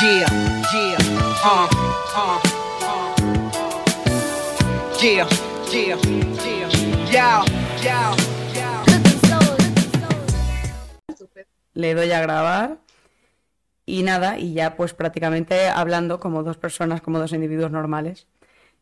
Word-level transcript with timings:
Yeah, 0.00 0.30
yeah, 0.72 0.96
uh, 1.42 1.66
uh, 2.14 2.38
uh. 2.82 3.10
Yeah, 5.02 5.26
yeah, 5.72 5.98
yeah, 6.46 6.70
yeah, 7.10 7.44
yeah, 7.82 8.14
yeah. 8.54 8.84
le 11.74 11.94
doy 11.94 12.12
a 12.12 12.20
grabar 12.20 12.78
y 13.86 14.04
nada, 14.04 14.38
y 14.38 14.52
ya 14.54 14.76
pues 14.76 14.94
prácticamente 14.94 15.66
hablando 15.66 16.20
como 16.20 16.44
dos 16.44 16.58
personas, 16.58 17.00
como 17.00 17.18
dos 17.18 17.32
individuos 17.32 17.72
normales. 17.72 18.28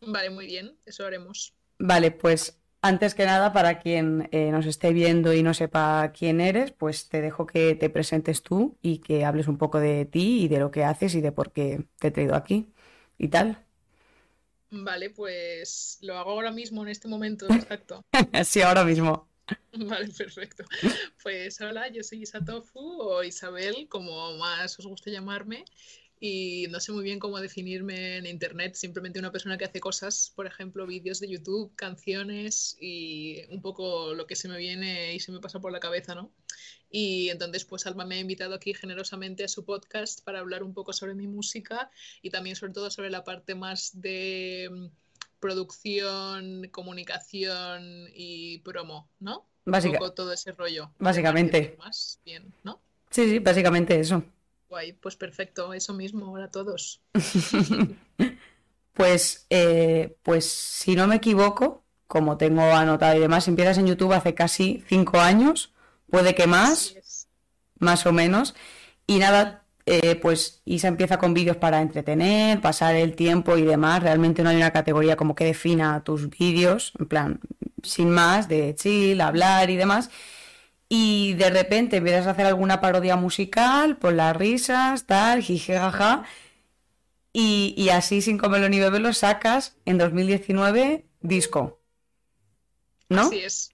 Vale, 0.02 0.28
muy 0.28 0.44
bien, 0.44 0.76
eso 0.84 1.06
haremos. 1.06 1.54
Vale, 1.78 2.10
pues 2.10 2.58
antes 2.86 3.14
que 3.14 3.24
nada, 3.24 3.52
para 3.52 3.78
quien 3.80 4.28
eh, 4.32 4.50
nos 4.50 4.66
esté 4.66 4.92
viendo 4.92 5.32
y 5.32 5.42
no 5.42 5.54
sepa 5.54 6.12
quién 6.12 6.40
eres, 6.40 6.72
pues 6.72 7.08
te 7.08 7.20
dejo 7.20 7.46
que 7.46 7.74
te 7.74 7.90
presentes 7.90 8.42
tú 8.42 8.78
y 8.82 8.98
que 8.98 9.24
hables 9.24 9.48
un 9.48 9.58
poco 9.58 9.80
de 9.80 10.04
ti 10.06 10.44
y 10.44 10.48
de 10.48 10.58
lo 10.58 10.70
que 10.70 10.84
haces 10.84 11.14
y 11.14 11.20
de 11.20 11.32
por 11.32 11.52
qué 11.52 11.86
te 11.98 12.08
he 12.08 12.10
traído 12.10 12.34
aquí 12.34 12.72
y 13.18 13.28
tal. 13.28 13.66
Vale, 14.70 15.10
pues 15.10 15.98
lo 16.02 16.16
hago 16.18 16.30
ahora 16.30 16.50
mismo, 16.50 16.82
en 16.82 16.88
este 16.88 17.08
momento, 17.08 17.46
exacto. 17.50 18.04
sí, 18.44 18.62
ahora 18.62 18.84
mismo. 18.84 19.28
Vale, 19.72 20.08
perfecto. 20.08 20.64
Pues 21.22 21.60
hola, 21.60 21.88
yo 21.88 22.02
soy 22.02 22.22
Isatofu 22.22 22.80
o 22.80 23.22
Isabel, 23.22 23.88
como 23.88 24.36
más 24.38 24.78
os 24.78 24.86
guste 24.86 25.10
llamarme, 25.10 25.64
y 26.18 26.66
no 26.70 26.80
sé 26.80 26.92
muy 26.92 27.04
bien 27.04 27.18
cómo 27.18 27.38
definirme 27.40 28.16
en 28.16 28.26
internet, 28.26 28.74
simplemente 28.74 29.18
una 29.18 29.32
persona 29.32 29.58
que 29.58 29.64
hace 29.66 29.80
cosas, 29.80 30.32
por 30.34 30.46
ejemplo, 30.46 30.86
vídeos 30.86 31.20
de 31.20 31.28
YouTube, 31.28 31.74
canciones 31.76 32.76
y 32.80 33.42
un 33.50 33.60
poco 33.60 34.14
lo 34.14 34.26
que 34.26 34.34
se 34.36 34.48
me 34.48 34.56
viene 34.58 35.14
y 35.14 35.20
se 35.20 35.30
me 35.32 35.40
pasa 35.40 35.60
por 35.60 35.72
la 35.72 35.80
cabeza, 35.80 36.14
¿no? 36.14 36.30
Y 36.90 37.28
entonces, 37.30 37.64
pues 37.64 37.86
Alma 37.86 38.06
me 38.06 38.14
ha 38.14 38.20
invitado 38.20 38.54
aquí 38.54 38.72
generosamente 38.72 39.44
a 39.44 39.48
su 39.48 39.64
podcast 39.64 40.22
para 40.24 40.38
hablar 40.38 40.62
un 40.62 40.72
poco 40.72 40.92
sobre 40.92 41.14
mi 41.14 41.26
música 41.26 41.90
y 42.22 42.30
también 42.30 42.56
sobre 42.56 42.72
todo 42.72 42.90
sobre 42.90 43.10
la 43.10 43.24
parte 43.24 43.54
más 43.54 44.00
de 44.00 44.68
mm, 44.72 44.86
producción, 45.40 46.68
comunicación 46.70 48.08
y 48.14 48.58
promo, 48.58 49.08
¿no? 49.20 49.46
Básica- 49.64 49.94
Un 49.94 49.98
poco 49.98 50.12
todo 50.12 50.32
ese 50.32 50.52
rollo. 50.52 50.92
Básicamente. 50.98 51.74
Más 51.78 52.20
bien, 52.24 52.52
¿no? 52.62 52.80
Sí, 53.10 53.28
sí, 53.28 53.38
básicamente 53.40 53.98
eso. 53.98 54.22
Guay, 54.76 54.92
pues 54.92 55.16
perfecto, 55.16 55.72
eso 55.72 55.94
mismo, 55.94 56.30
hola 56.32 56.46
a 56.46 56.50
todos. 56.50 57.00
Pues, 58.92 59.46
eh, 59.50 60.16
pues 60.22 60.50
si 60.50 60.96
no 60.96 61.06
me 61.06 61.16
equivoco, 61.16 61.84
como 62.06 62.38
tengo 62.38 62.62
anotado 62.62 63.14
y 63.14 63.20
demás, 63.20 63.46
empiezas 63.46 63.76
en 63.76 63.86
YouTube 63.86 64.14
hace 64.14 64.34
casi 64.34 64.82
cinco 64.88 65.20
años, 65.20 65.74
puede 66.08 66.34
que 66.34 66.46
más, 66.46 66.94
más 67.78 68.06
o 68.06 68.12
menos. 68.14 68.54
Y 69.06 69.18
nada, 69.18 69.66
eh, 69.84 70.16
pues 70.16 70.62
Isa 70.64 70.88
empieza 70.88 71.18
con 71.18 71.34
vídeos 71.34 71.58
para 71.58 71.82
entretener, 71.82 72.62
pasar 72.62 72.94
el 72.94 73.14
tiempo 73.16 73.58
y 73.58 73.64
demás. 73.64 74.02
Realmente 74.02 74.42
no 74.42 74.48
hay 74.48 74.56
una 74.56 74.72
categoría 74.72 75.14
como 75.14 75.34
que 75.34 75.44
defina 75.44 76.02
tus 76.02 76.30
vídeos, 76.30 76.94
en 76.98 77.04
plan, 77.06 77.40
sin 77.82 78.08
más, 78.08 78.48
de 78.48 78.74
chill, 78.76 79.20
hablar 79.20 79.68
y 79.68 79.76
demás. 79.76 80.08
Y 80.88 81.34
de 81.34 81.50
repente 81.50 81.96
empiezas 81.96 82.26
a 82.26 82.30
hacer 82.30 82.46
alguna 82.46 82.80
parodia 82.80 83.16
musical, 83.16 83.96
por 83.96 84.12
las 84.12 84.36
risas, 84.36 85.06
tal, 85.06 85.42
jijijaja. 85.42 86.24
Y, 87.32 87.74
y 87.76 87.90
así, 87.90 88.22
sin 88.22 88.38
comerlo 88.38 88.68
ni 88.68 88.78
beberlo, 88.78 89.12
sacas 89.12 89.76
en 89.84 89.98
2019 89.98 91.06
disco. 91.20 91.80
¿No? 93.08 93.22
Así 93.22 93.40
es. 93.40 93.70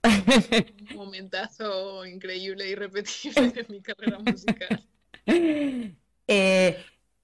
Un 0.91 0.97
momentazo 0.97 2.05
increíble 2.05 2.69
y 2.69 2.73
irrepetible 2.73 3.51
de 3.51 3.67
mi 3.69 3.81
carrera 3.81 4.19
musical. 4.19 4.85
Eh, 6.29 6.79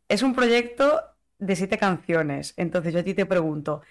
es 0.09 0.22
un 0.22 0.34
proyecto 0.34 1.00
de 1.39 1.56
siete 1.56 1.78
canciones. 1.78 2.53
Entonces 2.56 2.92
yo 2.92 3.00
a 3.00 3.03
ti 3.05 3.14
te 3.14 3.27
pregunto, 3.27 3.83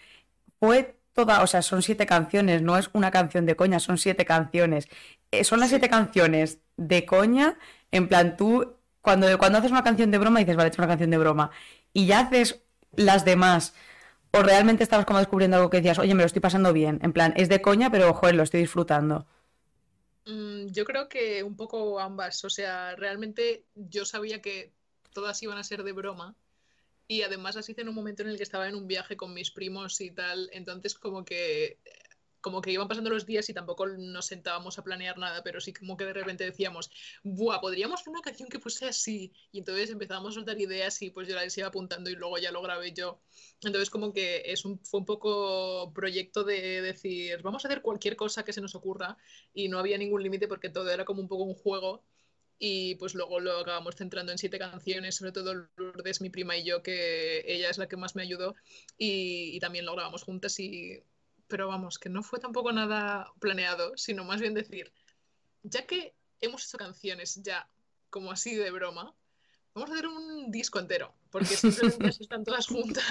¿fue 0.60 0.98
toda, 1.18 1.44
o 1.44 1.48
sea, 1.48 1.64
son 1.64 1.84
siete 1.84 2.08
canciones, 2.08 2.64
no 2.64 2.78
es 2.80 2.92
una 2.94 3.12
canción 3.12 3.46
de 3.48 3.58
coña, 3.58 3.82
son 3.82 4.00
siete 4.00 4.26
canciones. 4.26 4.90
Eh, 5.32 5.44
son 5.46 5.60
las 5.62 5.72
siete 5.72 5.90
canciones 5.90 6.62
de 6.78 7.06
coña, 7.08 7.58
en 7.92 8.08
plan 8.10 8.38
tú, 8.38 8.76
cuando, 9.02 9.38
cuando 9.40 9.60
haces 9.60 9.72
una 9.72 9.84
canción 9.84 10.12
de 10.12 10.20
broma 10.20 10.40
dices, 10.42 10.58
vale, 10.58 10.70
he 10.70 10.72
hecho 10.74 10.82
una 10.84 10.90
canción 10.90 11.12
de 11.12 11.20
broma, 11.20 11.52
y 11.94 12.08
ya 12.08 12.22
haces 12.22 12.62
las 12.96 13.26
demás, 13.26 13.76
o 14.34 14.44
realmente 14.44 14.84
estabas 14.84 15.06
como 15.08 15.20
descubriendo 15.20 15.58
algo 15.58 15.70
que 15.72 15.78
decías, 15.80 16.00
oye, 16.00 16.16
me 16.16 16.24
lo 16.24 16.28
estoy 16.28 16.42
pasando 16.42 16.74
bien, 16.74 17.00
en 17.04 17.14
plan, 17.14 17.34
es 17.38 17.50
de 17.50 17.62
coña, 17.62 17.92
pero 17.92 18.14
joder, 18.14 18.36
lo 18.36 18.44
estoy 18.44 18.62
disfrutando. 18.62 19.28
Mm, 20.26 20.68
Yo 20.72 20.86
creo 20.86 21.08
que 21.10 21.44
un 21.44 21.56
poco 21.56 22.00
ambas. 22.00 22.44
O 22.46 22.50
sea, 22.50 22.96
realmente 22.96 23.66
yo 23.76 24.06
sabía 24.06 24.42
que 24.42 24.74
todas 25.14 25.42
iban 25.44 25.58
a 25.58 25.64
ser 25.64 25.84
de 25.84 25.94
broma. 25.94 26.36
Y 27.08 27.22
además 27.22 27.56
las 27.56 27.70
en 27.70 27.90
un 27.90 27.96
momento 27.96 28.24
en 28.24 28.30
el 28.30 28.38
que 28.38 28.44
estaba 28.44 28.68
en 28.68 28.76
un 28.76 28.88
viaje 28.88 29.16
con 29.16 29.34
mis 29.34 29.52
primos 29.52 30.02
y 30.02 30.12
tal. 30.12 30.50
Entonces 30.52 30.96
como 30.96 31.24
que 31.24 31.80
como 32.48 32.62
que 32.62 32.72
iban 32.72 32.88
pasando 32.88 33.10
los 33.10 33.26
días 33.26 33.50
y 33.50 33.54
tampoco 33.54 33.88
nos 33.88 34.26
sentábamos 34.28 34.78
a 34.80 34.84
planear 34.84 35.18
nada, 35.18 35.44
pero 35.44 35.60
sí 35.60 35.74
como 35.74 35.98
que 35.98 36.06
de 36.06 36.14
repente 36.14 36.46
decíamos, 36.46 36.90
buah, 37.24 37.60
podríamos 37.60 38.00
hacer 38.00 38.12
una 38.12 38.22
canción 38.22 38.48
que 38.48 38.60
fuese 38.60 38.86
así. 38.86 39.34
Y 39.52 39.60
entonces 39.60 39.90
empezábamos 39.90 40.32
a 40.32 40.36
soltar 40.36 40.60
ideas 40.60 41.02
y 41.02 41.10
pues 41.10 41.28
yo 41.28 41.36
las 41.36 41.58
iba 41.58 41.68
apuntando 41.68 42.10
y 42.10 42.16
luego 42.16 42.38
ya 42.38 42.52
lo 42.52 42.62
grabé 42.62 42.94
yo. 42.94 43.20
Entonces 43.62 43.90
como 43.90 44.14
que 44.14 44.44
es 44.46 44.64
un, 44.64 44.80
fue 44.80 45.02
un 45.02 45.06
poco 45.06 45.92
proyecto 45.94 46.44
de 46.46 46.82
decir, 46.82 47.42
vamos 47.42 47.66
a 47.66 47.68
hacer 47.68 47.82
cualquier 47.82 48.16
cosa 48.16 48.46
que 48.46 48.54
se 48.54 48.62
nos 48.62 48.76
ocurra 48.76 49.18
y 49.54 49.68
no 49.68 49.80
había 49.80 49.98
ningún 49.98 50.24
límite 50.24 50.48
porque 50.48 50.70
todo 50.70 50.90
era 50.90 51.04
como 51.06 51.22
un 51.22 51.28
poco 51.28 51.44
un 51.44 51.56
juego. 51.56 52.06
Y 52.60 52.96
pues 52.96 53.14
luego 53.14 53.40
lo 53.40 53.60
acabamos 53.60 53.96
centrando 53.96 54.32
en 54.32 54.38
siete 54.38 54.58
canciones, 54.58 55.16
sobre 55.16 55.32
todo 55.32 55.70
Lourdes, 55.76 56.22
mi 56.22 56.30
prima 56.30 56.58
y 56.58 56.64
yo, 56.64 56.82
que 56.82 57.44
ella 57.46 57.70
es 57.70 57.78
la 57.78 57.88
que 57.88 57.98
más 57.98 58.16
me 58.16 58.24
ayudó 58.24 58.56
y, 58.98 59.56
y 59.56 59.60
también 59.60 59.86
lo 59.86 59.94
grabamos 59.94 60.24
juntas 60.24 60.60
y... 60.60 61.04
Pero 61.48 61.70
vamos, 61.70 61.98
que 61.98 62.10
no 62.10 62.24
fue 62.24 62.40
tampoco 62.40 62.74
nada 62.74 63.32
planeado, 63.40 63.96
sino 63.96 64.26
más 64.26 64.42
bien 64.42 64.54
decir, 64.54 64.92
ya 65.64 65.86
que 65.86 66.14
hemos 66.42 66.66
hecho 66.66 66.78
canciones 66.78 67.42
ya 67.42 67.70
como 68.10 68.32
así 68.32 68.56
de 68.56 68.72
broma, 68.72 69.14
vamos 69.74 69.90
a 69.90 69.94
hacer 69.94 70.08
un 70.08 70.52
disco 70.52 70.80
entero, 70.80 71.14
porque 71.30 71.56
simplemente 71.56 72.08
están 72.22 72.44
todas 72.44 72.68
juntas. 72.68 73.04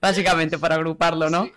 Básicamente, 0.00 0.58
para 0.58 0.76
agruparlo, 0.76 1.30
¿no? 1.30 1.46
Sí, 1.46 1.52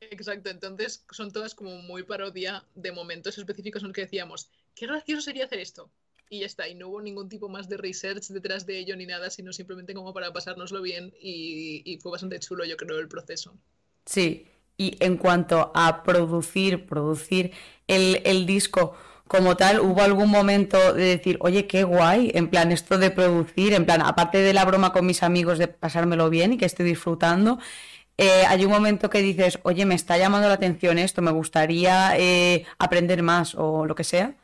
exacto, 0.00 0.50
entonces 0.50 1.04
son 1.10 1.30
todas 1.30 1.54
como 1.54 1.76
muy 1.82 2.02
parodia 2.02 2.64
de 2.74 2.92
momentos 2.92 3.36
específicos 3.38 3.82
en 3.82 3.88
los 3.88 3.94
que 3.94 4.02
decíamos, 4.02 4.50
qué 4.74 4.86
gracioso 4.86 5.22
sería 5.22 5.44
hacer 5.44 5.58
esto. 5.58 5.90
Y 6.32 6.40
ya 6.40 6.46
está, 6.46 6.68
y 6.68 6.76
no 6.76 6.88
hubo 6.88 7.02
ningún 7.02 7.28
tipo 7.28 7.48
más 7.48 7.68
de 7.68 7.76
research 7.76 8.28
detrás 8.28 8.64
de 8.64 8.78
ello 8.78 8.94
ni 8.94 9.04
nada, 9.04 9.30
sino 9.30 9.52
simplemente 9.52 9.94
como 9.94 10.14
para 10.14 10.32
pasárnoslo 10.32 10.80
bien 10.80 11.12
y, 11.20 11.98
fue 12.00 12.12
bastante 12.12 12.38
chulo, 12.38 12.64
yo 12.64 12.76
creo, 12.76 12.98
el 13.00 13.08
proceso. 13.08 13.52
Sí, 14.06 14.46
y 14.76 14.96
en 15.00 15.16
cuanto 15.16 15.72
a 15.74 16.04
producir, 16.04 16.86
producir 16.86 17.50
el, 17.88 18.22
el 18.24 18.46
disco 18.46 18.96
como 19.26 19.56
tal, 19.56 19.78
¿hubo 19.80 20.02
algún 20.02 20.28
momento 20.28 20.92
de 20.92 21.04
decir, 21.04 21.36
oye, 21.40 21.68
qué 21.68 21.84
guay, 21.84 22.32
en 22.34 22.48
plan, 22.48 22.72
esto 22.72 22.98
de 22.98 23.12
producir, 23.12 23.74
en 23.74 23.84
plan, 23.84 24.02
aparte 24.02 24.38
de 24.38 24.52
la 24.52 24.64
broma 24.64 24.92
con 24.92 25.06
mis 25.06 25.22
amigos 25.22 25.58
de 25.58 25.68
pasármelo 25.68 26.30
bien 26.30 26.52
y 26.52 26.58
que 26.58 26.64
estoy 26.64 26.84
disfrutando, 26.84 27.60
eh, 28.20 28.44
hay 28.46 28.66
un 28.66 28.70
momento 28.70 29.08
que 29.08 29.22
dices, 29.22 29.58
oye, 29.62 29.86
me 29.86 29.94
está 29.94 30.18
llamando 30.18 30.46
la 30.46 30.52
atención 30.52 30.98
esto, 30.98 31.22
me 31.22 31.30
gustaría 31.30 32.18
eh, 32.18 32.66
aprender 32.78 33.22
más 33.22 33.54
o 33.54 33.86
lo 33.86 33.94
que 33.94 34.04
sea? 34.04 34.36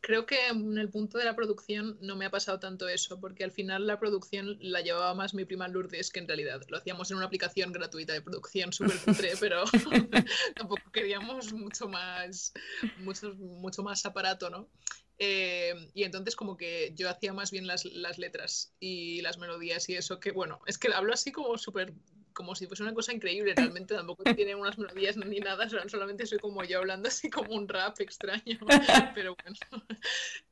Creo 0.00 0.24
que 0.24 0.38
en 0.48 0.78
el 0.78 0.88
punto 0.88 1.18
de 1.18 1.26
la 1.26 1.36
producción 1.36 1.98
no 2.00 2.16
me 2.16 2.24
ha 2.24 2.30
pasado 2.30 2.58
tanto 2.58 2.88
eso, 2.88 3.20
porque 3.20 3.44
al 3.44 3.50
final 3.50 3.86
la 3.86 4.00
producción 4.00 4.56
la 4.62 4.80
llevaba 4.80 5.12
más 5.12 5.34
mi 5.34 5.44
prima 5.44 5.68
Lourdes 5.68 6.10
que 6.10 6.20
en 6.20 6.28
realidad. 6.28 6.62
Lo 6.68 6.78
hacíamos 6.78 7.10
en 7.10 7.18
una 7.18 7.26
aplicación 7.26 7.72
gratuita 7.72 8.14
de 8.14 8.22
producción 8.22 8.72
súper 8.72 8.96
cutre, 9.00 9.32
pero 9.40 9.64
tampoco 10.56 10.90
queríamos 10.94 11.52
mucho 11.52 11.90
más, 11.90 12.54
mucho, 13.00 13.34
mucho 13.34 13.82
más 13.82 14.06
aparato, 14.06 14.48
¿no? 14.48 14.66
Eh, 15.18 15.90
y 15.92 16.04
entonces 16.04 16.36
como 16.36 16.56
que 16.56 16.94
yo 16.94 17.10
hacía 17.10 17.34
más 17.34 17.50
bien 17.50 17.66
las, 17.66 17.84
las 17.84 18.16
letras 18.16 18.72
y 18.80 19.20
las 19.20 19.36
melodías 19.36 19.86
y 19.90 19.96
eso, 19.96 20.20
que 20.20 20.30
bueno, 20.30 20.60
es 20.66 20.78
que 20.78 20.88
hablo 20.94 21.12
así 21.12 21.32
como 21.32 21.58
súper 21.58 21.92
como 22.36 22.54
si 22.54 22.66
fuese 22.66 22.82
una 22.82 22.92
cosa 22.92 23.14
increíble, 23.14 23.54
realmente 23.56 23.94
tampoco 23.94 24.22
tiene 24.36 24.54
unas 24.54 24.78
melodías 24.78 25.16
ni 25.16 25.40
nada, 25.40 25.68
sol- 25.68 25.88
solamente 25.88 26.26
soy 26.26 26.38
como 26.38 26.62
yo 26.62 26.78
hablando 26.78 27.08
así 27.08 27.30
como 27.30 27.54
un 27.54 27.66
rap 27.66 27.98
extraño, 28.00 28.58
pero 29.14 29.34
bueno. 29.42 29.56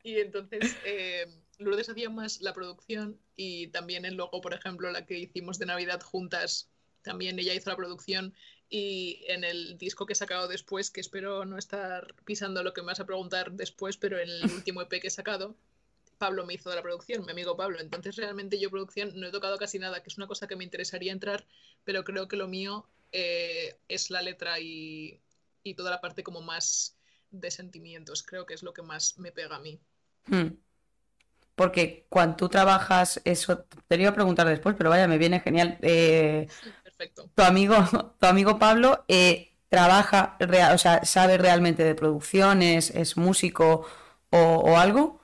Y 0.02 0.18
entonces 0.18 0.76
eh, 0.84 1.26
Lourdes 1.58 1.90
hacía 1.90 2.08
más 2.08 2.40
la 2.40 2.54
producción 2.54 3.20
y 3.36 3.68
también 3.68 4.04
el 4.06 4.14
logo, 4.14 4.40
por 4.40 4.54
ejemplo, 4.54 4.90
la 4.90 5.04
que 5.04 5.18
hicimos 5.18 5.58
de 5.58 5.66
Navidad 5.66 6.00
juntas, 6.00 6.70
también 7.02 7.38
ella 7.38 7.52
hizo 7.52 7.68
la 7.68 7.76
producción 7.76 8.34
y 8.70 9.22
en 9.28 9.44
el 9.44 9.76
disco 9.76 10.06
que 10.06 10.14
he 10.14 10.16
sacado 10.16 10.48
después, 10.48 10.90
que 10.90 11.02
espero 11.02 11.44
no 11.44 11.58
estar 11.58 12.14
pisando 12.24 12.62
lo 12.62 12.72
que 12.72 12.80
me 12.80 12.86
vas 12.88 13.00
a 13.00 13.06
preguntar 13.06 13.52
después, 13.52 13.98
pero 13.98 14.18
en 14.18 14.30
el 14.30 14.44
último 14.44 14.80
EP 14.80 15.00
que 15.00 15.08
he 15.08 15.10
sacado, 15.10 15.54
Pablo 16.18 16.46
me 16.46 16.54
hizo 16.54 16.70
de 16.70 16.76
la 16.76 16.82
producción, 16.82 17.24
mi 17.24 17.32
amigo 17.32 17.56
Pablo. 17.56 17.80
Entonces 17.80 18.16
realmente 18.16 18.58
yo 18.58 18.70
producción 18.70 19.12
no 19.14 19.26
he 19.26 19.32
tocado 19.32 19.58
casi 19.58 19.78
nada, 19.78 20.02
que 20.02 20.10
es 20.10 20.16
una 20.18 20.26
cosa 20.26 20.46
que 20.46 20.56
me 20.56 20.64
interesaría 20.64 21.12
entrar, 21.12 21.46
pero 21.84 22.04
creo 22.04 22.28
que 22.28 22.36
lo 22.36 22.48
mío 22.48 22.88
eh, 23.12 23.78
es 23.88 24.10
la 24.10 24.22
letra 24.22 24.58
y, 24.60 25.20
y 25.62 25.74
toda 25.74 25.90
la 25.90 26.00
parte 26.00 26.22
como 26.22 26.40
más 26.42 26.98
de 27.30 27.50
sentimientos. 27.50 28.22
Creo 28.22 28.46
que 28.46 28.54
es 28.54 28.62
lo 28.62 28.72
que 28.72 28.82
más 28.82 29.18
me 29.18 29.32
pega 29.32 29.56
a 29.56 29.60
mí. 29.60 29.80
Hmm. 30.26 30.56
porque 31.54 32.06
cuando 32.08 32.36
tú 32.36 32.48
trabajas, 32.48 33.20
eso 33.24 33.66
te 33.86 33.96
iba 33.96 34.10
a 34.10 34.14
preguntar 34.14 34.46
después, 34.48 34.74
pero 34.76 34.90
vaya, 34.90 35.06
me 35.06 35.18
viene 35.18 35.40
genial. 35.40 35.78
Eh, 35.82 36.48
Perfecto. 36.82 37.30
tu 37.34 37.42
amigo, 37.42 37.76
tu 38.20 38.26
amigo 38.26 38.58
Pablo 38.58 39.04
eh, 39.08 39.52
trabaja, 39.68 40.36
o 40.72 40.78
sea, 40.78 41.04
sabe 41.04 41.38
realmente 41.38 41.84
de 41.84 41.94
producciones, 41.94 42.90
es 42.90 43.16
músico 43.16 43.86
o, 44.30 44.38
o 44.38 44.76
algo. 44.78 45.20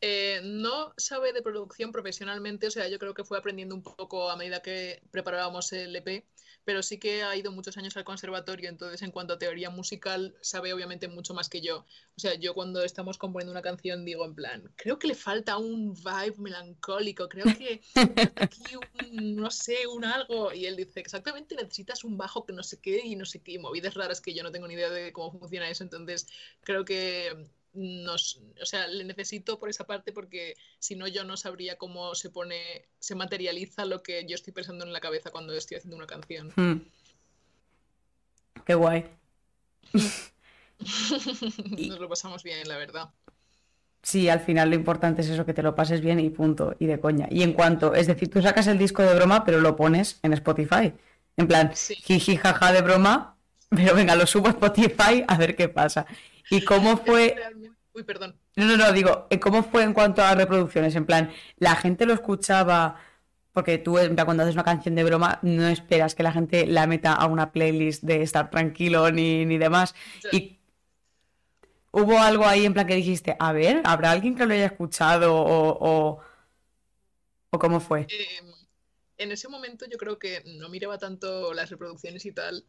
Eh, 0.00 0.40
no 0.44 0.92
sabe 0.98 1.32
de 1.32 1.42
producción 1.42 1.90
profesionalmente, 1.90 2.66
o 2.66 2.70
sea, 2.70 2.86
yo 2.88 2.98
creo 2.98 3.14
que 3.14 3.24
fue 3.24 3.38
aprendiendo 3.38 3.74
un 3.74 3.82
poco 3.82 4.30
a 4.30 4.36
medida 4.36 4.60
que 4.60 5.02
preparábamos 5.10 5.72
el 5.72 5.96
EP, 5.96 6.26
pero 6.66 6.82
sí 6.82 6.98
que 6.98 7.22
ha 7.22 7.34
ido 7.34 7.50
muchos 7.52 7.78
años 7.78 7.96
al 7.96 8.04
conservatorio, 8.04 8.68
entonces 8.68 9.00
en 9.00 9.10
cuanto 9.10 9.34
a 9.34 9.38
teoría 9.38 9.70
musical 9.70 10.34
sabe 10.42 10.74
obviamente 10.74 11.08
mucho 11.08 11.32
más 11.32 11.48
que 11.48 11.62
yo. 11.62 11.78
O 12.16 12.20
sea, 12.20 12.34
yo 12.34 12.54
cuando 12.54 12.82
estamos 12.82 13.16
componiendo 13.16 13.52
una 13.52 13.62
canción 13.62 14.04
digo 14.04 14.24
en 14.26 14.34
plan, 14.34 14.72
creo 14.76 14.98
que 14.98 15.06
le 15.06 15.14
falta 15.14 15.56
un 15.56 15.94
vibe 15.94 16.36
melancólico, 16.38 17.28
creo 17.28 17.46
que 17.56 17.80
aquí 18.36 18.64
un, 18.76 19.36
no 19.36 19.50
sé, 19.50 19.86
un 19.86 20.04
algo, 20.04 20.52
y 20.52 20.66
él 20.66 20.76
dice, 20.76 21.00
exactamente 21.00 21.54
necesitas 21.54 22.04
un 22.04 22.18
bajo 22.18 22.44
que 22.44 22.52
no 22.52 22.62
sé 22.62 22.80
qué 22.80 23.00
y 23.02 23.16
no 23.16 23.24
sé 23.24 23.42
qué, 23.42 23.52
y 23.52 23.58
movidas 23.58 23.94
raras 23.94 24.20
que 24.20 24.34
yo 24.34 24.42
no 24.42 24.52
tengo 24.52 24.68
ni 24.68 24.74
idea 24.74 24.90
de 24.90 25.12
cómo 25.12 25.38
funciona 25.38 25.70
eso, 25.70 25.84
entonces 25.84 26.26
creo 26.62 26.84
que 26.84 27.46
nos, 27.76 28.40
o 28.60 28.66
sea, 28.66 28.86
le 28.88 29.04
necesito 29.04 29.58
por 29.58 29.68
esa 29.68 29.84
parte 29.86 30.12
porque 30.12 30.54
si 30.78 30.96
no 30.96 31.06
yo 31.06 31.24
no 31.24 31.36
sabría 31.36 31.76
cómo 31.76 32.14
se 32.14 32.30
pone, 32.30 32.88
se 32.98 33.14
materializa 33.14 33.84
lo 33.84 34.02
que 34.02 34.26
yo 34.26 34.34
estoy 34.34 34.52
pensando 34.52 34.84
en 34.84 34.92
la 34.92 35.00
cabeza 35.00 35.30
cuando 35.30 35.52
estoy 35.52 35.76
haciendo 35.76 35.96
una 35.96 36.06
canción. 36.06 36.52
Hmm. 36.56 36.80
Qué 38.64 38.74
guay. 38.74 39.04
Nos 41.88 41.98
lo 42.00 42.08
pasamos 42.08 42.42
bien, 42.42 42.66
la 42.68 42.76
verdad. 42.76 43.10
Sí, 44.02 44.28
al 44.28 44.40
final 44.40 44.70
lo 44.70 44.76
importante 44.76 45.22
es 45.22 45.28
eso, 45.28 45.44
que 45.44 45.54
te 45.54 45.62
lo 45.62 45.74
pases 45.74 46.00
bien 46.00 46.20
y 46.20 46.30
punto, 46.30 46.76
y 46.78 46.86
de 46.86 47.00
coña. 47.00 47.26
Y 47.30 47.42
en 47.42 47.52
cuanto, 47.54 47.94
es 47.94 48.06
decir, 48.06 48.30
tú 48.30 48.40
sacas 48.40 48.66
el 48.68 48.78
disco 48.78 49.02
de 49.02 49.14
broma, 49.14 49.44
pero 49.44 49.60
lo 49.60 49.74
pones 49.74 50.20
en 50.22 50.32
Spotify. 50.32 50.92
En 51.36 51.48
plan, 51.48 51.72
Sí. 51.74 51.96
jiji, 51.96 52.36
jaja 52.36 52.72
de 52.72 52.82
broma, 52.82 53.36
pero 53.68 53.94
venga, 53.94 54.14
lo 54.14 54.26
subo 54.26 54.46
a 54.46 54.50
Spotify 54.50 55.24
a 55.26 55.36
ver 55.36 55.56
qué 55.56 55.68
pasa. 55.68 56.06
¿Y 56.50 56.64
cómo 56.64 56.96
fue? 56.98 57.34
Uy, 57.96 58.04
perdón. 58.04 58.38
No, 58.56 58.66
no, 58.66 58.76
no, 58.76 58.92
digo, 58.92 59.26
eh, 59.30 59.40
¿cómo 59.40 59.62
fue 59.62 59.82
en 59.82 59.94
cuanto 59.94 60.22
a 60.22 60.34
reproducciones? 60.34 60.94
En 60.96 61.06
plan, 61.06 61.32
la 61.56 61.76
gente 61.76 62.04
lo 62.04 62.12
escuchaba, 62.12 63.00
porque 63.52 63.78
tú, 63.78 63.98
en 63.98 64.14
plan, 64.14 64.26
cuando 64.26 64.42
haces 64.42 64.54
una 64.54 64.64
canción 64.64 64.94
de 64.94 65.02
broma, 65.02 65.38
no 65.40 65.66
esperas 65.66 66.14
que 66.14 66.22
la 66.22 66.30
gente 66.30 66.66
la 66.66 66.86
meta 66.86 67.14
a 67.14 67.26
una 67.26 67.52
playlist 67.52 68.02
de 68.02 68.20
estar 68.20 68.50
tranquilo 68.50 69.10
ni, 69.10 69.46
ni 69.46 69.56
demás. 69.56 69.94
Y 70.30 70.58
hubo 71.90 72.18
algo 72.18 72.44
ahí 72.44 72.66
en 72.66 72.74
plan 72.74 72.86
que 72.86 72.96
dijiste, 72.96 73.34
a 73.38 73.52
ver, 73.52 73.80
¿habrá 73.84 74.10
alguien 74.10 74.34
que 74.36 74.44
lo 74.44 74.52
haya 74.52 74.66
escuchado 74.66 75.34
o, 75.34 75.78
o, 75.80 76.20
o 77.48 77.58
cómo 77.58 77.80
fue? 77.80 78.02
Eh, 78.10 78.42
en 79.16 79.32
ese 79.32 79.48
momento 79.48 79.86
yo 79.90 79.96
creo 79.96 80.18
que 80.18 80.42
no 80.58 80.68
miraba 80.68 80.98
tanto 80.98 81.54
las 81.54 81.70
reproducciones 81.70 82.26
y 82.26 82.32
tal, 82.32 82.62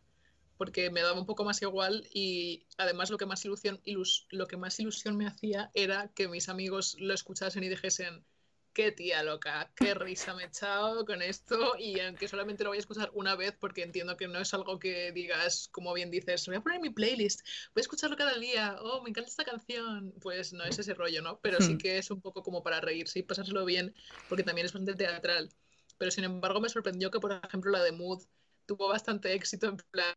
porque 0.58 0.90
me 0.92 1.02
daba 1.02 1.20
un 1.20 1.26
poco 1.26 1.44
más 1.46 1.62
igual 1.62 2.08
y 2.14 2.66
además 2.78 3.10
lo 3.10 3.18
que 3.18 3.26
más 3.26 3.44
ilusión, 3.46 3.82
ilus- 3.86 4.26
lo 4.30 4.48
que 4.48 4.58
más 4.58 4.80
ilusión 4.80 5.18
me 5.18 5.28
hacía 5.28 5.72
era 5.74 6.10
que 6.14 6.28
mis 6.28 6.50
amigos 6.50 6.96
lo 7.00 7.14
escuchasen 7.14 7.64
y 7.64 7.70
dijesen, 7.70 8.26
qué 8.74 8.92
tía 8.92 9.24
loca, 9.24 9.72
qué 9.76 9.94
risa 9.96 10.36
me 10.36 10.44
he 10.44 10.48
echado 10.48 11.04
con 11.06 11.22
esto 11.24 11.76
y 11.80 12.00
aunque 12.00 12.28
solamente 12.28 12.64
lo 12.64 12.70
voy 12.70 12.78
a 12.78 12.80
escuchar 12.82 13.10
una 13.14 13.36
vez 13.36 13.56
porque 13.60 13.82
entiendo 13.84 14.18
que 14.18 14.28
no 14.28 14.40
es 14.40 14.54
algo 14.54 14.78
que 14.80 15.12
digas, 15.12 15.68
como 15.72 15.94
bien 15.94 16.12
dices, 16.12 16.46
voy 16.46 16.58
a 16.58 16.62
poner 16.62 16.76
en 16.78 16.84
mi 16.84 16.90
playlist, 16.92 17.42
voy 17.74 17.82
a 17.82 17.82
escucharlo 17.82 18.16
cada 18.18 18.38
día, 18.38 18.78
oh, 18.82 19.02
me 19.02 19.10
encanta 19.10 19.30
esta 19.30 19.46
canción, 19.46 20.14
pues 20.22 20.54
no 20.54 20.64
es 20.66 20.78
ese 20.80 20.94
rollo, 20.94 21.22
¿no? 21.24 21.40
Pero 21.42 21.60
sí 21.62 21.76
Hmm. 21.76 21.78
que 21.78 21.98
es 21.98 22.12
un 22.12 22.22
poco 22.22 22.44
como 22.44 22.62
para 22.64 22.80
reírse 22.82 23.20
y 23.20 23.24
pasárselo 23.24 23.66
bien 23.66 23.96
porque 24.28 24.44
también 24.44 24.66
es 24.68 24.74
bastante 24.74 24.96
teatral. 24.96 25.50
Pero 25.98 26.12
sin 26.12 26.24
embargo 26.26 26.62
me 26.62 26.70
sorprendió 26.70 27.10
que, 27.12 27.20
por 27.20 27.32
ejemplo, 27.44 27.72
la 27.72 27.82
de 27.84 27.92
Mood 27.92 28.24
tuvo 28.68 28.90
bastante 28.90 29.34
éxito 29.34 29.70
en 29.70 29.78
plan 29.78 30.16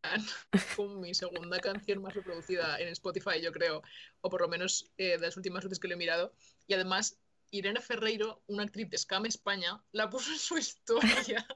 como 0.77 1.01
mi 1.01 1.15
segunda 1.15 1.59
canción 1.61 2.03
más 2.03 2.15
reproducida 2.15 2.79
en 2.79 2.89
Spotify, 2.89 3.41
yo 3.41 3.53
creo, 3.53 3.83
o 4.21 4.29
por 4.29 4.43
lo 4.43 4.49
menos 4.49 4.91
eh, 4.99 5.17
de 5.17 5.19
las 5.19 5.37
últimas 5.37 5.65
veces 5.65 5.79
que 5.79 5.89
lo 5.89 5.95
he 5.95 5.97
mirado. 5.97 6.35
Y 6.67 6.75
además, 6.75 7.19
Irene 7.51 7.81
Ferreiro, 7.81 8.43
una 8.47 8.65
actriz 8.65 8.91
de 8.91 8.99
Scam 8.99 9.27
España, 9.27 9.83
la 9.93 10.11
puso 10.11 10.33
en 10.33 10.39
su 10.39 10.59
historia. 10.59 11.47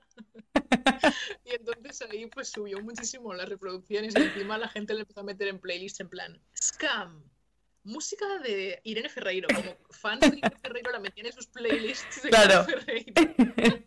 y 1.44 1.54
entonces 1.54 2.02
ahí 2.02 2.26
pues 2.26 2.48
subió 2.50 2.80
muchísimo 2.80 3.34
las 3.34 3.48
reproducciones 3.48 4.14
y 4.16 4.22
encima 4.22 4.56
la 4.56 4.68
gente 4.68 4.94
le 4.94 5.00
empezó 5.00 5.20
a 5.20 5.24
meter 5.24 5.48
en 5.48 5.60
playlists 5.60 6.00
en 6.00 6.08
plan 6.08 6.40
Scam. 6.60 7.22
Música 7.84 8.24
de 8.42 8.80
Irene 8.84 9.08
Ferreiro, 9.10 9.46
como 9.54 9.76
fans 9.90 10.20
de 10.22 10.38
Irene 10.38 10.56
Ferreiro 10.62 10.90
la 10.90 10.98
metían 11.00 11.26
en 11.26 11.32
sus 11.32 11.46
playlists 11.46 12.22
de 12.22 12.30
Claro. 12.30 12.64
Irene 12.66 13.04
Ferreiro. 13.36 13.84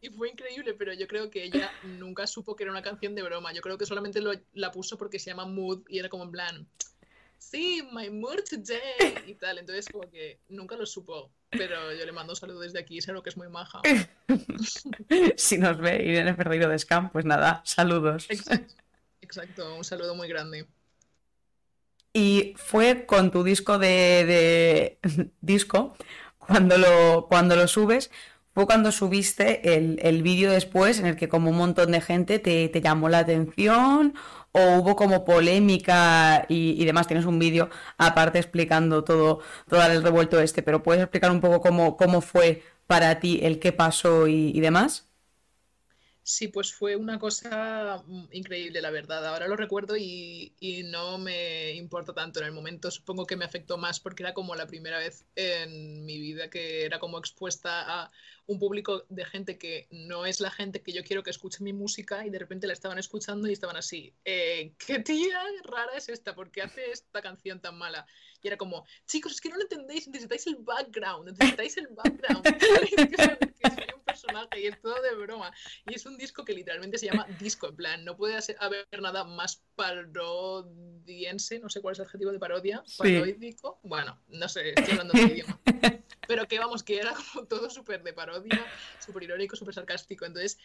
Y 0.00 0.10
fue 0.10 0.28
increíble, 0.30 0.74
pero 0.74 0.92
yo 0.92 1.06
creo 1.08 1.28
que 1.30 1.42
ella 1.42 1.70
nunca 1.82 2.26
supo 2.26 2.54
que 2.54 2.62
era 2.62 2.70
una 2.72 2.82
canción 2.82 3.14
de 3.14 3.22
broma. 3.22 3.52
Yo 3.52 3.62
creo 3.62 3.76
que 3.78 3.86
solamente 3.86 4.20
lo- 4.20 4.32
la 4.54 4.70
puso 4.70 4.96
porque 4.96 5.18
se 5.18 5.30
llama 5.30 5.44
Mood 5.46 5.82
y 5.88 5.98
era 5.98 6.08
como 6.08 6.22
en 6.24 6.30
plan, 6.30 6.68
sí, 7.38 7.82
my 7.92 8.10
mood 8.10 8.40
today 8.48 9.14
y 9.26 9.34
tal. 9.34 9.58
Entonces 9.58 9.86
como 9.90 10.08
que 10.10 10.38
nunca 10.48 10.76
lo 10.76 10.86
supo, 10.86 11.32
pero 11.50 11.92
yo 11.94 12.04
le 12.06 12.12
mando 12.12 12.32
un 12.32 12.36
saludo 12.36 12.60
desde 12.60 12.78
aquí, 12.78 13.00
seguro 13.00 13.22
que 13.22 13.30
es 13.30 13.36
muy 13.36 13.48
maja. 13.48 13.80
Si 15.36 15.58
nos 15.58 15.78
ve 15.78 16.02
Irene 16.04 16.34
Ferreiro 16.34 16.68
de 16.68 16.78
Scam, 16.78 17.10
pues 17.10 17.24
nada, 17.24 17.62
saludos. 17.64 18.26
Exacto, 18.28 18.74
exacto, 19.20 19.74
un 19.76 19.84
saludo 19.84 20.14
muy 20.14 20.28
grande. 20.28 20.66
Y 22.18 22.54
fue 22.56 23.04
con 23.06 23.30
tu 23.30 23.44
disco 23.44 23.78
de, 23.78 24.98
de- 25.04 25.32
disco, 25.40 25.94
cuando 26.38 26.78
lo, 26.78 27.26
cuando 27.28 27.56
lo 27.56 27.68
subes, 27.68 28.10
fue 28.54 28.64
cuando 28.66 28.90
subiste 28.90 29.76
el, 29.76 29.98
el 30.02 30.22
vídeo 30.22 30.50
después 30.50 30.98
en 30.98 31.06
el 31.06 31.16
que 31.16 31.28
como 31.28 31.50
un 31.50 31.58
montón 31.58 31.92
de 31.92 32.00
gente 32.00 32.38
te, 32.38 32.68
te 32.70 32.80
llamó 32.80 33.08
la 33.10 33.18
atención 33.20 34.14
o 34.52 34.76
hubo 34.78 34.96
como 34.96 35.24
polémica 35.26 36.46
y, 36.48 36.80
y 36.80 36.84
demás. 36.86 37.06
Tienes 37.06 37.26
un 37.26 37.38
vídeo 37.38 37.68
aparte 37.98 38.38
explicando 38.38 39.04
todo, 39.04 39.40
todo 39.68 39.84
el 39.86 40.02
revuelto 40.02 40.40
este, 40.40 40.62
pero 40.62 40.82
¿puedes 40.82 41.02
explicar 41.02 41.30
un 41.30 41.40
poco 41.42 41.60
cómo, 41.60 41.96
cómo 41.98 42.22
fue 42.22 42.62
para 42.86 43.20
ti 43.20 43.40
el 43.42 43.58
qué 43.58 43.72
pasó 43.72 44.26
y, 44.26 44.52
y 44.56 44.60
demás? 44.60 45.10
Sí, 46.28 46.48
pues 46.48 46.74
fue 46.74 46.96
una 46.96 47.20
cosa 47.20 48.02
mm, 48.04 48.24
increíble, 48.32 48.82
la 48.82 48.90
verdad. 48.90 49.24
Ahora 49.24 49.46
lo 49.46 49.54
recuerdo 49.54 49.96
y, 49.96 50.52
no 50.90 51.18
me 51.18 51.70
importa 51.74 52.14
tanto. 52.14 52.40
En 52.40 52.46
el 52.46 52.52
momento 52.52 52.90
supongo 52.90 53.24
que 53.26 53.36
me 53.36 53.44
afectó 53.44 53.78
más 53.78 54.00
porque 54.00 54.24
era 54.24 54.34
como 54.34 54.56
la 54.56 54.66
primera 54.66 54.98
vez 54.98 55.24
en 55.36 56.04
mi 56.04 56.18
vida 56.18 56.50
que 56.50 56.84
era 56.84 56.98
como 56.98 57.18
expuesta 57.18 58.02
a 58.02 58.10
un 58.46 58.58
público 58.58 59.04
de 59.08 59.24
gente 59.24 59.56
que 59.56 59.86
no 59.92 60.26
es 60.26 60.40
la 60.40 60.50
gente 60.50 60.82
que 60.82 60.92
yo 60.92 61.04
quiero 61.04 61.22
que 61.22 61.30
escuche 61.30 61.62
mi 61.62 61.72
música 61.72 62.26
y 62.26 62.30
de 62.30 62.40
repente 62.40 62.66
la 62.66 62.72
estaban 62.72 62.98
escuchando 62.98 63.46
y 63.46 63.52
estaban 63.52 63.76
así, 63.76 64.12
eh, 64.24 64.72
¿qué 64.84 64.98
tía 64.98 65.40
rara 65.62 65.92
es 65.96 66.08
esta? 66.08 66.34
¿Por 66.34 66.50
qué 66.50 66.62
hace 66.62 66.90
esta 66.90 67.22
canción 67.22 67.60
tan 67.60 67.78
mala? 67.78 68.04
Y 68.42 68.48
era 68.48 68.56
como, 68.56 68.84
chicos, 69.06 69.30
es 69.30 69.40
que 69.40 69.48
no 69.48 69.56
lo 69.56 69.62
entendéis, 69.62 70.08
necesitáis 70.08 70.48
el 70.48 70.56
background, 70.56 71.30
necesitáis 71.30 71.76
el 71.76 71.86
background. 71.86 72.44
Personaje 74.20 74.60
y 74.60 74.66
es 74.66 74.80
todo 74.80 75.00
de 75.02 75.14
broma. 75.14 75.52
Y 75.86 75.94
es 75.94 76.06
un 76.06 76.16
disco 76.16 76.44
que 76.44 76.52
literalmente 76.54 76.98
se 76.98 77.06
llama 77.06 77.26
disco, 77.38 77.68
en 77.68 77.76
plan, 77.76 78.04
no 78.04 78.16
puede 78.16 78.36
hacer- 78.36 78.56
haber 78.60 78.86
nada 79.00 79.24
más 79.24 79.62
parodiense, 79.74 81.58
no 81.58 81.68
sé 81.68 81.80
cuál 81.80 81.92
es 81.92 81.98
el 81.98 82.06
adjetivo 82.06 82.32
de 82.32 82.38
parodia, 82.38 82.82
Sí. 82.86 82.98
paródico, 82.98 83.80
bueno, 83.82 84.20
no 84.28 84.48
sé, 84.48 84.70
estoy 84.70 84.92
hablando 84.92 85.12
de 85.14 85.22
idioma. 85.22 85.60
Pero 86.28 86.48
que 86.48 86.58
vamos, 86.58 86.82
que 86.82 86.98
era 86.98 87.14
como 87.32 87.46
todo 87.46 87.70
súper 87.70 88.02
de 88.02 88.12
parodia, 88.12 88.64
súper 89.04 89.22
irónico, 89.24 89.54
súper 89.56 89.74
sarcástico. 89.74 90.24
Entonces, 90.24 90.58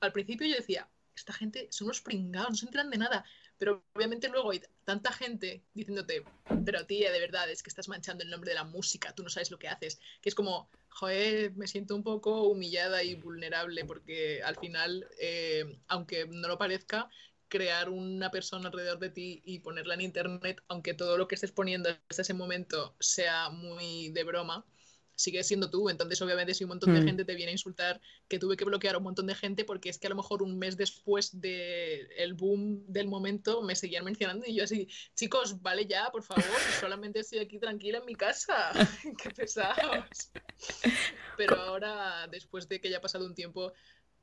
al 0.00 0.12
principio 0.12 0.46
yo 0.48 0.56
decía, 0.56 0.88
esta 1.14 1.32
gente 1.32 1.68
son 1.70 1.86
unos 1.86 2.00
pringados, 2.00 2.50
no 2.50 2.56
se 2.56 2.66
enteran 2.66 2.90
de 2.90 2.98
nada. 2.98 3.24
Pero 3.58 3.84
obviamente 3.94 4.28
luego 4.28 4.50
hay 4.50 4.60
tanta 4.84 5.12
gente 5.12 5.64
diciéndote, 5.74 6.24
pero 6.64 6.86
tía, 6.86 7.10
de 7.10 7.20
verdad, 7.20 7.50
es 7.50 7.62
que 7.62 7.70
estás 7.70 7.88
manchando 7.88 8.22
el 8.22 8.30
nombre 8.30 8.50
de 8.50 8.56
la 8.56 8.64
música, 8.64 9.14
tú 9.14 9.22
no 9.22 9.30
sabes 9.30 9.50
lo 9.50 9.58
que 9.58 9.68
haces. 9.68 9.98
Que 10.20 10.28
es 10.28 10.34
como, 10.34 10.68
joder, 10.88 11.54
me 11.56 11.66
siento 11.66 11.94
un 11.96 12.02
poco 12.02 12.42
humillada 12.42 13.02
y 13.02 13.14
vulnerable 13.14 13.84
porque 13.84 14.42
al 14.42 14.56
final, 14.56 15.08
eh, 15.20 15.78
aunque 15.88 16.26
no 16.26 16.48
lo 16.48 16.58
parezca, 16.58 17.08
crear 17.48 17.88
una 17.90 18.30
persona 18.30 18.68
alrededor 18.68 18.98
de 18.98 19.10
ti 19.10 19.42
y 19.44 19.60
ponerla 19.60 19.94
en 19.94 20.00
internet, 20.02 20.62
aunque 20.68 20.94
todo 20.94 21.16
lo 21.16 21.28
que 21.28 21.36
estés 21.36 21.52
poniendo 21.52 21.90
hasta 22.08 22.22
ese 22.22 22.34
momento 22.34 22.96
sea 23.00 23.50
muy 23.50 24.10
de 24.10 24.24
broma, 24.24 24.66
sigues 25.16 25.48
siendo 25.48 25.68
tú. 25.70 25.88
Entonces, 25.90 26.22
obviamente, 26.22 26.54
si 26.54 26.62
un 26.64 26.68
montón 26.68 26.94
de 26.94 27.00
Mm. 27.00 27.04
gente 27.04 27.24
te 27.24 27.34
viene 27.34 27.50
a 27.50 27.52
insultar, 27.52 28.00
que 28.28 28.38
tuve 28.38 28.56
que 28.56 28.64
bloquear 28.64 28.94
a 28.94 28.98
un 28.98 29.04
montón 29.04 29.26
de 29.26 29.34
gente 29.34 29.64
porque 29.64 29.88
es 29.88 29.98
que 29.98 30.06
a 30.06 30.10
lo 30.10 30.16
mejor 30.16 30.42
un 30.42 30.58
mes 30.58 30.76
después 30.76 31.40
del 31.40 32.34
boom 32.34 32.84
del 32.86 33.08
momento 33.08 33.62
me 33.62 33.74
seguían 33.74 34.04
mencionando 34.04 34.46
y 34.46 34.54
yo 34.54 34.64
así, 34.64 34.88
chicos, 35.14 35.60
vale 35.62 35.86
ya, 35.86 36.10
por 36.12 36.22
favor, 36.22 36.44
solamente 36.80 37.20
estoy 37.20 37.40
aquí 37.40 37.58
tranquila 37.58 37.98
en 37.98 38.04
mi 38.04 38.14
casa. 38.14 38.70
Qué 39.22 39.30
pesados. 39.30 40.30
Pero 41.36 41.56
ahora, 41.56 42.26
después 42.30 42.68
de 42.68 42.80
que 42.80 42.88
haya 42.88 43.00
pasado 43.00 43.26
un 43.26 43.34
tiempo, 43.34 43.72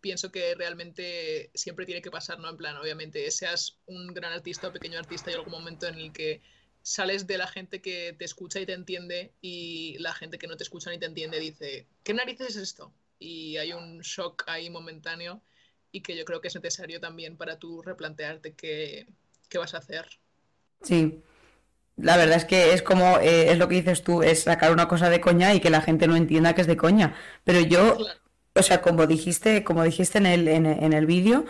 pienso 0.02 0.32
que 0.32 0.54
realmente 0.56 1.50
siempre 1.54 1.86
tiene 1.86 2.02
que 2.02 2.12
pasar, 2.12 2.40
¿no? 2.40 2.50
En 2.50 2.58
plan, 2.58 2.76
obviamente, 2.78 3.30
seas 3.32 3.80
un 3.86 4.08
gran 4.14 4.34
artista 4.34 4.68
o 4.68 4.74
pequeño 4.74 5.00
artista, 5.00 5.30
hay 5.30 5.36
algún 5.38 5.52
momento 5.52 5.88
en 5.88 5.96
el 5.96 6.12
que 6.12 6.42
sales 6.84 7.28
de 7.28 7.40
la 7.40 7.48
gente 7.48 7.82
que 7.82 8.14
te 8.20 8.26
escucha 8.26 8.62
y 8.62 8.68
te 8.68 8.74
entiende 8.74 9.34
y 9.42 9.98
la 10.00 10.14
gente 10.14 10.40
que 10.40 10.48
no 10.48 10.58
te 10.58 10.64
escucha 10.66 10.92
ni 10.92 11.00
te 11.00 11.08
entiende 11.08 11.40
dice, 11.42 11.88
¿qué 12.04 12.14
narices 12.16 12.50
es 12.52 12.58
esto? 12.58 12.94
Y 13.20 13.58
hay 13.58 13.74
un 13.74 14.02
shock 14.02 14.46
ahí 14.48 14.70
momentáneo 14.72 15.44
y 15.92 16.02
que 16.04 16.18
yo 16.18 16.26
creo 16.26 16.42
que 16.42 16.50
es 16.50 16.56
necesario 16.56 17.02
también 17.02 17.38
para 17.38 17.60
tú 17.60 17.82
replantearte 17.84 18.56
qué, 18.56 19.08
qué 19.50 19.58
vas 19.60 19.74
a 19.76 19.80
hacer. 19.80 20.08
Sí, 20.82 21.24
la 21.98 22.18
verdad 22.18 22.38
es 22.38 22.46
que 22.46 22.74
es 22.74 22.84
como, 22.84 23.20
eh, 23.20 23.52
es 23.52 23.58
lo 23.60 23.68
que 23.70 23.76
dices 23.78 24.04
tú, 24.04 24.24
es 24.24 24.44
sacar 24.44 24.72
una 24.74 24.88
cosa 24.88 25.10
de 25.10 25.22
coña 25.22 25.54
y 25.56 25.62
que 25.62 25.70
la 25.72 25.82
gente 25.82 26.08
no 26.08 26.16
entienda 26.18 26.56
que 26.56 26.62
es 26.62 26.68
de 26.68 26.78
coña. 26.78 27.16
Pero 27.46 27.62
yo, 27.62 27.98
Claro. 27.98 28.20
o 28.56 28.64
sea, 28.64 28.82
como 28.82 29.08
dijiste, 29.08 29.64
como 29.64 29.84
dijiste 29.84 30.20
en 30.20 30.28
el, 30.28 30.48
en, 30.50 30.66
en 30.68 30.94
el 30.94 31.06
vídeo, 31.08 31.46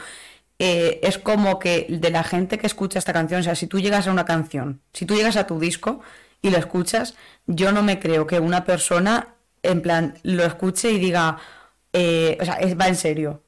eh, 0.59 0.99
es 1.03 1.17
como 1.17 1.59
que 1.59 1.87
de 1.89 2.09
la 2.11 2.23
gente 2.23 2.57
que 2.57 2.67
escucha 2.67 2.99
esta 2.99 3.13
canción, 3.13 3.41
o 3.41 3.43
sea, 3.43 3.55
si 3.55 3.67
tú 3.67 3.79
llegas 3.79 4.07
a 4.07 4.11
una 4.11 4.25
canción, 4.25 4.81
si 4.93 5.05
tú 5.05 5.15
llegas 5.15 5.35
a 5.37 5.47
tu 5.47 5.59
disco 5.59 6.01
y 6.41 6.49
lo 6.49 6.57
escuchas, 6.57 7.15
yo 7.47 7.71
no 7.71 7.83
me 7.83 7.99
creo 7.99 8.27
que 8.27 8.39
una 8.39 8.63
persona, 8.65 9.35
en 9.63 9.81
plan, 9.81 10.15
lo 10.23 10.43
escuche 10.45 10.91
y 10.91 10.99
diga, 10.99 11.37
eh, 11.93 12.37
o 12.41 12.45
sea, 12.45 12.55
es- 12.55 12.77
va 12.79 12.87
en 12.87 12.95
serio. 12.95 13.43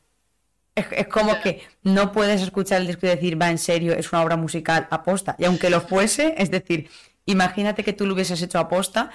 Es, 0.76 0.88
es 0.92 1.08
como 1.08 1.40
que 1.42 1.64
no 1.84 2.12
puedes 2.12 2.42
escuchar 2.42 2.82
el 2.82 2.88
disco 2.88 3.06
y 3.06 3.10
decir, 3.10 3.42
va 3.42 3.50
en 3.50 3.58
serio, 3.58 3.94
es 3.94 4.12
una 4.12 4.22
obra 4.24 4.36
musical 4.38 4.88
aposta. 4.92 5.36
Y 5.40 5.46
aunque 5.46 5.70
lo 5.70 5.82
fuese, 5.82 6.36
es 6.38 6.52
decir, 6.52 6.90
imagínate 7.26 7.84
que 7.84 7.94
tú 7.94 8.06
lo 8.06 8.14
hubieses 8.14 8.42
hecho 8.42 8.60
aposta, 8.60 9.10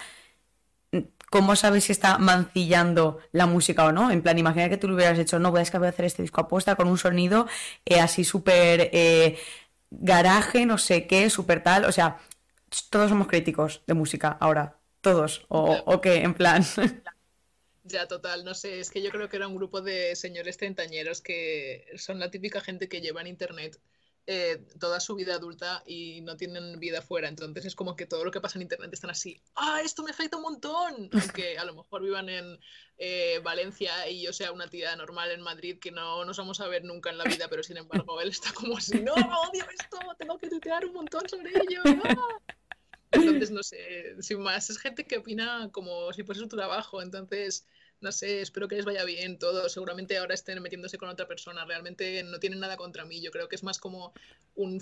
¿cómo 1.31 1.57
sabes 1.57 1.85
si 1.85 1.93
está 1.93 2.19
mancillando 2.19 3.21
la 3.33 3.47
música 3.47 3.85
o 3.87 3.93
no? 3.93 4.11
En 4.11 4.23
plan, 4.23 4.39
imagina 4.39 4.69
que 4.69 4.77
tú 4.77 4.89
lo 4.89 4.95
hubieras 4.97 5.19
hecho, 5.19 5.39
no, 5.39 5.51
voy 5.51 5.61
a 5.61 5.63
hacer 5.63 6.05
este 6.05 6.23
disco 6.23 6.41
aposta 6.43 6.77
con 6.77 6.89
un 6.89 6.99
sonido 6.99 7.47
eh, 7.87 8.01
así 8.01 8.25
súper 8.25 8.91
eh, 8.93 9.39
garaje, 9.91 10.67
no 10.67 10.79
sé 10.79 11.07
qué, 11.07 11.31
súper 11.31 11.63
tal. 11.63 11.85
O 11.87 11.93
sea, 11.93 12.19
todos 12.91 13.11
somos 13.11 13.29
críticos 13.29 13.83
de 13.87 13.95
música 13.95 14.37
ahora, 14.41 14.79
todos. 15.01 15.45
O, 15.49 15.61
Ya. 15.65 15.85
o 15.87 16.01
qué, 16.01 16.23
en 16.23 16.35
plan. 16.35 16.65
Ya, 17.83 18.07
total, 18.07 18.45
no 18.45 18.55
sé, 18.55 18.79
es 18.81 18.91
que 18.91 19.03
yo 19.03 19.11
creo 19.11 19.29
que 19.29 19.37
era 19.37 19.49
un 19.49 19.57
grupo 19.57 19.81
de 19.81 20.15
señores 20.17 20.57
treintañeros 20.59 21.23
que 21.23 21.87
son 21.97 22.19
la 22.19 22.31
típica 22.31 22.61
gente 22.61 22.89
que 22.89 23.01
lleva 23.01 23.23
en 23.23 23.27
internet 23.29 23.81
eh, 24.27 24.65
toda 24.79 25.01
su 25.01 25.15
vida 25.15 25.35
adulta 25.35 25.83
y 25.87 26.21
no 26.21 26.37
tienen 26.37 26.79
vida 26.79 27.03
fuera, 27.03 27.29
entonces 27.29 27.65
es 27.65 27.75
como 27.75 27.97
que 27.97 28.07
todo 28.07 28.25
lo 28.25 28.31
que 28.31 28.41
pasa 28.41 28.59
en 28.59 28.63
internet 28.63 28.91
están 28.93 29.11
así, 29.11 29.41
ah, 29.57 29.81
esto 29.83 30.03
me 30.03 30.11
afecta 30.11 30.37
un 30.37 30.43
montón, 30.43 31.11
aunque 31.35 31.59
a 31.59 31.65
lo 31.65 31.75
mejor 31.75 32.03
vivan 32.03 32.29
en 32.29 32.59
eh, 32.99 33.41
Valencia 33.43 34.09
y 34.09 34.23
yo 34.23 34.33
sea 34.33 34.53
una 34.53 34.69
tía 34.69 34.95
normal 34.97 35.31
en 35.31 35.41
Madrid 35.41 35.79
que 35.79 35.91
no 35.91 36.25
nos 36.25 36.37
vamos 36.37 36.61
a 36.61 36.69
ver 36.69 36.85
nunca 36.85 37.11
en 37.11 37.19
la 37.19 37.25
vida, 37.25 37.49
pero 37.49 37.63
sin 37.63 37.79
embargo 37.79 38.21
él 38.21 38.29
está 38.29 38.53
como 38.53 38.77
así, 38.77 39.01
no, 39.01 39.15
odio 39.15 39.65
esto, 39.79 39.99
tengo 40.19 40.39
que 40.39 40.49
tuitear 40.49 40.85
un 40.85 40.93
montón 40.93 41.29
sobre 41.29 41.51
ello, 41.51 41.83
¡ah!". 42.05 42.17
Entonces, 43.13 43.51
no 43.51 43.63
sé, 43.63 44.15
sin 44.21 44.41
más, 44.41 44.71
es 44.71 44.79
gente 44.79 45.05
que 45.05 45.19
opina 45.19 45.69
como 45.73 46.13
si 46.13 46.23
fuese 46.23 46.43
su 46.43 46.49
trabajo. 46.49 47.03
Entonces, 47.03 47.67
no 48.01 48.13
sé, 48.13 48.41
espero 48.41 48.69
que 48.69 48.77
les 48.77 48.85
vaya 48.85 49.05
bien 49.05 49.39
todo. 49.39 49.69
Seguramente 49.69 50.17
ahora 50.19 50.35
estén 50.35 50.61
metiéndose 50.63 50.99
con 50.99 51.09
otra 51.09 51.27
persona. 51.27 51.65
Realmente 51.65 52.23
no 52.23 52.39
tienen 52.39 52.61
nada 52.61 52.77
contra 52.77 53.05
mí. 53.05 53.21
Yo 53.21 53.31
creo 53.31 53.49
que 53.49 53.57
es 53.57 53.63
más 53.63 53.79
como 53.79 54.13
un, 54.55 54.81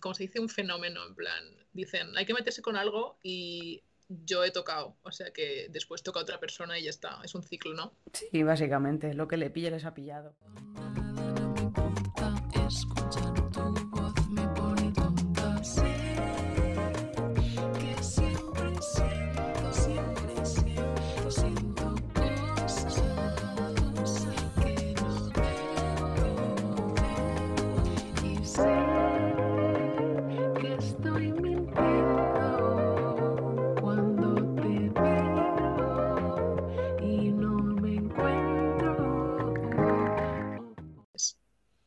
como 0.00 0.14
un 0.40 0.48
fenómeno. 0.48 1.06
En 1.06 1.14
plan, 1.14 1.44
dicen, 1.72 2.16
hay 2.16 2.26
que 2.26 2.34
meterse 2.34 2.62
con 2.62 2.76
algo 2.76 3.18
y 3.22 3.82
yo 4.08 4.44
he 4.44 4.50
tocado. 4.50 4.96
O 5.02 5.12
sea 5.12 5.32
que 5.32 5.68
después 5.70 6.02
toca 6.02 6.20
otra 6.20 6.40
persona 6.40 6.78
y 6.78 6.84
ya 6.84 6.90
está. 6.90 7.20
Es 7.24 7.34
un 7.34 7.42
ciclo, 7.42 7.74
¿no? 7.74 7.94
Sí, 8.12 8.42
básicamente, 8.42 9.14
lo 9.14 9.28
que 9.28 9.36
le 9.36 9.50
pille 9.50 9.70
les 9.70 9.84
ha 9.84 9.94
pillado. 9.94 10.34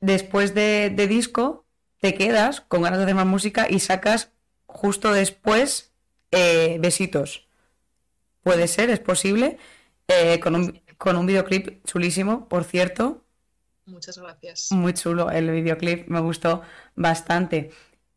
Después 0.04 0.54
de, 0.54 0.92
de 0.94 1.08
disco, 1.08 1.66
te 2.00 2.14
quedas 2.14 2.62
con 2.62 2.82
ganas 2.82 3.00
de 3.00 3.06
hacer 3.06 3.16
más 3.16 3.26
música 3.26 3.68
y 3.70 3.80
sacas 3.80 4.32
justo 4.66 5.14
después 5.14 5.94
eh, 6.32 6.78
Besitos. 6.82 7.48
Puede 8.44 8.68
ser, 8.68 8.90
es 8.90 9.00
posible. 9.00 9.58
eh, 10.08 10.40
con 10.40 10.56
un, 10.56 10.82
con 10.98 11.16
un 11.16 11.26
videoclip 11.26 11.86
chulísimo, 11.86 12.48
por 12.50 12.64
cierto. 12.64 13.24
Muchas 13.86 14.18
gracias. 14.18 14.68
Muy 14.72 14.94
chulo 14.94 15.30
el 15.32 15.50
videoclip, 15.52 16.08
me 16.08 16.20
gustó 16.20 16.62
bastante. 16.96 17.72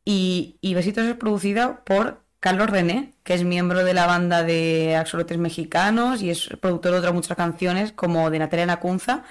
Y, 0.04 0.56
y 0.60 0.74
Besitos 0.74 1.04
es 1.06 1.14
producida 1.16 1.84
por 1.84 2.22
Carlos 2.40 2.70
René, 2.70 3.14
que 3.24 3.34
es 3.34 3.44
miembro 3.44 3.84
de 3.84 3.94
la 3.94 4.06
banda 4.06 4.42
de 4.42 4.96
Axolotes 4.96 5.38
Mexicanos 5.38 6.22
y 6.22 6.30
es 6.30 6.48
productor 6.60 6.92
de 6.92 6.98
otras 6.98 7.14
muchas 7.14 7.36
canciones, 7.36 7.92
como 7.92 8.30
de 8.30 8.38
Natalia 8.38 8.66
Lacunza, 8.66 9.24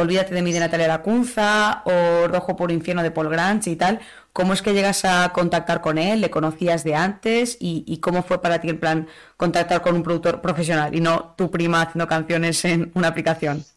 Olvídate 0.00 0.34
de 0.34 0.40
mí 0.40 0.50
de 0.50 0.60
Natalia 0.60 0.88
Lacunza 0.88 1.82
o 1.84 2.26
Rojo 2.26 2.56
por 2.56 2.72
Infierno 2.72 3.02
de 3.02 3.10
Paul 3.10 3.28
Grange 3.28 3.68
y 3.68 3.76
tal. 3.76 4.00
¿Cómo 4.32 4.54
es 4.54 4.62
que 4.62 4.72
llegas 4.72 5.04
a 5.04 5.30
contactar 5.34 5.82
con 5.82 5.98
él? 5.98 6.22
¿Le 6.22 6.30
conocías 6.30 6.84
de 6.84 6.94
antes? 6.94 7.58
¿Y, 7.60 7.98
cómo 7.98 8.22
fue 8.22 8.40
para 8.40 8.62
ti 8.62 8.70
en 8.70 8.80
plan 8.80 9.08
contactar 9.36 9.82
con 9.82 9.94
un 9.94 10.02
productor 10.02 10.40
profesional 10.40 10.94
y 10.94 11.00
no 11.00 11.34
tu 11.36 11.50
prima 11.50 11.82
haciendo 11.82 12.08
canciones 12.08 12.64
en 12.64 12.90
una 12.94 13.08
aplicación? 13.08 13.64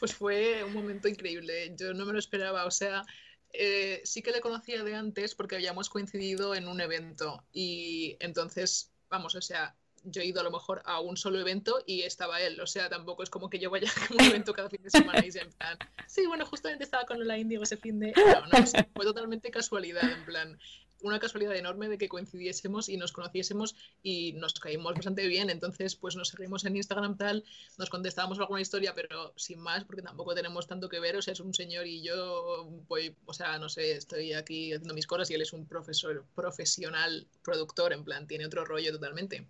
Pues 0.00 0.14
fue 0.14 0.64
un 0.64 0.72
momento 0.72 1.06
increíble. 1.06 1.74
Yo 1.78 1.92
no 1.92 2.06
me 2.06 2.12
lo 2.14 2.18
esperaba. 2.18 2.64
O 2.64 2.70
sea, 2.70 3.04
eh, 3.52 4.00
sí 4.04 4.22
que 4.22 4.32
le 4.32 4.40
conocía 4.40 4.82
de 4.82 4.94
antes 4.94 5.34
porque 5.34 5.54
habíamos 5.54 5.90
coincidido 5.90 6.54
en 6.54 6.66
un 6.66 6.80
evento. 6.80 7.44
Y 7.52 8.16
entonces, 8.20 8.90
vamos, 9.10 9.34
o 9.34 9.42
sea, 9.42 9.76
yo 10.04 10.22
he 10.22 10.26
ido 10.26 10.40
a 10.40 10.44
lo 10.44 10.50
mejor 10.50 10.82
a 10.84 11.00
un 11.00 11.16
solo 11.16 11.40
evento 11.40 11.82
y 11.86 12.02
estaba 12.02 12.40
él. 12.40 12.60
O 12.60 12.66
sea, 12.66 12.88
tampoco 12.88 13.22
es 13.22 13.30
como 13.30 13.50
que 13.50 13.58
yo 13.58 13.70
vaya 13.70 13.88
a 13.88 14.12
un 14.14 14.20
evento 14.20 14.52
cada 14.52 14.68
fin 14.68 14.82
de 14.82 14.90
semana 14.90 15.24
y 15.24 15.32
sea 15.32 15.42
en 15.42 15.52
plan, 15.52 15.78
sí, 16.06 16.26
bueno, 16.26 16.46
justamente 16.46 16.84
estaba 16.84 17.04
con 17.04 17.26
la 17.26 17.38
Indigo 17.38 17.62
ese 17.62 17.76
fin 17.76 17.98
de. 17.98 18.12
No, 18.12 18.46
no, 18.46 18.66
fue 18.94 19.04
totalmente 19.04 19.50
casualidad, 19.50 20.10
en 20.10 20.24
plan. 20.24 20.58
Una 21.00 21.20
casualidad 21.20 21.54
enorme 21.54 21.88
de 21.88 21.98
que 21.98 22.08
coincidiésemos 22.08 22.88
y 22.88 22.96
nos 22.96 23.12
conociésemos 23.12 23.76
y 24.02 24.32
nos 24.34 24.54
caímos 24.54 24.94
bastante 24.94 25.26
bien. 25.26 25.50
Entonces, 25.50 25.96
pues 25.96 26.16
nos 26.16 26.28
seguimos 26.28 26.64
en 26.64 26.76
Instagram 26.76 27.18
tal, 27.18 27.44
nos 27.76 27.90
contestábamos 27.90 28.38
alguna 28.38 28.62
historia, 28.62 28.94
pero 28.94 29.34
sin 29.36 29.60
más, 29.60 29.84
porque 29.84 30.00
tampoco 30.00 30.34
tenemos 30.34 30.66
tanto 30.66 30.88
que 30.88 31.00
ver. 31.00 31.16
O 31.16 31.22
sea, 31.22 31.32
es 31.32 31.40
un 31.40 31.52
señor 31.52 31.86
y 31.86 32.02
yo 32.02 32.70
voy, 32.88 33.14
o 33.26 33.34
sea, 33.34 33.58
no 33.58 33.68
sé, 33.68 33.92
estoy 33.92 34.32
aquí 34.32 34.72
haciendo 34.72 34.94
mis 34.94 35.06
cosas 35.06 35.30
y 35.30 35.34
él 35.34 35.42
es 35.42 35.52
un 35.52 35.66
profesor 35.66 36.24
profesional 36.34 37.26
productor, 37.42 37.92
en 37.92 38.04
plan, 38.04 38.26
tiene 38.26 38.46
otro 38.46 38.64
rollo 38.64 38.90
totalmente. 38.90 39.46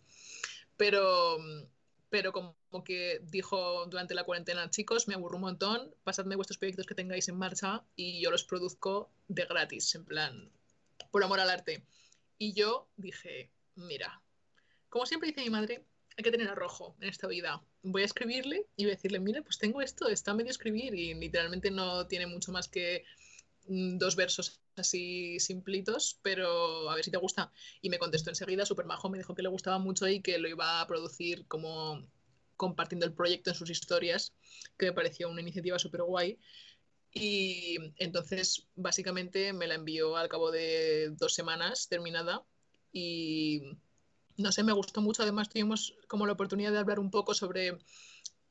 Pero, 0.76 1.38
pero 2.10 2.32
como 2.32 2.56
que 2.84 3.20
dijo 3.22 3.86
durante 3.86 4.14
la 4.14 4.24
cuarentena, 4.24 4.70
chicos, 4.70 5.08
me 5.08 5.14
aburro 5.14 5.36
un 5.36 5.42
montón, 5.42 5.94
pasadme 6.04 6.36
vuestros 6.36 6.58
proyectos 6.58 6.86
que 6.86 6.94
tengáis 6.94 7.28
en 7.28 7.38
marcha 7.38 7.84
y 7.96 8.20
yo 8.20 8.30
los 8.30 8.44
produzco 8.44 9.10
de 9.28 9.44
gratis, 9.46 9.94
en 9.94 10.04
plan, 10.04 10.50
por 11.10 11.22
amor 11.22 11.40
al 11.40 11.50
arte. 11.50 11.84
Y 12.38 12.52
yo 12.52 12.88
dije, 12.96 13.50
mira, 13.76 14.22
como 14.88 15.06
siempre 15.06 15.28
dice 15.28 15.42
mi 15.42 15.50
madre, 15.50 15.84
hay 16.16 16.24
que 16.24 16.30
tener 16.30 16.48
arrojo 16.48 16.96
en 17.00 17.08
esta 17.08 17.26
vida. 17.26 17.62
Voy 17.82 18.02
a 18.02 18.06
escribirle 18.06 18.66
y 18.76 18.84
voy 18.84 18.92
a 18.92 18.96
decirle, 18.96 19.20
mira, 19.20 19.42
pues 19.42 19.58
tengo 19.58 19.82
esto, 19.82 20.08
está 20.08 20.34
medio 20.34 20.50
escribir 20.50 20.94
y 20.94 21.14
literalmente 21.14 21.70
no 21.70 22.06
tiene 22.06 22.26
mucho 22.26 22.52
más 22.52 22.68
que 22.68 23.04
mm, 23.04 23.23
dos 23.66 24.16
versos 24.16 24.60
así 24.76 25.38
simplitos, 25.40 26.18
pero 26.22 26.90
a 26.90 26.94
ver 26.94 27.04
si 27.04 27.10
te 27.10 27.16
gusta. 27.16 27.52
Y 27.80 27.90
me 27.90 27.98
contestó 27.98 28.30
enseguida, 28.30 28.66
súper 28.66 28.86
majo, 28.86 29.08
me 29.08 29.18
dijo 29.18 29.34
que 29.34 29.42
le 29.42 29.48
gustaba 29.48 29.78
mucho 29.78 30.08
y 30.08 30.20
que 30.20 30.38
lo 30.38 30.48
iba 30.48 30.80
a 30.80 30.86
producir 30.86 31.46
como 31.46 32.06
compartiendo 32.56 33.06
el 33.06 33.14
proyecto 33.14 33.50
en 33.50 33.56
sus 33.56 33.70
historias, 33.70 34.32
que 34.78 34.86
me 34.86 34.92
pareció 34.92 35.28
una 35.28 35.40
iniciativa 35.40 35.78
súper 35.78 36.02
guay. 36.02 36.38
Y 37.12 37.76
entonces, 37.96 38.66
básicamente, 38.74 39.52
me 39.52 39.66
la 39.66 39.74
envió 39.74 40.16
al 40.16 40.28
cabo 40.28 40.50
de 40.50 41.10
dos 41.10 41.34
semanas 41.34 41.88
terminada 41.88 42.42
y 42.92 43.62
no 44.36 44.50
sé, 44.50 44.64
me 44.64 44.72
gustó 44.72 45.00
mucho. 45.00 45.22
Además, 45.22 45.48
tuvimos 45.48 45.94
como 46.08 46.26
la 46.26 46.32
oportunidad 46.32 46.72
de 46.72 46.78
hablar 46.78 46.98
un 46.98 47.10
poco 47.10 47.34
sobre 47.34 47.78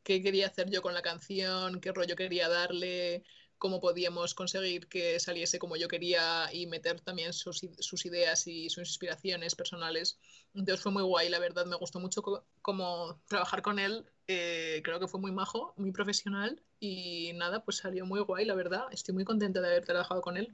qué 0.03 0.21
quería 0.21 0.47
hacer 0.47 0.69
yo 0.69 0.81
con 0.81 0.93
la 0.93 1.01
canción, 1.01 1.81
qué 1.81 1.91
rollo 1.91 2.15
quería 2.15 2.49
darle, 2.49 3.23
cómo 3.63 3.79
podíamos 3.79 4.35
conseguir 4.35 4.89
que 4.89 5.21
saliese 5.21 5.57
como 5.57 5.77
yo 5.77 5.87
quería 5.87 6.49
y 6.51 6.67
meter 6.67 6.99
también 6.99 7.31
sus, 7.31 7.63
ideas 8.03 8.45
y 8.45 8.69
sus 8.69 8.89
inspiraciones 8.89 9.55
personales. 9.55 10.19
Entonces 10.53 10.83
fue 10.83 10.91
muy 10.91 11.03
guay, 11.03 11.29
la 11.29 11.39
verdad, 11.39 11.65
me 11.65 11.77
gustó 11.77 12.01
mucho 12.01 12.21
co 12.21 12.43
como 12.61 13.21
trabajar 13.25 13.61
con 13.61 13.79
él. 13.79 14.05
Eh, 14.27 14.81
creo 14.83 14.99
que 14.99 15.07
fue 15.07 15.21
muy 15.21 15.31
majo, 15.31 15.73
muy 15.77 15.93
profesional 15.93 16.61
y 16.81 17.31
nada, 17.35 17.63
pues 17.63 17.77
salió 17.77 18.05
muy 18.05 18.19
guay, 18.19 18.43
la 18.43 18.53
verdad. 18.53 18.83
Estoy 18.91 19.15
muy 19.15 19.23
contenta 19.23 19.61
de 19.61 19.67
haber 19.69 19.85
trabajado 19.85 20.19
con 20.21 20.35
él. 20.35 20.53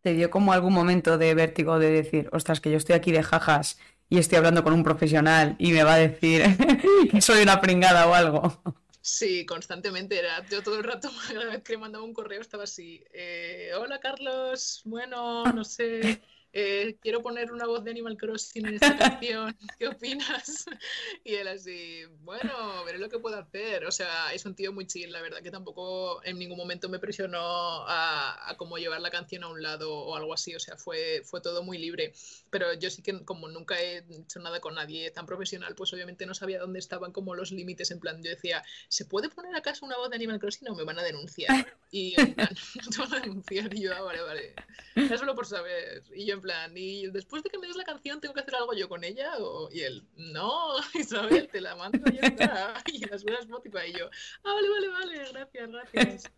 ¿Te 0.00 0.14
dio 0.14 0.28
como 0.28 0.52
algún 0.52 0.72
momento 0.72 1.18
de 1.18 1.32
vértigo 1.36 1.78
de 1.78 1.92
decir, 1.92 2.30
ostras, 2.32 2.60
que 2.60 2.72
yo 2.72 2.78
estoy 2.78 2.96
aquí 2.96 3.12
de 3.12 3.22
jajas 3.22 3.78
y 4.08 4.18
estoy 4.18 4.38
hablando 4.38 4.64
con 4.64 4.72
un 4.72 4.82
profesional 4.82 5.54
y 5.60 5.70
me 5.70 5.84
va 5.84 5.94
a 5.94 5.98
decir 5.98 6.42
que 7.12 7.20
soy 7.20 7.44
una 7.44 7.60
pringada 7.60 8.08
o 8.08 8.14
algo? 8.14 8.60
Sí, 9.02 9.46
constantemente 9.46 10.18
era. 10.18 10.46
Yo 10.48 10.62
todo 10.62 10.76
el 10.76 10.84
rato, 10.84 11.10
cada 11.28 11.46
vez 11.46 11.62
que 11.62 11.78
mandaba 11.78 12.04
un 12.04 12.12
correo 12.14 12.40
estaba 12.40 12.64
así. 12.64 13.02
eh, 13.12 13.70
Hola 13.78 13.98
Carlos, 14.00 14.82
bueno, 14.84 15.52
no 15.52 15.64
sé. 15.64 16.22
eh, 16.52 16.96
quiero 17.00 17.22
poner 17.22 17.52
una 17.52 17.66
voz 17.66 17.84
de 17.84 17.92
Animal 17.92 18.16
Crossing 18.16 18.66
en 18.66 18.74
esta 18.74 18.96
canción. 18.96 19.56
¿Qué 19.78 19.88
opinas? 19.88 20.66
Y 21.24 21.34
él 21.34 21.48
así, 21.48 22.04
bueno, 22.22 22.84
veré 22.84 22.98
lo 22.98 23.08
que 23.08 23.18
puedo 23.18 23.38
hacer. 23.38 23.84
O 23.84 23.92
sea, 23.92 24.32
es 24.32 24.44
un 24.46 24.54
tío 24.54 24.72
muy 24.72 24.86
chill, 24.86 25.12
la 25.12 25.20
verdad 25.20 25.42
que 25.42 25.50
tampoco 25.50 26.24
en 26.24 26.38
ningún 26.38 26.56
momento 26.56 26.88
me 26.88 26.98
presionó 26.98 27.38
a, 27.86 28.48
a 28.48 28.56
llevar 28.78 29.00
la 29.00 29.10
canción 29.10 29.44
a 29.44 29.48
un 29.48 29.62
lado 29.62 29.92
o 29.92 30.16
algo 30.16 30.32
así. 30.32 30.54
O 30.54 30.60
sea, 30.60 30.76
fue, 30.76 31.22
fue 31.24 31.40
todo 31.40 31.62
muy 31.62 31.78
libre. 31.78 32.12
Pero 32.50 32.72
yo 32.74 32.90
sí 32.90 33.02
que 33.02 33.24
como 33.24 33.48
nunca 33.48 33.80
he 33.80 33.98
hecho 33.98 34.40
nada 34.40 34.60
con 34.60 34.74
nadie 34.74 35.10
tan 35.10 35.26
profesional, 35.26 35.74
pues 35.74 35.92
obviamente 35.92 36.26
no 36.26 36.34
sabía 36.34 36.58
dónde 36.58 36.78
estaban 36.78 37.12
como 37.12 37.34
los 37.34 37.52
límites. 37.52 37.90
En 37.90 38.00
plan, 38.00 38.22
yo 38.22 38.30
decía, 38.30 38.64
¿se 38.88 39.04
puede 39.04 39.28
poner 39.28 39.54
acaso 39.54 39.84
una 39.84 39.96
voz 39.96 40.10
de 40.10 40.16
Animal 40.16 40.40
Crossing 40.40 40.68
o 40.68 40.74
me 40.74 40.84
van 40.84 40.98
a 40.98 41.02
denunciar? 41.02 41.76
Y 41.90 42.14
plan, 42.14 42.48
no 42.84 42.90
te 42.90 42.98
van 42.98 43.14
a 43.14 43.20
denunciar. 43.20 43.74
Y 43.74 43.82
yo, 43.82 43.94
ah, 43.94 44.00
vale, 44.00 44.22
vale. 44.22 44.54
Era 44.94 45.18
solo 45.18 45.34
por 45.34 45.46
saber. 45.46 46.02
Y 46.14 46.26
yo 46.26 46.39
en 46.40 46.42
plan, 46.42 46.72
¿y 46.76 47.06
después 47.10 47.42
de 47.42 47.50
que 47.50 47.58
me 47.58 47.66
des 47.68 47.76
la 47.76 47.84
canción 47.84 48.20
tengo 48.20 48.34
que 48.34 48.40
hacer 48.40 48.54
algo 48.56 48.74
yo 48.74 48.88
con 48.88 49.04
ella? 49.04 49.32
O- 49.38 49.68
Y 49.72 49.80
él, 49.82 50.06
no, 50.16 50.76
Isabel, 50.94 51.48
te 51.50 51.60
la 51.60 51.76
mando 51.76 52.08
y 52.08 52.16
ya 52.16 52.22
está. 52.22 52.74
Y 52.92 53.04
las 53.06 53.22
buenas 53.24 53.42
Spotify. 53.42 53.88
Y 53.90 53.98
yo, 53.98 54.06
ah, 54.44 54.54
vale, 54.54 54.68
vale, 54.70 54.88
vale, 54.88 55.28
gracias, 55.32 55.70
gracias. 55.70 56.30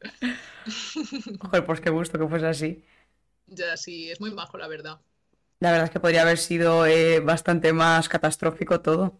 Joder, 1.40 1.66
pues 1.66 1.80
qué 1.80 1.90
gusto 1.90 2.18
que 2.18 2.28
fuese 2.28 2.47
así. 2.47 2.85
Ya, 3.47 3.76
sí, 3.76 4.11
es 4.11 4.21
muy 4.21 4.32
majo, 4.32 4.59
la 4.59 4.66
verdad. 4.68 5.00
La 5.61 5.71
verdad 5.71 5.87
es 5.87 5.90
que 5.90 5.99
podría 6.00 6.21
haber 6.23 6.37
sido 6.37 6.85
eh, 6.87 7.21
bastante 7.21 7.73
más 7.73 8.09
catastrófico 8.11 8.82
todo. 8.82 9.18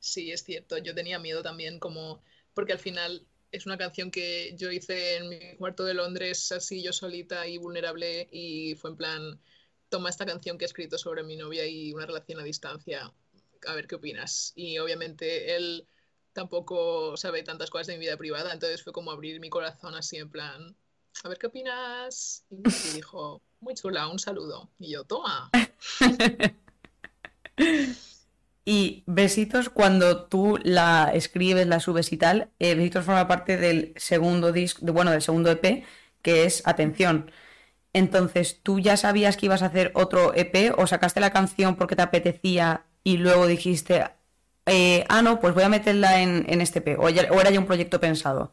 Sí, 0.00 0.30
es 0.32 0.42
cierto. 0.44 0.78
Yo 0.78 0.94
tenía 0.94 1.18
miedo 1.18 1.42
también, 1.42 1.78
como, 1.78 2.22
porque 2.54 2.72
al 2.72 2.78
final 2.78 3.26
es 3.50 3.66
una 3.66 3.78
canción 3.78 4.10
que 4.10 4.54
yo 4.56 4.70
hice 4.70 5.16
en 5.16 5.28
mi 5.28 5.56
cuarto 5.56 5.84
de 5.84 5.94
Londres, 5.94 6.52
así 6.52 6.82
yo 6.82 6.92
solita 6.92 7.46
y 7.46 7.58
vulnerable, 7.58 8.28
y 8.30 8.74
fue 8.76 8.90
en 8.90 8.96
plan, 8.96 9.40
toma 9.88 10.10
esta 10.10 10.26
canción 10.26 10.58
que 10.58 10.64
he 10.64 10.66
escrito 10.66 10.98
sobre 10.98 11.22
mi 11.22 11.36
novia 11.36 11.66
y 11.66 11.92
una 11.92 12.06
relación 12.06 12.40
a 12.40 12.44
distancia, 12.44 13.12
a 13.66 13.74
ver 13.74 13.86
qué 13.86 13.96
opinas. 13.96 14.52
Y 14.56 14.78
obviamente 14.78 15.56
él 15.56 15.86
tampoco 16.32 17.16
sabe 17.16 17.42
tantas 17.42 17.70
cosas 17.70 17.88
de 17.88 17.94
mi 17.94 18.00
vida 18.00 18.16
privada, 18.16 18.52
entonces 18.52 18.82
fue 18.82 18.92
como 18.92 19.10
abrir 19.10 19.40
mi 19.40 19.50
corazón 19.50 19.94
así 19.94 20.16
en 20.18 20.30
plan, 20.30 20.76
a 21.24 21.28
ver 21.28 21.38
qué 21.38 21.46
opinas. 21.48 22.44
Y 22.50 22.90
dijo, 22.92 23.42
muy 23.60 23.74
chula, 23.74 24.08
un 24.08 24.18
saludo. 24.18 24.70
Y 24.78 24.92
yo, 24.92 25.04
toma. 25.04 25.54
Y 28.64 29.02
Besitos, 29.06 29.70
cuando 29.70 30.26
tú 30.26 30.58
la 30.62 31.10
escribes, 31.14 31.66
la 31.66 31.80
subes 31.80 32.12
y 32.12 32.18
tal, 32.18 32.50
eh, 32.58 32.74
Besitos 32.74 33.04
forma 33.04 33.26
parte 33.26 33.56
del 33.56 33.94
segundo 33.96 34.52
disco, 34.52 34.84
de- 34.84 34.92
bueno, 34.92 35.10
del 35.10 35.22
segundo 35.22 35.50
EP, 35.50 35.84
que 36.22 36.44
es 36.44 36.62
Atención. 36.66 37.30
Entonces, 37.98 38.60
¿tú 38.62 38.78
ya 38.78 38.96
sabías 38.96 39.36
que 39.36 39.46
ibas 39.46 39.62
a 39.62 39.66
hacer 39.66 39.90
otro 39.94 40.32
EP 40.34 40.72
o 40.76 40.86
sacaste 40.86 41.18
la 41.20 41.32
canción 41.32 41.76
porque 41.76 41.96
te 41.96 42.02
apetecía 42.02 42.86
y 43.02 43.16
luego 43.16 43.46
dijiste, 43.48 44.04
eh, 44.66 45.04
ah, 45.08 45.20
no, 45.22 45.40
pues 45.40 45.54
voy 45.54 45.64
a 45.64 45.68
meterla 45.68 46.20
en, 46.22 46.60
este 46.60 46.78
EP? 46.78 46.96
¿O, 46.98 47.08
ya- 47.10 47.28
o 47.32 47.40
era 47.40 47.50
ya 47.50 47.58
un 47.58 47.66
proyecto 47.66 48.00
pensado? 48.00 48.52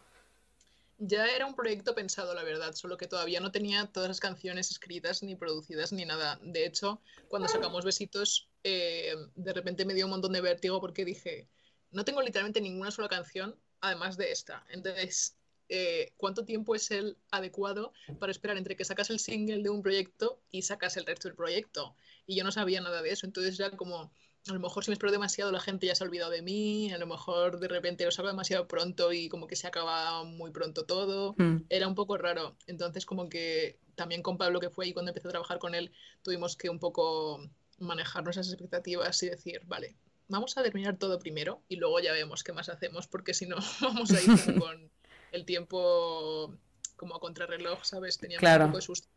Ya 0.97 1.27
era 1.27 1.45
un 1.45 1.55
proyecto 1.55 1.93
pensado, 1.93 2.33
la 2.33 2.43
verdad, 2.43 2.73
solo 2.73 2.97
que 2.97 3.07
todavía 3.07 3.39
no 3.41 3.51
tenía 3.51 3.85
todas 3.87 4.07
las 4.09 4.19
canciones 4.21 4.71
escritas 4.71 5.23
ni 5.23 5.35
producidas 5.35 5.91
ni 5.91 6.05
nada. 6.05 6.39
De 6.41 6.65
hecho, 6.65 7.01
cuando 7.27 7.49
sacamos 7.49 7.83
Besitos, 7.85 8.49
eh, 8.63 9.13
de 9.35 9.53
repente 9.53 9.85
me 9.85 9.93
dio 9.93 10.05
un 10.05 10.11
montón 10.11 10.31
de 10.33 10.41
vértigo 10.41 10.79
porque 10.79 11.03
dije, 11.05 11.49
no 11.91 12.05
tengo 12.05 12.21
literalmente 12.21 12.61
ninguna 12.61 12.91
sola 12.91 13.09
canción 13.09 13.55
además 13.81 14.15
de 14.17 14.31
esta. 14.31 14.65
Entonces, 14.69 15.35
eh, 15.69 16.11
¿cuánto 16.17 16.45
tiempo 16.45 16.75
es 16.75 16.91
el 16.91 17.17
adecuado 17.31 17.93
para 18.19 18.31
esperar 18.31 18.57
entre 18.57 18.75
que 18.75 18.85
sacas 18.85 19.09
el 19.09 19.19
single 19.19 19.63
de 19.63 19.69
un 19.69 19.81
proyecto 19.81 20.39
y 20.51 20.61
sacas 20.61 20.97
el 20.97 21.05
resto 21.05 21.27
del 21.27 21.35
proyecto? 21.35 21.95
Y 22.27 22.35
yo 22.35 22.43
no 22.43 22.51
sabía 22.51 22.81
nada 22.81 23.01
de 23.01 23.11
eso, 23.11 23.25
entonces 23.25 23.57
ya 23.57 23.71
como 23.71 24.11
a 24.47 24.53
lo 24.53 24.59
mejor 24.59 24.83
si 24.83 24.91
me 24.91 24.93
espero 24.93 25.11
demasiado 25.11 25.51
la 25.51 25.59
gente 25.59 25.87
ya 25.87 25.95
se 25.95 26.03
ha 26.03 26.07
olvidado 26.07 26.31
de 26.31 26.41
mí, 26.41 26.91
a 26.91 26.97
lo 26.97 27.07
mejor 27.07 27.59
de 27.59 27.67
repente 27.67 28.05
lo 28.05 28.11
saco 28.11 28.27
demasiado 28.27 28.67
pronto 28.67 29.11
y 29.11 29.27
como 29.27 29.47
que 29.47 29.55
se 29.55 29.67
acaba 29.67 30.23
muy 30.23 30.51
pronto 30.51 30.85
todo. 30.85 31.33
Mm. 31.37 31.63
Era 31.69 31.87
un 31.87 31.95
poco 31.95 32.17
raro. 32.17 32.55
Entonces 32.67 33.05
como 33.05 33.27
que 33.27 33.79
también 33.95 34.21
con 34.21 34.37
Pablo 34.37 34.59
que 34.59 34.69
fue 34.69 34.87
y 34.87 34.93
cuando 34.93 35.09
empecé 35.09 35.27
a 35.29 35.31
trabajar 35.31 35.57
con 35.57 35.73
él 35.73 35.91
tuvimos 36.21 36.55
que 36.55 36.69
un 36.69 36.79
poco 36.79 37.41
manejar 37.79 38.23
nuestras 38.23 38.49
expectativas 38.49 39.21
y 39.23 39.29
decir, 39.29 39.61
vale, 39.65 39.95
vamos 40.27 40.57
a 40.57 40.63
terminar 40.63 40.97
todo 40.97 41.17
primero 41.17 41.61
y 41.67 41.77
luego 41.77 41.99
ya 41.99 42.13
vemos 42.13 42.43
qué 42.43 42.53
más 42.53 42.69
hacemos 42.69 43.07
porque 43.07 43.33
si 43.33 43.47
no 43.47 43.57
vamos 43.81 44.11
a 44.11 44.21
ir 44.21 44.27
con 44.59 44.91
el 45.35 45.45
tiempo 45.45 46.53
como 46.95 47.15
a 47.15 47.19
contrarreloj, 47.19 47.83
¿sabes? 47.83 48.17
Teníamos 48.17 48.39
Claro. 48.39 48.65
un 48.65 48.71
poco 48.71 48.77
de 48.77 48.81
susto. 48.83 49.07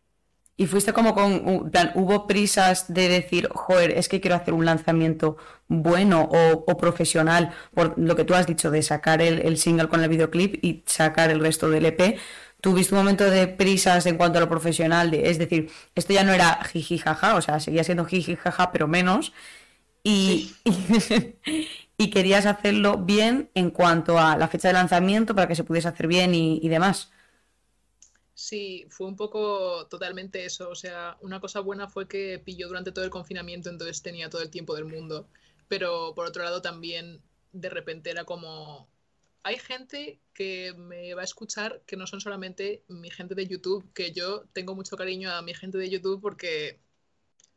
Y 0.57 0.67
fuiste 0.67 0.93
como 0.93 1.15
con, 1.15 1.71
plan, 1.71 1.93
hubo 1.95 2.27
prisas 2.27 2.93
de 2.93 3.09
decir, 3.09 3.49
joder, 3.55 3.93
es 3.93 4.09
que 4.09 4.21
quiero 4.21 4.35
hacer 4.35 4.55
un 4.55 4.65
lanzamiento 4.65 5.37
bueno 5.69 6.29
o, 6.33 6.65
o 6.67 6.77
profesional, 6.77 7.55
por 7.75 7.97
lo 7.97 8.17
que 8.17 8.25
tú 8.25 8.35
has 8.35 8.47
dicho 8.49 8.71
de 8.73 8.83
sacar 8.83 9.23
el, 9.23 9.41
el 9.47 9.57
single 9.57 9.89
con 9.89 10.03
el 10.03 10.09
videoclip 10.09 10.59
y 10.65 10.83
sacar 10.87 11.31
el 11.31 11.39
resto 11.41 11.71
del 11.71 11.87
EP. 11.87 12.19
¿Tuviste 12.61 12.93
un 12.95 13.01
momento 13.03 13.31
de 13.31 13.47
prisas 13.47 14.07
en 14.07 14.17
cuanto 14.17 14.39
a 14.39 14.41
lo 14.41 14.49
profesional? 14.49 15.13
De, 15.13 15.31
es 15.31 15.39
decir, 15.39 15.71
esto 15.95 16.13
ya 16.13 16.25
no 16.25 16.33
era 16.33 16.65
jiji 16.65 16.99
jaja, 16.99 17.37
o 17.37 17.43
sea, 17.43 17.61
seguía 17.61 17.85
siendo 17.85 18.05
jiji 18.05 18.35
jaja, 18.37 18.73
pero 18.73 18.89
menos. 18.89 19.33
Y, 20.03 20.57
y, 20.65 21.88
querías 22.11 22.47
hacerlo 22.47 22.99
bien 22.99 23.51
en 23.55 23.71
cuanto 23.71 24.19
a 24.19 24.37
la 24.37 24.49
fecha 24.49 24.69
de 24.69 24.75
lanzamiento 24.75 25.35
para 25.35 25.49
que 25.49 25.55
se 25.57 25.65
pudiese 25.65 25.89
hacer 25.89 26.07
bien 26.07 26.35
y, 26.35 26.59
y 26.63 26.69
demás. 26.69 27.11
Sí, 28.35 28.87
fue 28.91 29.07
un 29.09 29.17
poco 29.17 29.87
totalmente 29.89 30.45
eso. 30.45 30.71
O 30.71 30.75
sea, 30.75 31.17
una 31.21 31.41
cosa 31.41 31.61
buena 31.61 31.89
fue 31.89 32.07
que 32.09 32.39
pilló 32.39 32.69
durante 32.69 32.93
todo 32.93 33.05
el 33.05 33.11
confinamiento, 33.11 33.69
entonces 33.71 34.03
tenía 34.03 34.31
todo 34.31 34.43
el 34.43 34.51
tiempo 34.51 34.75
del 34.77 34.85
mundo. 34.85 35.29
Pero 35.69 36.15
por 36.15 36.27
otro 36.27 36.45
lado 36.45 36.63
también 36.63 37.23
de 37.53 37.71
repente 37.71 38.11
era 38.11 38.25
como... 38.25 38.89
Hay 39.43 39.59
gente 39.59 40.21
que 40.35 40.75
me 40.77 41.15
va 41.15 41.23
a 41.23 41.25
escuchar 41.25 41.83
que 41.87 41.97
no 41.97 42.07
son 42.07 42.21
solamente 42.21 42.85
mi 42.89 43.11
gente 43.11 43.35
de 43.35 43.47
YouTube, 43.47 43.91
que 43.95 44.13
yo 44.13 44.45
tengo 44.53 44.75
mucho 44.75 44.97
cariño 44.97 45.31
a 45.33 45.43
mi 45.43 45.55
gente 45.55 45.79
de 45.79 45.89
YouTube 45.91 46.21
porque 46.21 46.81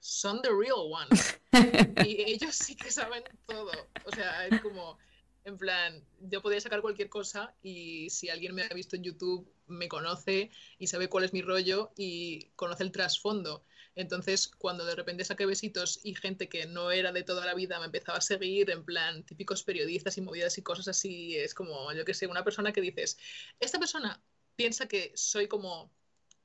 son 0.01 0.41
the 0.41 0.49
real 0.49 0.91
ones. 0.91 1.39
Y 2.05 2.23
ellos 2.23 2.55
sí 2.55 2.75
que 2.75 2.91
saben 2.91 3.23
todo. 3.45 3.71
O 4.05 4.11
sea, 4.11 4.47
es 4.47 4.59
como, 4.61 4.97
en 5.45 5.57
plan, 5.57 6.03
yo 6.19 6.41
podría 6.41 6.59
sacar 6.59 6.81
cualquier 6.81 7.09
cosa 7.09 7.53
y 7.61 8.09
si 8.09 8.29
alguien 8.29 8.55
me 8.55 8.63
ha 8.63 8.73
visto 8.73 8.95
en 8.95 9.03
YouTube, 9.03 9.49
me 9.67 9.87
conoce 9.87 10.51
y 10.77 10.87
sabe 10.87 11.07
cuál 11.07 11.23
es 11.23 11.33
mi 11.33 11.41
rollo 11.41 11.91
y 11.95 12.49
conoce 12.55 12.83
el 12.83 12.91
trasfondo. 12.91 13.63
Entonces, 13.95 14.47
cuando 14.47 14.85
de 14.85 14.95
repente 14.95 15.23
saqué 15.23 15.45
besitos 15.45 15.99
y 16.03 16.15
gente 16.15 16.49
que 16.49 16.65
no 16.65 16.91
era 16.91 17.11
de 17.11 17.23
toda 17.23 17.45
la 17.45 17.53
vida 17.53 17.79
me 17.79 17.85
empezaba 17.85 18.17
a 18.17 18.21
seguir, 18.21 18.69
en 18.71 18.83
plan, 18.85 19.23
típicos 19.23 19.63
periodistas 19.63 20.17
y 20.17 20.21
movidas 20.21 20.57
y 20.57 20.63
cosas 20.63 20.87
así, 20.87 21.35
es 21.35 21.53
como, 21.53 21.91
yo 21.93 22.05
qué 22.05 22.13
sé, 22.13 22.27
una 22.27 22.43
persona 22.43 22.71
que 22.71 22.81
dices, 22.81 23.17
esta 23.59 23.79
persona 23.79 24.23
piensa 24.55 24.87
que 24.87 25.11
soy 25.15 25.47
como 25.47 25.91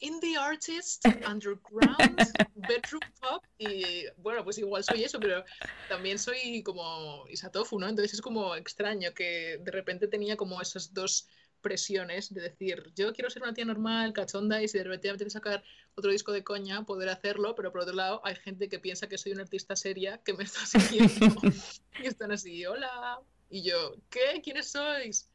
indie 0.00 0.36
artist, 0.36 1.04
underground, 1.28 2.18
bedroom 2.54 3.02
pop 3.20 3.44
y 3.58 4.04
bueno, 4.18 4.44
pues 4.44 4.58
igual 4.58 4.84
soy 4.84 5.04
eso, 5.04 5.18
pero 5.18 5.44
también 5.88 6.18
soy 6.18 6.62
como 6.62 7.24
Isatofu, 7.28 7.78
¿no? 7.78 7.88
Entonces 7.88 8.14
es 8.14 8.20
como 8.20 8.54
extraño 8.54 9.12
que 9.14 9.58
de 9.62 9.70
repente 9.70 10.08
tenía 10.08 10.36
como 10.36 10.60
esas 10.60 10.92
dos 10.92 11.26
presiones 11.60 12.32
de 12.32 12.42
decir, 12.42 12.92
yo 12.94 13.12
quiero 13.12 13.30
ser 13.30 13.42
una 13.42 13.54
tía 13.54 13.64
normal, 13.64 14.12
cachonda, 14.12 14.62
y 14.62 14.68
si 14.68 14.78
de 14.78 14.84
repente 14.84 15.08
me 15.08 15.14
apetece 15.14 15.30
sacar 15.30 15.64
otro 15.96 16.12
disco 16.12 16.32
de 16.32 16.44
coña, 16.44 16.84
poder 16.84 17.08
hacerlo, 17.08 17.54
pero 17.54 17.72
por 17.72 17.80
otro 17.80 17.94
lado 17.94 18.20
hay 18.24 18.36
gente 18.36 18.68
que 18.68 18.78
piensa 18.78 19.08
que 19.08 19.18
soy 19.18 19.32
una 19.32 19.42
artista 19.42 19.74
seria 19.74 20.18
que 20.18 20.34
me 20.34 20.44
está 20.44 20.60
siguiendo 20.66 21.40
y 22.02 22.06
están 22.06 22.30
así, 22.32 22.64
hola, 22.66 23.20
y 23.48 23.62
yo, 23.62 23.96
¿qué? 24.10 24.40
¿Quiénes 24.42 24.70
sois? 24.70 25.28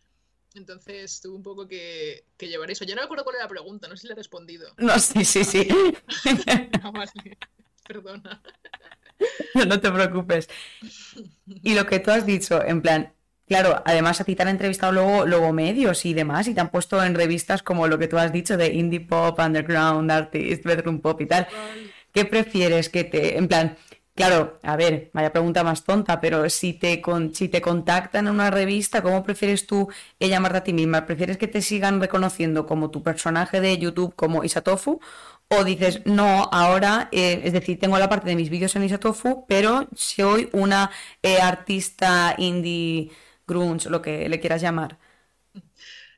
Entonces 0.53 1.21
tuve 1.21 1.35
un 1.35 1.43
poco 1.43 1.67
que, 1.67 2.25
que 2.37 2.47
llevar 2.47 2.69
eso. 2.71 2.83
Ya 2.85 2.95
no 2.95 3.01
me 3.01 3.05
acuerdo 3.05 3.23
cuál 3.23 3.35
era 3.37 3.45
la 3.45 3.49
pregunta, 3.49 3.87
no 3.87 3.95
sé 3.95 4.01
si 4.01 4.07
le 4.07 4.13
he 4.13 4.17
respondido. 4.17 4.69
No, 4.77 4.97
sí, 4.99 5.23
sí, 5.25 5.43
sí. 5.43 5.67
Ah, 6.83 6.91
vale. 6.91 7.37
Perdona. 7.87 8.41
No, 9.55 9.65
no 9.65 9.79
te 9.79 9.91
preocupes. 9.91 10.49
Y 11.63 11.73
lo 11.75 11.85
que 11.85 11.99
tú 11.99 12.11
has 12.11 12.25
dicho, 12.25 12.63
en 12.63 12.81
plan, 12.81 13.13
claro, 13.47 13.81
además 13.85 14.21
a 14.21 14.23
ti 14.23 14.35
te 14.35 14.43
han 14.43 14.49
entrevistado 14.49 14.91
luego, 14.91 15.25
luego 15.25 15.53
medios 15.53 16.05
y 16.05 16.13
demás, 16.13 16.47
y 16.47 16.53
te 16.53 16.61
han 16.61 16.71
puesto 16.71 17.03
en 17.03 17.15
revistas 17.15 17.63
como 17.63 17.87
lo 17.87 17.97
que 17.99 18.07
tú 18.07 18.17
has 18.17 18.31
dicho 18.31 18.57
de 18.57 18.73
indie 18.73 19.01
pop, 19.01 19.37
underground, 19.39 20.11
artist, 20.11 20.63
bedroom 20.63 21.01
pop 21.01 21.19
y 21.21 21.25
tal. 21.27 21.47
¿Qué 22.13 22.25
prefieres 22.25 22.89
que 22.89 23.03
te, 23.03 23.37
en 23.37 23.47
plan, 23.47 23.77
claro, 24.15 24.59
a 24.63 24.75
ver, 24.75 25.09
vaya 25.13 25.31
pregunta 25.31 25.63
más 25.63 25.83
tonta, 25.83 26.19
pero 26.21 26.49
si 26.49 26.73
te, 26.73 27.01
con, 27.01 27.33
si 27.35 27.49
te 27.49 27.61
contactan 27.61 28.27
en 28.27 28.33
una 28.33 28.51
revista, 28.51 29.01
¿cómo 29.01 29.23
prefieres 29.23 29.67
tú 29.67 29.89
llamarte 30.19 30.57
a 30.59 30.63
ti 30.63 30.73
misma? 30.73 31.05
¿Prefieres 31.05 31.37
que 31.37 31.47
te 31.47 31.61
sigan 31.61 31.99
reconociendo 32.01 32.65
como 32.65 32.91
tu 32.91 33.03
personaje 33.03 33.61
de 33.61 33.77
YouTube, 33.77 34.15
como 34.15 34.43
Isatofu? 34.43 34.99
O 35.49 35.63
dices, 35.65 36.01
no, 36.05 36.49
ahora, 36.51 37.09
eh, 37.11 37.41
es 37.43 37.53
decir, 37.53 37.79
tengo 37.79 37.99
la 37.99 38.07
parte 38.09 38.29
de 38.29 38.35
mis 38.37 38.49
vídeos 38.49 38.75
en 38.75 38.83
Isatofu, 38.83 39.45
pero 39.47 39.87
soy 39.95 40.49
una 40.53 40.91
eh, 41.21 41.39
artista 41.41 42.35
indie 42.37 43.11
grunge, 43.47 43.89
lo 43.89 44.01
que 44.01 44.29
le 44.29 44.39
quieras 44.39 44.61
llamar. 44.61 44.97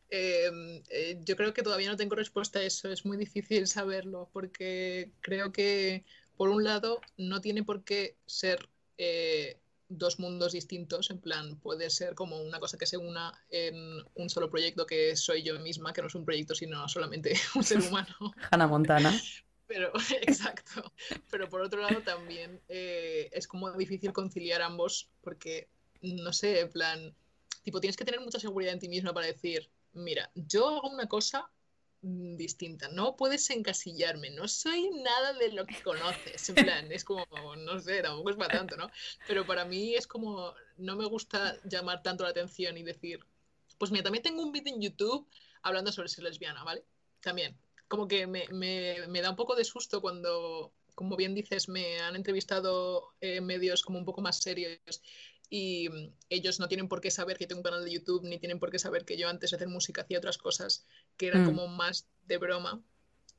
Eh, 0.09 0.83
eh, 0.89 1.19
yo 1.25 1.35
creo 1.35 1.53
que 1.53 1.63
todavía 1.63 1.89
no 1.89 1.97
tengo 1.97 2.15
respuesta 2.15 2.59
a 2.59 2.63
eso, 2.63 2.91
es 2.91 3.05
muy 3.05 3.17
difícil 3.17 3.65
saberlo, 3.67 4.29
porque 4.31 5.11
creo 5.21 5.51
que, 5.51 6.05
por 6.37 6.49
un 6.49 6.63
lado, 6.63 7.01
no 7.17 7.41
tiene 7.41 7.63
por 7.63 7.83
qué 7.83 8.17
ser 8.25 8.69
eh, 8.97 9.57
dos 9.89 10.19
mundos 10.19 10.53
distintos, 10.53 11.09
en 11.11 11.19
plan, 11.19 11.57
puede 11.57 11.89
ser 11.89 12.15
como 12.15 12.41
una 12.41 12.59
cosa 12.59 12.77
que 12.77 12.85
se 12.85 12.97
una 12.97 13.33
en 13.49 14.03
un 14.15 14.29
solo 14.29 14.49
proyecto 14.49 14.85
que 14.85 15.15
soy 15.15 15.43
yo 15.43 15.59
misma, 15.59 15.93
que 15.93 16.01
no 16.01 16.07
es 16.07 16.15
un 16.15 16.25
proyecto, 16.25 16.55
sino 16.55 16.87
solamente 16.87 17.33
un 17.55 17.63
ser 17.63 17.81
humano. 17.87 18.15
Hannah 18.51 18.67
Montana. 18.67 19.13
Pero, 19.67 19.91
exacto. 20.21 20.91
Pero 21.29 21.49
por 21.49 21.61
otro 21.61 21.81
lado 21.81 22.01
también 22.01 22.61
eh, 22.69 23.29
es 23.31 23.47
como 23.47 23.71
difícil 23.73 24.13
conciliar 24.13 24.61
ambos 24.61 25.09
porque, 25.21 25.67
no 26.01 26.33
sé, 26.33 26.61
en 26.61 26.71
plan, 26.71 27.15
tipo, 27.63 27.79
tienes 27.79 27.97
que 27.97 28.05
tener 28.05 28.21
mucha 28.21 28.39
seguridad 28.39 28.73
en 28.73 28.79
ti 28.79 28.89
misma 28.89 29.13
para 29.13 29.27
decir, 29.27 29.69
mira, 29.93 30.29
yo 30.35 30.67
hago 30.69 30.89
una 30.89 31.07
cosa 31.07 31.49
distinta, 32.03 32.89
no 32.89 33.15
puedes 33.15 33.49
encasillarme, 33.49 34.29
no 34.31 34.47
soy 34.47 34.89
nada 34.91 35.33
de 35.33 35.51
lo 35.53 35.65
que 35.65 35.81
conoces, 35.81 36.49
en 36.49 36.57
plan, 36.57 36.91
es 36.91 37.03
como, 37.05 37.25
no 37.57 37.79
sé, 37.79 38.01
tampoco 38.01 38.29
es 38.31 38.35
para 38.35 38.51
tanto, 38.51 38.75
¿no? 38.77 38.91
Pero 39.25 39.45
para 39.45 39.63
mí 39.65 39.95
es 39.95 40.05
como, 40.07 40.53
no 40.77 40.95
me 40.97 41.05
gusta 41.05 41.57
llamar 41.63 42.03
tanto 42.03 42.23
la 42.25 42.31
atención 42.31 42.77
y 42.77 42.83
decir, 42.83 43.25
pues 43.77 43.91
mira, 43.91 44.03
también 44.03 44.23
tengo 44.23 44.41
un 44.43 44.51
vídeo 44.51 44.73
en 44.73 44.81
YouTube 44.81 45.27
hablando 45.61 45.91
sobre 45.91 46.09
ser 46.09 46.23
lesbiana, 46.25 46.63
¿vale? 46.63 46.83
También, 47.21 47.57
como 47.87 48.07
que 48.07 48.27
me, 48.27 48.47
me- 48.49 49.07
me 49.07 49.21
da 49.21 49.29
un 49.29 49.35
poco 49.37 49.55
de 49.55 49.63
susto 49.65 50.01
cuando, 50.01 50.73
como 50.95 51.15
bien 51.15 51.33
dices, 51.35 51.69
me 51.69 51.99
han 52.01 52.15
entrevistado 52.15 53.13
eh, 53.21 53.41
medios 53.41 53.81
como 53.83 53.97
un 53.99 54.05
poco 54.05 54.21
más 54.21 54.41
serios 54.41 54.79
y 55.49 55.89
mm, 55.89 56.13
ellos 56.29 56.59
no 56.59 56.67
tienen 56.67 56.87
por 56.87 57.01
qué 57.01 57.11
saber 57.11 57.37
que 57.37 57.47
tengo 57.47 57.59
un 57.59 57.63
canal 57.63 57.83
de 57.85 57.91
YouTube, 57.91 58.23
ni 58.23 58.39
tienen 58.39 58.59
por 58.59 58.71
qué 58.71 58.79
saber 58.79 59.05
que 59.05 59.17
yo 59.17 59.29
antes 59.29 59.51
de 59.51 59.55
hacer 59.57 59.67
música 59.67 60.01
hacía 60.01 60.17
otras 60.17 60.37
cosas 60.37 60.85
que 61.17 61.27
eran 61.27 61.43
Mm. 61.43 61.45
como 61.45 61.67
más 61.67 62.07
de 62.25 62.37
broma. 62.37 62.83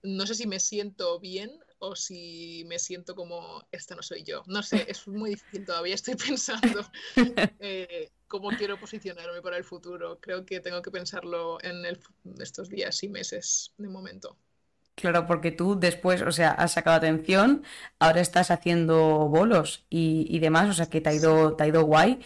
No 0.03 0.27
sé 0.27 0.35
si 0.35 0.47
me 0.47 0.61
siento 0.61 1.19
bien 1.19 1.59
o 1.79 1.97
si 1.97 2.65
me 2.67 2.79
siento 2.79 3.15
como, 3.15 3.67
esta 3.73 3.95
no 3.97 4.03
soy 4.03 4.23
yo. 4.23 4.43
No 4.47 4.63
sé, 4.63 4.85
es 4.91 5.07
muy 5.09 5.31
difícil 5.31 5.65
todavía. 5.65 5.95
Estoy 5.95 6.15
pensando 6.37 6.91
eh, 7.59 8.13
cómo 8.29 8.55
quiero 8.57 8.79
posicionarme 8.79 9.43
para 9.43 9.57
el 9.57 9.65
futuro. 9.65 10.21
Creo 10.21 10.45
que 10.47 10.61
tengo 10.61 10.83
que 10.83 10.91
pensarlo 10.91 11.59
en 11.63 11.85
el 11.87 12.01
estos 12.41 12.69
días 12.69 13.03
y 13.03 13.09
meses 13.09 13.73
de 13.79 13.89
momento. 13.89 14.39
Claro, 14.97 15.27
porque 15.27 15.51
tú 15.51 15.79
después, 15.79 16.23
o 16.23 16.31
sea, 16.31 16.51
has 16.53 16.73
sacado 16.73 16.97
atención, 16.97 17.65
ahora 17.99 18.21
estás 18.21 18.51
haciendo 18.53 19.29
bolos 19.29 19.85
y, 19.91 20.27
y 20.31 20.39
demás, 20.39 20.69
o 20.71 20.73
sea, 20.73 20.87
que 20.87 21.01
te 21.01 21.09
ha 21.11 21.15
ido, 21.15 21.57
te 21.57 21.65
ha 21.65 21.67
ido 21.67 21.83
guay 21.85 22.21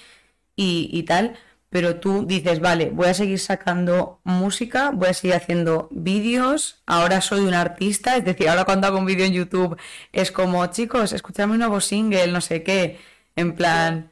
y, 0.56 0.90
y 0.92 1.04
tal, 1.04 1.36
pero 1.70 2.00
tú 2.00 2.26
dices, 2.26 2.60
vale, 2.60 2.90
voy 2.90 3.08
a 3.08 3.14
seguir 3.14 3.40
sacando 3.40 4.20
música, 4.24 4.90
voy 4.92 5.08
a 5.08 5.14
seguir 5.14 5.36
haciendo 5.36 5.88
vídeos, 5.92 6.82
ahora 6.86 7.20
soy 7.22 7.40
un 7.42 7.54
artista, 7.54 8.16
es 8.16 8.24
decir, 8.24 8.48
ahora 8.48 8.64
cuando 8.64 8.86
hago 8.88 8.98
un 8.98 9.06
vídeo 9.06 9.26
en 9.26 9.32
YouTube 9.34 9.78
es 10.12 10.32
como, 10.32 10.66
chicos, 10.68 11.12
escuchadme 11.12 11.54
un 11.54 11.60
nuevo 11.60 11.80
single, 11.80 12.28
no 12.32 12.40
sé 12.42 12.62
qué, 12.64 12.98
en 13.36 13.54
plan, 13.56 14.10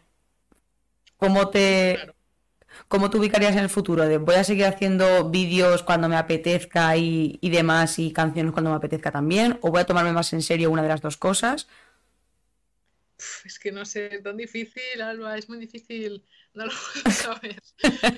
¿cómo 1.16 1.48
te. 1.50 2.15
Cómo 2.88 3.10
te 3.10 3.18
ubicarías 3.18 3.52
en 3.52 3.60
el 3.60 3.68
futuro? 3.70 4.06
De, 4.06 4.18
voy 4.18 4.36
a 4.36 4.44
seguir 4.44 4.66
haciendo 4.66 5.30
vídeos 5.30 5.82
cuando 5.82 6.08
me 6.08 6.16
apetezca 6.16 6.96
y, 6.96 7.38
y 7.40 7.50
demás 7.50 7.98
y 7.98 8.12
canciones 8.12 8.52
cuando 8.52 8.70
me 8.70 8.76
apetezca 8.76 9.10
también, 9.10 9.58
o 9.62 9.70
voy 9.70 9.80
a 9.80 9.86
tomarme 9.86 10.12
más 10.12 10.32
en 10.32 10.42
serio 10.42 10.70
una 10.70 10.82
de 10.82 10.88
las 10.88 11.00
dos 11.00 11.16
cosas. 11.16 11.68
Es 13.44 13.58
que 13.58 13.72
no 13.72 13.84
sé, 13.84 14.14
es 14.14 14.22
tan 14.22 14.36
difícil, 14.36 15.00
Alba, 15.00 15.38
es 15.38 15.48
muy 15.48 15.58
difícil. 15.58 16.24
No 16.52 16.66
lo 16.66 16.72
puedo 17.02 17.16
saber. 17.16 17.62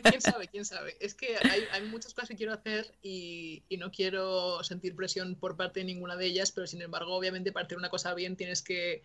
¿Quién 0.03 0.21
sabe? 0.21 0.49
¿Quién 0.49 0.64
sabe? 0.64 0.97
Es 1.01 1.14
que 1.14 1.37
hay, 1.37 1.64
hay 1.73 1.83
muchas 1.88 2.14
cosas 2.14 2.31
que 2.31 2.37
quiero 2.37 2.53
hacer 2.53 2.94
y, 3.03 3.64
y 3.68 3.77
no 3.77 3.90
quiero 3.90 4.62
sentir 4.64 4.97
presión 4.97 5.37
por 5.37 5.57
parte 5.57 5.81
de 5.81 5.87
ninguna 5.87 6.16
de 6.16 6.27
ellas, 6.27 6.53
pero 6.53 6.66
sin 6.66 6.83
embargo, 6.83 7.14
obviamente, 7.14 7.53
para 7.53 7.66
hacer 7.66 7.79
una 7.79 7.90
cosa 7.90 8.14
bien 8.14 8.37
tienes 8.37 8.62
que 8.62 9.05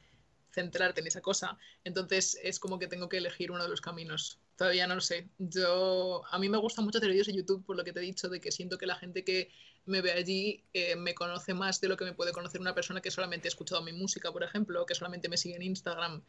centrarte 0.51 1.01
en 1.01 1.07
esa 1.07 1.21
cosa. 1.21 1.57
Entonces 1.83 2.39
es 2.43 2.59
como 2.59 2.79
que 2.79 2.87
tengo 2.87 3.09
que 3.09 3.17
elegir 3.17 3.51
uno 3.51 3.63
de 3.63 3.69
los 3.69 3.81
caminos. 3.81 4.39
Todavía 4.55 4.87
no 4.87 4.95
lo 4.95 5.01
sé. 5.01 5.29
Yo, 5.39 6.23
a 6.29 6.37
mí 6.39 6.47
me 6.49 6.57
gusta 6.57 6.81
mucho 6.81 6.99
hacer 6.99 7.09
vídeos 7.09 7.27
en 7.27 7.35
YouTube 7.37 7.65
por 7.65 7.75
lo 7.75 7.83
que 7.83 7.91
te 7.91 7.99
he 7.99 8.03
dicho, 8.03 8.29
de 8.29 8.39
que 8.39 8.51
siento 8.51 8.77
que 8.77 8.85
la 8.85 8.95
gente 8.95 9.23
que 9.23 9.49
me 9.85 10.01
ve 10.01 10.11
allí 10.11 10.63
eh, 10.73 10.95
me 10.95 11.15
conoce 11.15 11.53
más 11.53 11.81
de 11.81 11.87
lo 11.89 11.97
que 11.97 12.05
me 12.05 12.13
puede 12.13 12.31
conocer 12.31 12.61
una 12.61 12.75
persona 12.75 13.01
que 13.01 13.11
solamente 13.11 13.47
ha 13.47 13.49
escuchado 13.49 13.81
mi 13.81 13.93
música, 13.93 14.31
por 14.31 14.43
ejemplo, 14.43 14.81
o 14.81 14.85
que 14.85 14.95
solamente 14.95 15.27
me 15.29 15.37
sigue 15.37 15.55
en 15.55 15.63
Instagram. 15.63 16.23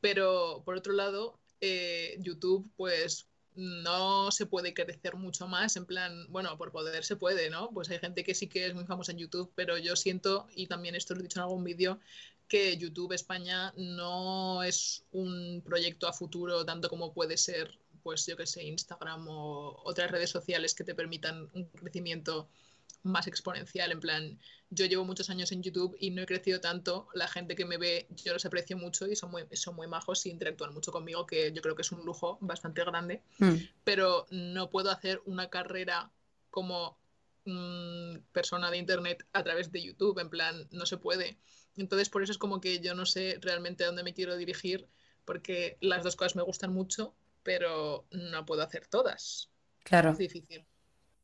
Pero 0.00 0.62
por 0.64 0.76
otro 0.76 0.92
lado, 0.92 1.40
eh, 1.60 2.16
YouTube, 2.20 2.70
pues 2.76 3.26
no 3.54 4.30
se 4.32 4.46
puede 4.46 4.74
crecer 4.74 5.16
mucho 5.16 5.46
más, 5.46 5.76
en 5.76 5.86
plan, 5.86 6.26
bueno, 6.28 6.56
por 6.58 6.72
poder 6.72 7.04
se 7.04 7.16
puede, 7.16 7.50
¿no? 7.50 7.70
Pues 7.70 7.88
hay 7.90 7.98
gente 7.98 8.24
que 8.24 8.34
sí 8.34 8.48
que 8.48 8.66
es 8.66 8.74
muy 8.74 8.84
famosa 8.84 9.12
en 9.12 9.18
YouTube, 9.18 9.52
pero 9.54 9.78
yo 9.78 9.96
siento, 9.96 10.46
y 10.54 10.66
también 10.66 10.94
esto 10.94 11.14
lo 11.14 11.20
he 11.20 11.22
dicho 11.22 11.38
en 11.38 11.44
algún 11.44 11.64
vídeo, 11.64 12.00
que 12.48 12.76
YouTube 12.76 13.12
España 13.12 13.72
no 13.76 14.62
es 14.62 15.04
un 15.12 15.62
proyecto 15.64 16.06
a 16.06 16.12
futuro 16.12 16.64
tanto 16.64 16.88
como 16.88 17.12
puede 17.12 17.36
ser, 17.36 17.78
pues 18.02 18.26
yo 18.26 18.36
que 18.36 18.46
sé, 18.46 18.64
Instagram 18.64 19.26
o 19.28 19.82
otras 19.84 20.10
redes 20.10 20.30
sociales 20.30 20.74
que 20.74 20.84
te 20.84 20.94
permitan 20.94 21.48
un 21.54 21.64
crecimiento 21.70 22.48
más 23.04 23.26
exponencial. 23.26 23.92
En 23.92 24.00
plan, 24.00 24.38
yo 24.70 24.86
llevo 24.86 25.04
muchos 25.04 25.30
años 25.30 25.52
en 25.52 25.62
YouTube 25.62 25.96
y 26.00 26.10
no 26.10 26.22
he 26.22 26.26
crecido 26.26 26.60
tanto. 26.60 27.08
La 27.14 27.28
gente 27.28 27.54
que 27.54 27.64
me 27.64 27.76
ve, 27.76 28.08
yo 28.10 28.32
los 28.32 28.44
aprecio 28.44 28.76
mucho 28.76 29.06
y 29.06 29.14
son 29.14 29.30
muy, 29.30 29.44
son 29.52 29.76
muy 29.76 29.86
majos 29.86 30.26
y 30.26 30.30
interactúan 30.30 30.74
mucho 30.74 30.90
conmigo, 30.90 31.26
que 31.26 31.52
yo 31.52 31.62
creo 31.62 31.76
que 31.76 31.82
es 31.82 31.92
un 31.92 32.04
lujo 32.04 32.38
bastante 32.40 32.82
grande. 32.82 33.22
Mm, 33.38 33.54
Pero 33.84 34.26
no 34.30 34.70
puedo 34.70 34.90
hacer 34.90 35.22
una 35.26 35.48
carrera 35.48 36.10
como 36.50 36.98
mm, 37.44 38.16
persona 38.32 38.70
de 38.70 38.78
internet 38.78 39.24
a 39.32 39.44
través 39.44 39.70
de 39.70 39.82
YouTube. 39.82 40.18
En 40.18 40.30
plan, 40.30 40.66
no 40.72 40.86
se 40.86 40.96
puede. 40.96 41.38
Entonces, 41.76 42.08
por 42.08 42.22
eso 42.22 42.32
es 42.32 42.38
como 42.38 42.60
que 42.60 42.80
yo 42.80 42.94
no 42.94 43.06
sé 43.06 43.38
realmente 43.40 43.84
a 43.84 43.88
dónde 43.88 44.04
me 44.04 44.14
quiero 44.14 44.36
dirigir, 44.36 44.88
porque 45.24 45.76
las 45.80 46.04
dos 46.04 46.16
cosas 46.16 46.36
me 46.36 46.42
gustan 46.42 46.72
mucho, 46.72 47.14
pero 47.42 48.06
no 48.10 48.44
puedo 48.46 48.62
hacer 48.62 48.86
todas. 48.86 49.50
claro. 49.82 50.10
Es 50.10 50.18
difícil. 50.18 50.64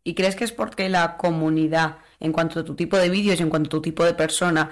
¿Y 0.03 0.15
crees 0.15 0.35
que 0.35 0.45
es 0.45 0.53
porque 0.53 0.89
la 0.89 1.17
comunidad, 1.19 1.99
en 2.21 2.33
cuanto 2.33 2.61
a 2.61 2.65
tu 2.65 2.75
tipo 2.75 2.97
de 2.97 3.11
vídeos 3.11 3.39
y 3.39 3.43
en 3.43 3.51
cuanto 3.51 3.69
a 3.69 3.71
tu 3.71 3.83
tipo 3.83 4.05
de 4.05 4.15
persona, 4.15 4.71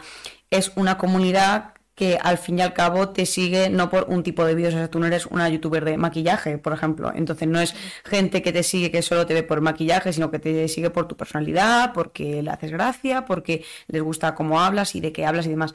es 0.51 0.73
una 0.77 0.97
comunidad 0.97 1.75
que 1.98 2.16
al 2.22 2.38
fin 2.38 2.61
y 2.61 2.62
al 2.62 2.74
cabo 2.74 3.08
te 3.08 3.26
sigue 3.26 3.70
no 3.70 3.90
por 3.90 4.06
un 4.08 4.22
tipo 4.22 4.44
de 4.44 4.54
vídeos, 4.54 4.74
o 4.74 4.76
sea, 4.78 4.88
tú 4.88 5.00
no 5.00 5.06
eres 5.06 5.26
una 5.26 5.48
youtuber 5.48 5.84
de 5.84 5.96
maquillaje, 5.98 6.56
por 6.56 6.72
ejemplo, 6.72 7.12
entonces 7.12 7.48
no 7.48 7.61
es 7.61 7.74
gente 8.04 8.40
que 8.40 8.52
te 8.52 8.62
sigue 8.62 8.92
que 8.92 9.02
solo 9.02 9.26
te 9.26 9.34
ve 9.34 9.42
por 9.42 9.61
maquillaje, 9.61 10.12
sino 10.12 10.30
que 10.30 10.38
te 10.38 10.68
sigue 10.68 10.90
por 10.90 11.08
tu 11.08 11.16
personalidad, 11.16 11.92
porque 11.92 12.40
le 12.40 12.50
haces 12.50 12.70
gracia, 12.70 13.24
porque 13.26 13.64
les 13.88 14.00
gusta 14.00 14.37
cómo 14.37 14.61
hablas 14.61 14.94
y 14.94 15.00
de 15.00 15.12
qué 15.12 15.26
hablas 15.26 15.46
y 15.46 15.50
demás. 15.50 15.74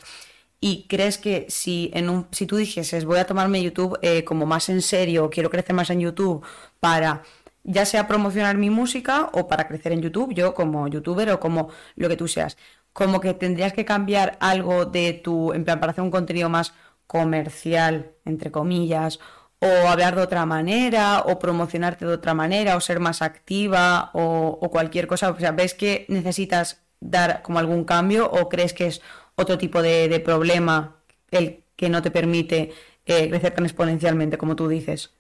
¿Y 0.62 0.88
crees 0.88 1.17
que 1.17 1.45
si, 1.49 1.91
en 1.93 2.09
un, 2.09 2.27
si 2.31 2.45
tú 2.45 2.55
dijeses 2.55 3.03
voy 3.03 3.19
a 3.19 3.27
tomarme 3.27 3.62
YouTube 3.62 3.99
eh, 4.01 4.23
como 4.23 4.45
más 4.45 4.69
en 4.69 4.81
serio, 4.81 5.29
quiero 5.29 5.49
crecer 5.49 5.75
más 5.75 5.89
en 5.89 5.99
YouTube 5.99 6.45
para 6.79 7.23
ya 7.65 7.86
sea 7.86 8.07
promocionar 8.07 8.57
mi 8.57 8.69
música 8.69 9.29
o 9.33 9.47
para 9.47 9.67
crecer 9.67 9.91
en 9.91 10.01
YouTube, 10.01 10.33
yo 10.33 10.53
como 10.53 10.88
youtuber 10.88 11.31
o 11.31 11.39
como 11.39 11.69
lo 11.95 12.09
que 12.09 12.17
tú 12.17 12.27
seas, 12.27 12.57
como 12.93 13.19
que 13.21 13.34
tendrías 13.34 13.73
que 13.73 13.86
cambiar 13.86 14.38
algo 14.39 14.86
de 14.86 15.13
tu, 15.13 15.53
en 15.53 15.65
plan, 15.65 15.79
para 15.79 15.91
hacer 15.91 16.03
un 16.03 16.12
contenido 16.12 16.49
más 16.49 16.73
comercial, 17.08 18.13
entre 18.25 18.51
comillas, 18.51 19.19
o 19.60 19.88
hablar 19.88 20.15
de 20.15 20.21
otra 20.23 20.45
manera, 20.45 21.21
o 21.21 21.39
promocionarte 21.39 22.06
de 22.06 22.13
otra 22.13 22.34
manera, 22.34 22.75
o 22.75 22.82
ser 22.82 22.99
más 22.99 23.21
activa, 23.21 24.12
o, 24.13 24.69
cualquier 24.71 25.08
cosa. 25.08 25.29
O 25.32 25.39
sea, 25.39 25.51
¿ves 25.51 25.73
que 25.73 26.06
necesitas 26.10 26.84
dar 26.99 27.41
como 27.43 27.60
algún 27.60 27.84
cambio 27.86 28.29
o 28.29 28.49
crees 28.49 28.73
que 28.73 28.88
es 28.88 29.01
otro 29.36 29.58
tipo 29.58 29.82
de, 29.82 30.08
de 30.10 30.19
problema 30.19 30.97
el 31.32 31.63
que 31.75 31.89
no 31.89 32.01
te 32.01 32.12
permite 32.12 32.73
eh, 33.06 33.29
crecer 33.29 33.53
tan 33.53 33.65
exponencialmente 33.65 34.38
como 34.38 34.56
tú 34.56 34.67
dices? 34.67 35.12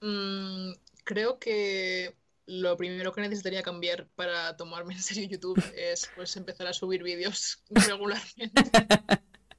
Mm, 0.00 0.72
creo 1.04 1.38
que 1.38 2.14
lo 2.46 2.76
primero 2.76 3.12
que 3.12 3.20
necesitaría 3.20 3.62
cambiar 3.62 4.06
para 4.14 4.56
tomarme 4.56 4.94
en 4.94 5.02
serio 5.02 5.28
YouTube 5.28 5.62
es 5.76 6.10
pues 6.14 6.36
empezar 6.36 6.66
a 6.66 6.72
subir 6.72 7.02
vídeos 7.02 7.62
regularmente, 7.70 8.62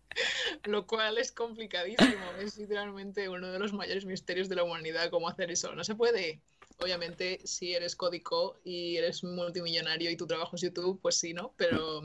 lo 0.65 0.85
cual 0.87 1.17
es 1.17 1.31
complicadísimo. 1.31 2.31
Es 2.39 2.57
literalmente 2.57 3.29
uno 3.29 3.51
de 3.51 3.59
los 3.59 3.73
mayores 3.73 4.05
misterios 4.05 4.49
de 4.49 4.55
la 4.55 4.63
humanidad 4.63 5.09
cómo 5.09 5.27
hacer 5.27 5.51
eso. 5.51 5.73
No 5.75 5.83
se 5.83 5.95
puede. 5.95 6.41
Obviamente, 6.79 7.39
si 7.45 7.73
eres 7.73 7.95
código 7.95 8.59
y 8.65 8.97
eres 8.97 9.23
multimillonario 9.23 10.11
y 10.11 10.17
tu 10.17 10.27
trabajo 10.27 10.57
es 10.57 10.61
YouTube, 10.61 10.99
pues 11.01 11.17
sí, 11.17 11.33
¿no? 11.33 11.53
Pero 11.55 12.01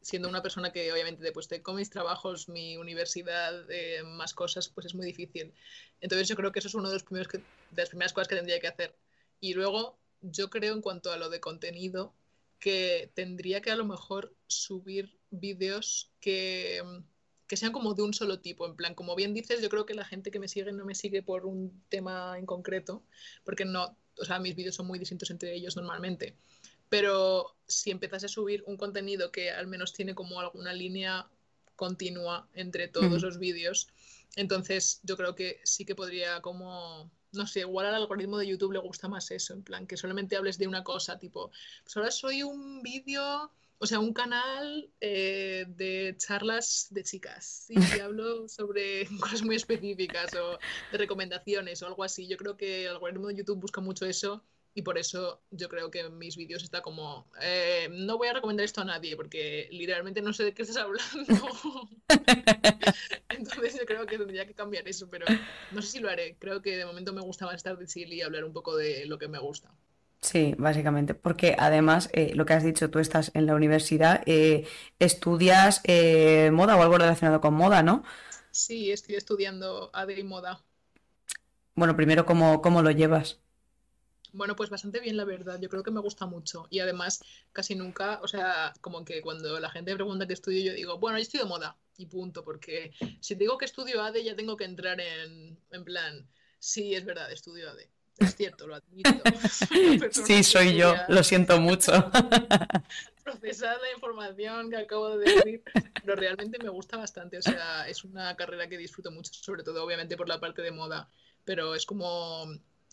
siendo 0.00 0.28
una 0.28 0.42
persona 0.42 0.72
que 0.72 0.92
obviamente 0.92 1.22
después 1.22 1.48
de 1.48 1.62
con 1.62 1.76
mis 1.76 1.90
trabajos, 1.90 2.48
mi 2.48 2.76
universidad, 2.76 3.68
eh, 3.70 4.02
más 4.04 4.34
cosas, 4.34 4.68
pues 4.68 4.86
es 4.86 4.94
muy 4.94 5.04
difícil. 5.04 5.52
Entonces 6.00 6.28
yo 6.28 6.36
creo 6.36 6.52
que 6.52 6.60
eso 6.60 6.68
es 6.68 6.74
uno 6.74 6.88
de 6.88 6.94
los 6.94 7.02
primeros 7.02 7.28
que, 7.28 7.38
de 7.38 7.82
las 7.82 7.88
primeras 7.88 8.12
cosas 8.12 8.28
que 8.28 8.36
tendría 8.36 8.60
que 8.60 8.68
hacer. 8.68 8.94
Y 9.40 9.54
luego 9.54 9.98
yo 10.20 10.50
creo 10.50 10.74
en 10.74 10.82
cuanto 10.82 11.12
a 11.12 11.16
lo 11.16 11.30
de 11.30 11.40
contenido 11.40 12.14
que 12.58 13.10
tendría 13.14 13.60
que 13.60 13.70
a 13.70 13.76
lo 13.76 13.84
mejor 13.84 14.34
subir 14.46 15.16
vídeos 15.30 16.10
que, 16.20 16.82
que 17.46 17.56
sean 17.56 17.72
como 17.72 17.94
de 17.94 18.02
un 18.02 18.14
solo 18.14 18.40
tipo. 18.40 18.66
En 18.66 18.76
plan, 18.76 18.94
como 18.94 19.14
bien 19.14 19.34
dices, 19.34 19.62
yo 19.62 19.68
creo 19.68 19.86
que 19.86 19.94
la 19.94 20.04
gente 20.04 20.30
que 20.30 20.40
me 20.40 20.48
sigue 20.48 20.72
no 20.72 20.84
me 20.84 20.94
sigue 20.94 21.22
por 21.22 21.46
un 21.46 21.82
tema 21.88 22.36
en 22.38 22.46
concreto, 22.46 23.02
porque 23.44 23.64
no, 23.64 23.96
o 24.18 24.24
sea, 24.24 24.38
mis 24.38 24.56
vídeos 24.56 24.74
son 24.74 24.86
muy 24.86 24.98
distintos 24.98 25.30
entre 25.30 25.54
ellos 25.54 25.76
normalmente. 25.76 26.34
Pero 26.88 27.56
si 27.66 27.90
empezase 27.90 28.26
a 28.26 28.30
subir 28.30 28.64
un 28.66 28.76
contenido 28.76 29.30
que 29.30 29.50
al 29.50 29.66
menos 29.66 29.92
tiene 29.92 30.14
como 30.14 30.40
alguna 30.40 30.72
línea 30.72 31.28
continua 31.76 32.48
entre 32.54 32.88
todos 32.88 33.22
los 33.22 33.38
vídeos, 33.38 33.88
entonces 34.36 35.00
yo 35.04 35.16
creo 35.16 35.34
que 35.34 35.60
sí 35.64 35.84
que 35.84 35.94
podría 35.94 36.40
como, 36.40 37.10
no 37.32 37.46
sé, 37.46 37.60
igual 37.60 37.86
al 37.86 37.94
algoritmo 37.94 38.38
de 38.38 38.46
YouTube 38.46 38.72
le 38.72 38.78
gusta 38.78 39.08
más 39.08 39.30
eso, 39.30 39.54
en 39.54 39.62
plan, 39.62 39.86
que 39.86 39.96
solamente 39.96 40.36
hables 40.36 40.58
de 40.58 40.66
una 40.66 40.84
cosa, 40.84 41.18
tipo, 41.18 41.50
pues 41.82 41.96
ahora 41.96 42.10
soy 42.10 42.42
un 42.42 42.82
vídeo, 42.82 43.52
o 43.78 43.86
sea, 43.86 44.00
un 44.00 44.12
canal 44.12 44.90
eh, 45.00 45.66
de 45.68 46.14
charlas 46.18 46.88
de 46.90 47.04
chicas 47.04 47.66
y 47.68 47.74
hablo 48.00 48.48
sobre 48.48 49.06
cosas 49.20 49.42
muy 49.42 49.56
específicas 49.56 50.34
o 50.34 50.58
de 50.90 50.98
recomendaciones 50.98 51.82
o 51.82 51.86
algo 51.86 52.04
así. 52.04 52.26
Yo 52.26 52.36
creo 52.36 52.56
que 52.56 52.84
el 52.86 52.92
algoritmo 52.92 53.28
de 53.28 53.36
YouTube 53.36 53.60
busca 53.60 53.80
mucho 53.80 54.06
eso 54.06 54.44
y 54.78 54.82
por 54.82 54.96
eso 54.96 55.40
yo 55.50 55.68
creo 55.68 55.90
que 55.90 56.02
en 56.02 56.16
mis 56.18 56.36
vídeos 56.36 56.62
está 56.62 56.82
como, 56.82 57.26
eh, 57.42 57.88
no 57.90 58.16
voy 58.16 58.28
a 58.28 58.32
recomendar 58.34 58.64
esto 58.64 58.80
a 58.80 58.84
nadie 58.84 59.16
porque 59.16 59.66
literalmente 59.72 60.22
no 60.22 60.32
sé 60.32 60.44
de 60.44 60.54
qué 60.54 60.62
estás 60.62 60.76
hablando. 60.76 61.48
Entonces 63.28 63.76
yo 63.76 63.84
creo 63.86 64.06
que 64.06 64.18
tendría 64.18 64.46
que 64.46 64.54
cambiar 64.54 64.86
eso, 64.86 65.08
pero 65.10 65.26
no 65.72 65.82
sé 65.82 65.88
si 65.88 65.98
lo 65.98 66.08
haré. 66.08 66.36
Creo 66.38 66.62
que 66.62 66.76
de 66.76 66.86
momento 66.86 67.12
me 67.12 67.22
gusta 67.22 67.44
más 67.44 67.56
estar 67.56 67.76
de 67.76 67.88
chill 67.88 68.12
y 68.12 68.22
hablar 68.22 68.44
un 68.44 68.52
poco 68.52 68.76
de 68.76 69.04
lo 69.06 69.18
que 69.18 69.26
me 69.26 69.40
gusta. 69.40 69.68
Sí, 70.20 70.54
básicamente, 70.56 71.14
porque 71.14 71.56
además, 71.58 72.08
eh, 72.12 72.30
lo 72.36 72.46
que 72.46 72.52
has 72.52 72.62
dicho, 72.62 72.88
tú 72.88 73.00
estás 73.00 73.32
en 73.34 73.46
la 73.46 73.56
universidad, 73.56 74.22
eh, 74.26 74.64
estudias 75.00 75.82
moda 76.52 76.76
o 76.76 76.82
algo 76.82 76.98
relacionado 76.98 77.40
con 77.40 77.54
moda, 77.54 77.82
¿no? 77.82 78.04
Sí, 78.52 78.92
estoy 78.92 79.16
estudiando 79.16 79.90
AD 79.92 80.10
y 80.10 80.22
moda. 80.22 80.62
Bueno, 81.74 81.96
primero, 81.96 82.24
¿cómo, 82.24 82.62
cómo 82.62 82.80
lo 82.82 82.92
llevas? 82.92 83.40
Bueno, 84.32 84.56
pues 84.56 84.70
bastante 84.70 85.00
bien, 85.00 85.16
la 85.16 85.24
verdad. 85.24 85.58
Yo 85.60 85.68
creo 85.68 85.82
que 85.82 85.90
me 85.90 86.00
gusta 86.00 86.26
mucho. 86.26 86.66
Y 86.70 86.80
además, 86.80 87.22
casi 87.52 87.74
nunca, 87.74 88.20
o 88.22 88.28
sea, 88.28 88.72
como 88.80 89.04
que 89.04 89.20
cuando 89.20 89.58
la 89.60 89.70
gente 89.70 89.92
me 89.92 89.96
pregunta 89.96 90.26
qué 90.26 90.34
estudio, 90.34 90.62
yo 90.62 90.72
digo, 90.72 90.98
bueno, 90.98 91.18
yo 91.18 91.22
estudio 91.22 91.46
moda 91.46 91.76
y 91.96 92.06
punto. 92.06 92.44
Porque 92.44 92.92
si 93.20 93.34
digo 93.34 93.58
que 93.58 93.64
estudio 93.64 94.02
ADE, 94.02 94.24
ya 94.24 94.36
tengo 94.36 94.56
que 94.56 94.64
entrar 94.64 95.00
en, 95.00 95.58
en 95.70 95.84
plan, 95.84 96.26
sí, 96.58 96.94
es 96.94 97.04
verdad, 97.04 97.30
estudio 97.32 97.70
ADE. 97.70 97.88
Es 98.18 98.34
cierto, 98.34 98.66
lo 98.66 98.74
admito. 98.74 99.10
Sí, 100.26 100.42
soy 100.42 100.76
yo, 100.76 100.94
lo 101.08 101.22
siento 101.22 101.60
mucho. 101.60 101.92
procesar 103.30 103.78
la 103.80 103.92
información 103.92 104.70
que 104.70 104.76
acabo 104.76 105.18
de 105.18 105.30
decir, 105.30 105.62
pero 106.02 106.16
realmente 106.16 106.58
me 106.62 106.70
gusta 106.70 106.96
bastante. 106.96 107.38
O 107.38 107.42
sea, 107.42 107.88
es 107.88 108.04
una 108.04 108.34
carrera 108.36 108.68
que 108.68 108.78
disfruto 108.78 109.10
mucho, 109.10 109.32
sobre 109.34 109.62
todo 109.62 109.84
obviamente 109.84 110.16
por 110.16 110.28
la 110.28 110.40
parte 110.40 110.62
de 110.62 110.70
moda, 110.70 111.08
pero 111.44 111.74
es 111.74 111.84
como 111.84 112.46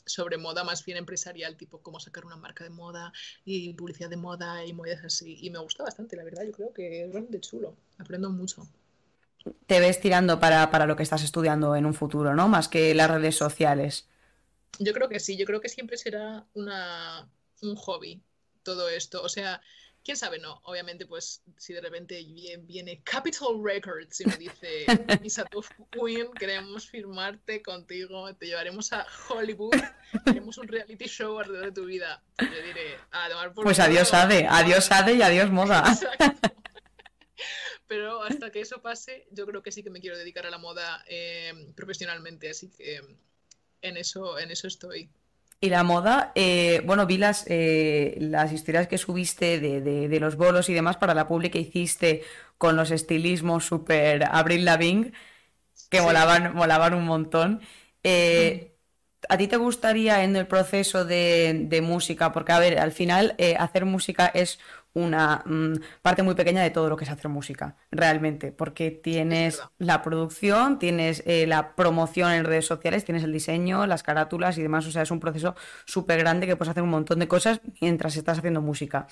sobre 0.05 0.37
moda 0.37 0.63
más 0.63 0.83
bien 0.85 0.97
empresarial, 0.97 1.57
tipo 1.57 1.81
cómo 1.81 1.99
sacar 1.99 2.25
una 2.25 2.35
marca 2.35 2.63
de 2.63 2.69
moda 2.69 3.13
y 3.43 3.73
publicidad 3.73 4.09
de 4.09 4.17
moda 4.17 4.65
y 4.65 4.73
movidas 4.73 5.03
así. 5.03 5.37
Y 5.41 5.49
me 5.49 5.59
gusta 5.59 5.83
bastante, 5.83 6.15
la 6.15 6.23
verdad, 6.23 6.43
yo 6.43 6.51
creo 6.51 6.73
que 6.73 7.03
es 7.05 7.13
bastante 7.13 7.39
chulo. 7.41 7.75
Aprendo 7.97 8.29
mucho. 8.29 8.67
Te 9.67 9.79
ves 9.79 9.99
tirando 9.99 10.39
para, 10.39 10.71
para 10.71 10.85
lo 10.85 10.95
que 10.95 11.03
estás 11.03 11.23
estudiando 11.23 11.75
en 11.75 11.85
un 11.85 11.93
futuro, 11.93 12.33
¿no? 12.33 12.47
Más 12.47 12.67
que 12.67 12.93
las 12.95 13.09
redes 13.09 13.35
sociales. 13.35 14.07
Yo 14.79 14.93
creo 14.93 15.07
que 15.07 15.19
sí, 15.19 15.37
yo 15.37 15.45
creo 15.45 15.61
que 15.61 15.69
siempre 15.69 15.97
será 15.97 16.45
una, 16.53 17.29
un 17.61 17.75
hobby 17.75 18.21
todo 18.63 18.89
esto. 18.89 19.21
O 19.21 19.29
sea, 19.29 19.61
quién 20.05 20.15
sabe, 20.15 20.37
no. 20.39 20.61
Obviamente, 20.63 21.07
pues 21.07 21.41
si 21.57 21.73
de 21.73 21.81
repente 21.81 22.23
viene, 22.61 23.01
Capitol 23.03 23.61
Records 23.61 24.21
y 24.21 24.25
me 24.25 24.37
dice, 24.37 24.85
Isatu 25.23 25.65
Queen, 25.91 26.31
queremos 26.33 26.87
firmarte 26.87 27.61
contigo, 27.63 28.33
te 28.35 28.45
llevaremos 28.45 28.93
a 28.93 29.05
Hollywood, 29.27 29.75
haremos 30.25 30.57
un 30.59 30.67
reality 30.67 31.05
show 31.05 31.39
alrededor 31.39 31.65
de 31.65 31.71
tu 31.71 31.85
vida. 31.85 32.23
Yo 32.37 32.63
diré, 32.63 32.97
a 33.11 33.27
tomar 33.29 33.53
por 33.53 33.63
Pues 33.63 33.79
adiós 33.79 34.13
ADE, 34.13 34.47
adiós 34.47 34.91
ADE 34.91 35.15
y 35.15 35.21
adiós 35.23 35.49
moda. 35.49 35.83
Exacto. 35.87 36.47
Pero 37.87 38.23
hasta 38.23 38.51
que 38.51 38.61
eso 38.61 38.81
pase, 38.81 39.27
yo 39.31 39.45
creo 39.45 39.61
que 39.61 39.71
sí 39.71 39.83
que 39.83 39.89
me 39.89 39.99
quiero 39.99 40.17
dedicar 40.17 40.45
a 40.45 40.49
la 40.49 40.57
moda 40.57 41.03
eh, 41.07 41.71
profesionalmente, 41.75 42.49
así 42.49 42.69
que 42.69 42.99
en 43.81 43.97
eso, 43.97 44.39
en 44.39 44.51
eso 44.51 44.67
estoy. 44.67 45.09
Y 45.61 45.69
la 45.69 45.83
moda, 45.83 46.31
eh, 46.35 46.81
bueno, 46.85 47.07
vi 47.07 47.17
las, 47.17 47.45
eh, 47.47 48.17
las 48.19 48.51
historias 48.51 48.87
que 48.87 48.97
subiste 48.97 49.59
de, 49.59 49.81
de- 49.81 50.07
de 50.09 50.19
los 50.19 50.35
bolos 50.35 50.69
y 50.69 50.73
demás 50.73 50.97
para 50.97 51.13
la 51.15 51.27
publi 51.27 51.49
que 51.49 51.59
hiciste 51.59 52.23
con 52.57 52.75
los 52.75 52.91
estilismos 52.91 53.65
super 53.65 54.25
Avril 54.31 54.65
Lavigne, 54.65 55.11
que 55.89 56.01
Sí. 56.01 56.03
molaban, 56.03 56.55
molaban 56.55 56.93
un 56.93 57.05
montón. 57.05 57.61
Eh, 58.03 58.75
¿a 59.29 59.37
ti 59.37 59.47
te 59.47 59.57
gustaría 59.57 60.23
en 60.23 60.35
el 60.35 60.47
proceso 60.47 61.05
de, 61.05 61.53
de 61.67 61.81
música? 61.81 62.31
Porque, 62.31 62.51
a 62.53 62.59
ver, 62.59 62.79
al 62.79 62.91
final 62.91 63.35
eh, 63.37 63.55
hacer 63.59 63.85
música 63.85 64.27
es 64.27 64.59
una 64.95 65.43
mm, 65.45 65.73
parte 66.01 66.23
muy 66.23 66.35
pequeña 66.35 66.63
de 66.63 66.71
todo 66.71 66.89
lo 66.89 66.97
que 66.97 67.03
es 67.03 67.11
hacer 67.11 67.29
música, 67.29 67.75
realmente, 67.91 68.51
porque 68.51 68.91
tienes 68.91 69.61
la 69.77 70.01
producción, 70.01 70.79
tienes 70.79 71.21
eh, 71.25 71.45
la 71.47 71.75
promoción 71.75 72.31
en 72.31 72.45
redes 72.45 72.65
sociales, 72.65 73.05
tienes 73.05 73.23
el 73.23 73.33
diseño, 73.33 73.85
las 73.85 74.03
carátulas 74.03 74.57
y 74.57 74.61
demás, 74.63 74.87
o 74.87 74.91
sea, 74.91 75.03
es 75.03 75.11
un 75.11 75.19
proceso 75.19 75.55
súper 75.85 76.19
grande 76.19 76.47
que 76.47 76.55
puedes 76.55 76.71
hacer 76.71 76.81
un 76.81 76.89
montón 76.89 77.19
de 77.19 77.27
cosas 77.27 77.61
mientras 77.81 78.15
estás 78.15 78.39
haciendo 78.39 78.61
música. 78.61 79.07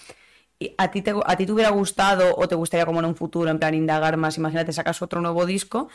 ¿Y 0.60 0.74
a 0.78 0.92
ti 0.92 1.02
te, 1.02 1.14
a 1.26 1.36
ti 1.36 1.46
te 1.46 1.52
hubiera 1.52 1.72
gustado 1.72 2.36
o 2.38 2.48
te 2.48 2.56
gustaría 2.56 2.86
como 2.86 3.00
en 3.00 3.06
un 3.06 3.16
futuro, 3.16 3.50
en 3.50 3.60
plan, 3.60 3.74
indagar 3.74 4.18
más? 4.18 4.38
Imagínate, 4.38 4.72
sacas 4.72 5.02
otro 5.02 5.20
nuevo 5.20 5.46
disco 5.46 5.90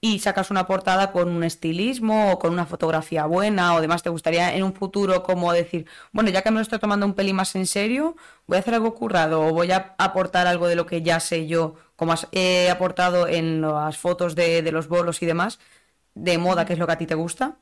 y 0.00 0.18
sacas 0.20 0.50
una 0.50 0.66
portada 0.66 1.12
con 1.12 1.28
un 1.28 1.44
estilismo 1.44 2.32
o 2.32 2.38
con 2.38 2.52
una 2.52 2.66
fotografía 2.66 3.26
buena 3.26 3.74
o 3.74 3.80
demás, 3.82 4.02
¿te 4.02 4.08
gustaría 4.10 4.54
en 4.56 4.62
un 4.64 4.74
futuro 4.74 5.22
como 5.22 5.52
decir, 5.52 5.86
bueno, 6.12 6.30
ya 6.30 6.42
que 6.42 6.50
me 6.50 6.56
lo 6.56 6.62
estoy 6.62 6.78
tomando 6.78 7.04
un 7.06 7.14
pelín 7.14 7.36
más 7.36 7.54
en 7.54 7.66
serio, 7.66 8.16
voy 8.46 8.56
a 8.56 8.60
hacer 8.60 8.74
algo 8.74 8.94
currado 8.94 9.42
o 9.42 9.52
voy 9.52 9.70
a 9.72 9.94
aportar 9.98 10.46
algo 10.46 10.68
de 10.68 10.76
lo 10.76 10.86
que 10.86 11.02
ya 11.02 11.20
sé 11.20 11.46
yo, 11.46 11.74
como 11.96 12.14
he 12.32 12.70
aportado 12.70 13.28
en 13.28 13.60
las 13.60 13.98
fotos 13.98 14.34
de, 14.34 14.62
de 14.62 14.72
los 14.72 14.88
bolos 14.88 15.22
y 15.22 15.26
demás, 15.26 15.58
de 16.14 16.38
moda, 16.38 16.66
que 16.66 16.74
es 16.74 16.78
lo 16.78 16.86
que 16.86 16.92
a 16.94 16.98
ti 16.98 17.06
te 17.06 17.14
gusta? 17.16 17.56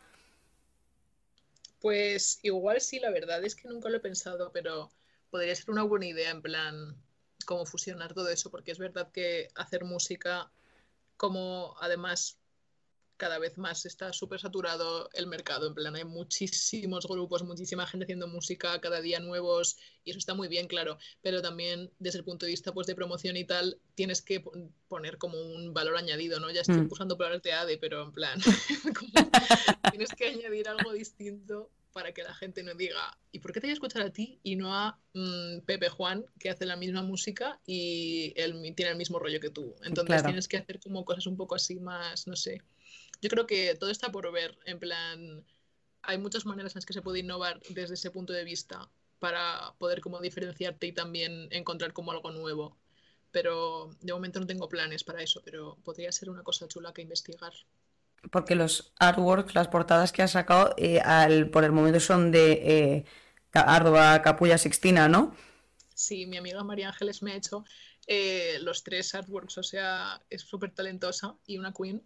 Pues 1.80 2.38
igual 2.42 2.80
sí, 2.80 2.98
la 3.00 3.10
verdad 3.10 3.44
es 3.44 3.54
que 3.56 3.68
nunca 3.68 3.88
lo 3.88 3.96
he 3.96 4.00
pensado, 4.00 4.52
pero 4.52 4.90
podría 5.30 5.54
ser 5.56 5.70
una 5.70 5.82
buena 5.82 6.06
idea 6.06 6.30
en 6.30 6.42
plan 6.42 6.96
cómo 7.46 7.66
fusionar 7.66 8.14
todo 8.14 8.28
eso, 8.28 8.50
porque 8.50 8.72
es 8.72 8.78
verdad 8.78 9.10
que 9.12 9.48
hacer 9.54 9.84
música, 9.84 10.50
como 11.18 11.76
además 11.80 12.38
cada 13.18 13.40
vez 13.40 13.58
más 13.58 13.84
está 13.84 14.12
súper 14.12 14.38
saturado 14.40 15.10
el 15.12 15.26
mercado, 15.26 15.66
en 15.66 15.74
plan 15.74 15.96
hay 15.96 16.04
muchísimos 16.04 17.04
grupos, 17.08 17.42
muchísima 17.42 17.84
gente 17.84 18.04
haciendo 18.04 18.28
música 18.28 18.80
cada 18.80 19.00
día 19.00 19.18
nuevos 19.18 19.76
y 20.04 20.10
eso 20.10 20.20
está 20.20 20.34
muy 20.34 20.46
bien, 20.46 20.68
claro, 20.68 20.98
pero 21.20 21.42
también 21.42 21.90
desde 21.98 22.20
el 22.20 22.24
punto 22.24 22.46
de 22.46 22.52
vista 22.52 22.72
pues 22.72 22.86
de 22.86 22.94
promoción 22.94 23.36
y 23.36 23.44
tal, 23.44 23.80
tienes 23.96 24.22
que 24.22 24.38
pon- 24.38 24.72
poner 24.86 25.18
como 25.18 25.40
un 25.40 25.74
valor 25.74 25.96
añadido, 25.96 26.38
¿no? 26.38 26.48
Ya 26.52 26.60
estoy 26.60 26.76
Mm. 26.82 26.88
palabras 27.18 27.42
de 27.42 27.52
ADE, 27.52 27.78
pero 27.78 28.02
en 28.04 28.12
plan, 28.12 28.38
tienes 29.90 30.10
que 30.12 30.28
añadir 30.28 30.68
algo 30.68 30.92
distinto 30.92 31.70
para 31.92 32.12
que 32.12 32.22
la 32.22 32.34
gente 32.34 32.62
no 32.62 32.74
diga, 32.74 33.18
¿y 33.32 33.40
por 33.40 33.52
qué 33.52 33.60
te 33.60 33.66
voy 33.66 33.70
a 33.70 33.74
escuchar 33.74 34.02
a 34.02 34.12
ti 34.12 34.40
y 34.42 34.56
no 34.56 34.74
a 34.74 35.00
mm, 35.14 35.60
Pepe 35.66 35.88
Juan, 35.88 36.24
que 36.38 36.50
hace 36.50 36.66
la 36.66 36.76
misma 36.76 37.02
música 37.02 37.60
y 37.66 38.32
él 38.36 38.54
tiene 38.76 38.92
el 38.92 38.98
mismo 38.98 39.18
rollo 39.18 39.40
que 39.40 39.50
tú? 39.50 39.74
Entonces 39.84 40.06
Claro. 40.06 40.24
tienes 40.24 40.48
que 40.48 40.58
hacer 40.58 40.80
como 40.80 41.04
cosas 41.04 41.26
un 41.26 41.36
poco 41.36 41.54
así 41.54 41.80
más, 41.80 42.26
no 42.26 42.36
sé. 42.36 42.62
Yo 43.22 43.30
creo 43.30 43.46
que 43.46 43.74
todo 43.76 43.90
está 43.90 44.10
por 44.12 44.30
ver, 44.32 44.58
en 44.66 44.78
plan, 44.78 45.44
hay 46.02 46.18
muchas 46.18 46.46
maneras 46.46 46.72
en 46.74 46.78
las 46.78 46.86
que 46.86 46.92
se 46.92 47.02
puede 47.02 47.20
innovar 47.20 47.60
desde 47.70 47.94
ese 47.94 48.10
punto 48.10 48.32
de 48.32 48.44
vista 48.44 48.90
para 49.18 49.74
poder 49.78 50.00
como 50.00 50.20
diferenciarte 50.20 50.86
y 50.86 50.92
también 50.92 51.48
encontrar 51.52 51.92
como 51.92 52.12
algo 52.12 52.30
nuevo. 52.32 52.78
Pero 53.30 53.90
de 54.00 54.12
momento 54.12 54.40
no 54.40 54.46
tengo 54.46 54.68
planes 54.68 55.04
para 55.04 55.22
eso, 55.22 55.42
pero 55.44 55.76
podría 55.84 56.12
ser 56.12 56.30
una 56.30 56.42
cosa 56.42 56.68
chula 56.68 56.92
que 56.92 57.02
investigar. 57.02 57.52
Porque 58.30 58.54
los 58.54 58.92
artworks, 58.98 59.54
las 59.54 59.68
portadas 59.68 60.12
que 60.12 60.22
has 60.22 60.32
sacado, 60.32 60.74
eh, 60.76 61.00
al, 61.00 61.50
por 61.50 61.64
el 61.64 61.72
momento 61.72 62.00
son 62.00 62.30
de 62.30 62.52
eh, 62.52 63.04
Capulla 63.50 64.58
Sixtina, 64.58 65.08
¿no? 65.08 65.34
Sí, 65.94 66.26
mi 66.26 66.36
amiga 66.36 66.62
María 66.64 66.88
Ángeles 66.88 67.22
me 67.22 67.32
ha 67.32 67.36
hecho 67.36 67.64
eh, 68.06 68.58
los 68.62 68.84
tres 68.84 69.14
artworks, 69.14 69.58
o 69.58 69.62
sea, 69.62 70.22
es 70.30 70.42
súper 70.42 70.72
talentosa 70.72 71.36
y 71.46 71.58
una 71.58 71.72
queen. 71.72 72.02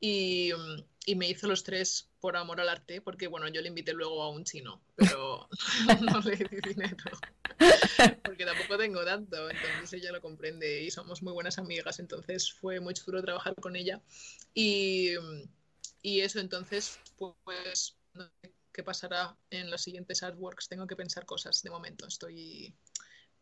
Y, 0.00 0.50
y 1.06 1.14
me 1.14 1.28
hizo 1.28 1.46
los 1.46 1.64
tres 1.64 2.10
por 2.26 2.36
amor 2.36 2.60
al 2.60 2.68
arte, 2.68 3.00
porque 3.00 3.28
bueno, 3.28 3.46
yo 3.46 3.62
le 3.62 3.68
invité 3.68 3.92
luego 3.92 4.20
a 4.20 4.30
un 4.30 4.42
chino, 4.42 4.82
pero 4.96 5.48
no 6.10 6.20
le 6.22 6.34
di 6.34 6.56
dinero, 6.74 6.96
porque 8.24 8.44
tampoco 8.44 8.76
tengo 8.76 9.04
tanto, 9.04 9.48
entonces 9.48 9.92
ella 9.92 10.10
lo 10.10 10.20
comprende 10.20 10.82
y 10.82 10.90
somos 10.90 11.22
muy 11.22 11.32
buenas 11.32 11.56
amigas, 11.58 12.00
entonces 12.00 12.52
fue 12.52 12.80
muy 12.80 12.94
chulo 12.94 13.22
trabajar 13.22 13.54
con 13.54 13.76
ella. 13.76 14.02
Y, 14.54 15.12
y 16.02 16.22
eso, 16.22 16.40
entonces, 16.40 16.98
pues, 17.16 17.96
no 18.14 18.24
sé 18.42 18.52
qué 18.72 18.82
pasará 18.82 19.36
en 19.50 19.70
los 19.70 19.82
siguientes 19.82 20.24
artworks, 20.24 20.66
tengo 20.66 20.88
que 20.88 20.96
pensar 20.96 21.26
cosas 21.26 21.62
de 21.62 21.70
momento, 21.70 22.08
estoy 22.08 22.74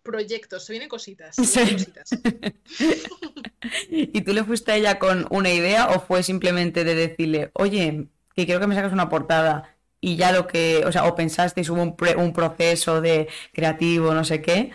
Proyectos, 0.02 0.66
se 0.66 0.74
vienen 0.74 0.90
cositas. 0.90 1.34
Se 1.36 1.64
vienen 1.64 1.84
cositas. 1.86 2.10
¿Y 3.88 4.20
tú 4.20 4.34
le 4.34 4.44
fuiste 4.44 4.72
a 4.72 4.76
ella 4.76 4.98
con 4.98 5.26
una 5.30 5.50
idea 5.50 5.88
o 5.88 6.00
fue 6.00 6.22
simplemente 6.22 6.84
de 6.84 6.94
decirle, 6.94 7.50
oye, 7.54 8.08
que 8.34 8.46
quiero 8.46 8.60
que 8.60 8.66
me 8.66 8.74
saques 8.74 8.92
una 8.92 9.08
portada 9.08 9.76
y 10.00 10.16
ya 10.16 10.32
lo 10.32 10.46
que, 10.46 10.84
o 10.86 10.92
sea, 10.92 11.04
o 11.06 11.14
pensasteis 11.14 11.68
hubo 11.70 11.82
un, 11.82 11.96
pre- 11.96 12.16
un 12.16 12.32
proceso 12.32 13.00
de 13.00 13.28
creativo, 13.52 14.14
no 14.14 14.24
sé 14.24 14.42
qué? 14.42 14.72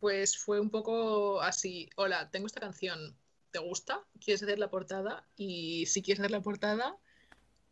Pues 0.00 0.36
fue 0.38 0.60
un 0.60 0.70
poco 0.70 1.40
así, 1.42 1.88
hola, 1.96 2.30
tengo 2.30 2.46
esta 2.46 2.60
canción, 2.60 3.16
¿te 3.50 3.58
gusta? 3.58 4.04
¿Quieres 4.20 4.42
hacer 4.42 4.58
la 4.58 4.70
portada? 4.70 5.26
Y 5.36 5.86
si 5.86 6.02
quieres 6.02 6.20
hacer 6.20 6.30
la 6.30 6.42
portada, 6.42 6.96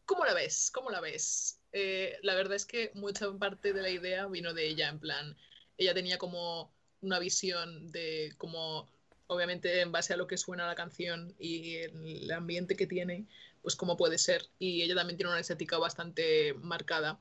¿cómo 0.06 0.24
la 0.26 0.34
ves? 0.34 0.70
¿Cómo 0.72 0.90
la 0.90 1.00
ves? 1.00 1.60
Eh, 1.72 2.18
la 2.22 2.34
verdad 2.36 2.54
es 2.56 2.66
que 2.66 2.92
mucha 2.94 3.32
parte 3.38 3.72
de 3.74 3.82
la 3.82 3.90
idea 3.90 4.26
vino 4.28 4.54
de 4.54 4.68
ella, 4.68 4.88
en 4.90 5.00
plan, 5.00 5.36
ella 5.78 5.94
tenía 5.94 6.18
como 6.18 6.74
una 7.02 7.18
visión 7.20 7.92
de 7.92 8.34
como, 8.38 8.88
obviamente 9.28 9.80
en 9.82 9.92
base 9.92 10.14
a 10.14 10.18
lo 10.18 10.26
que 10.28 10.38
suena 10.38 10.66
la 10.66 10.76
canción 10.76 11.34
y 11.38 11.76
el 11.78 12.30
ambiente 12.32 12.76
que 12.76 12.86
tiene, 12.88 13.26
pues 13.62 13.76
cómo 13.76 13.96
puede 13.96 14.18
ser. 14.18 14.46
Y 14.58 14.82
ella 14.82 14.94
también 14.94 15.16
tiene 15.16 15.30
una 15.30 15.40
estética 15.40 15.78
bastante 15.78 16.54
marcada. 16.54 17.20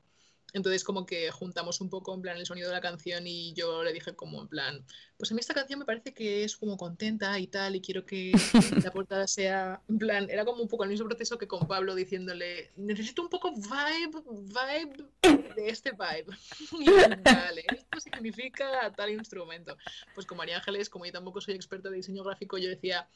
Entonces 0.52 0.84
como 0.84 1.06
que 1.06 1.30
juntamos 1.30 1.80
un 1.80 1.88
poco 1.88 2.14
en 2.14 2.20
plan 2.20 2.36
el 2.36 2.46
sonido 2.46 2.68
de 2.68 2.74
la 2.74 2.80
canción 2.80 3.26
y 3.26 3.54
yo 3.54 3.82
le 3.82 3.92
dije 3.92 4.14
como 4.14 4.42
en 4.42 4.48
plan, 4.48 4.84
pues 5.16 5.30
a 5.30 5.34
mí 5.34 5.40
esta 5.40 5.54
canción 5.54 5.78
me 5.78 5.86
parece 5.86 6.12
que 6.12 6.44
es 6.44 6.56
como 6.56 6.76
contenta 6.76 7.38
y 7.38 7.46
tal 7.46 7.74
y 7.74 7.80
quiero 7.80 8.04
que 8.04 8.32
la 8.84 8.92
portada 8.92 9.26
sea, 9.26 9.80
en 9.88 9.98
plan, 9.98 10.28
era 10.28 10.44
como 10.44 10.62
un 10.62 10.68
poco 10.68 10.84
el 10.84 10.90
mismo 10.90 11.08
proceso 11.08 11.38
que 11.38 11.48
con 11.48 11.66
Pablo 11.66 11.94
diciéndole, 11.94 12.70
necesito 12.76 13.22
un 13.22 13.30
poco 13.30 13.52
vibe, 13.52 14.22
vibe 14.30 15.08
de 15.54 15.68
este 15.68 15.92
vibe. 15.92 16.36
Y 16.82 16.90
vale, 17.22 17.64
esto 17.72 18.00
significa 18.00 18.92
tal 18.96 19.10
instrumento. 19.10 19.76
Pues 20.14 20.26
con 20.26 20.36
María 20.38 20.56
Ángeles, 20.56 20.90
como 20.90 21.06
yo 21.06 21.12
tampoco 21.12 21.40
soy 21.40 21.54
experta 21.54 21.88
de 21.88 21.96
diseño 21.96 22.24
gráfico, 22.24 22.58
yo 22.58 22.68
decía, 22.68 23.08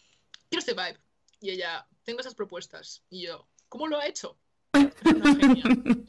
quiero 0.48 0.60
este 0.60 0.72
vibe. 0.72 0.98
Y 1.40 1.50
ella, 1.50 1.86
tengo 2.04 2.20
esas 2.20 2.34
propuestas. 2.34 3.04
Y 3.10 3.26
yo, 3.26 3.46
¿cómo 3.68 3.86
lo 3.86 3.98
ha 3.98 4.06
hecho? 4.06 4.38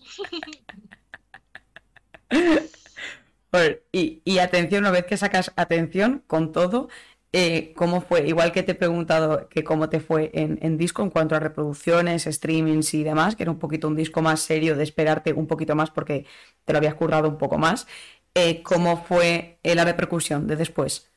Y, 3.91 4.39
atención, 4.39 4.83
una 4.83 4.91
vez 4.91 5.05
que 5.05 5.17
sacas 5.17 5.51
atención 5.55 6.23
con 6.27 6.51
todo, 6.51 6.89
eh, 7.33 7.73
¿cómo 7.75 8.01
fue? 8.01 8.27
Igual 8.27 8.51
que 8.51 8.63
te 8.63 8.73
he 8.73 8.75
preguntado 8.75 9.49
que 9.49 9.63
cómo 9.63 9.89
te 9.89 9.99
fue 9.99 10.31
en, 10.33 10.77
disco 10.77 11.01
en 11.03 11.09
cuanto 11.09 11.35
a 11.35 11.39
reproducciones, 11.39 12.25
streamings 12.25 12.93
y 12.93 13.03
demás, 13.03 13.35
que 13.35 13.43
era 13.43 13.51
un 13.51 13.59
poquito 13.59 13.87
un 13.87 13.95
disco 13.95 14.21
más 14.21 14.41
serio 14.41 14.75
de 14.75 14.83
esperarte 14.83 15.33
un 15.33 15.47
poquito 15.47 15.75
más 15.75 15.91
porque 15.91 16.25
te 16.65 16.73
lo 16.73 16.77
habías 16.77 16.95
currado 16.95 17.27
un 17.29 17.37
poco 17.37 17.57
más. 17.57 17.87
eh, 18.35 18.61
¿cómo 18.63 19.03
fue 19.03 19.59
la 19.63 19.83
repercusión 19.85 20.47
de 20.47 20.55
después? 20.55 21.11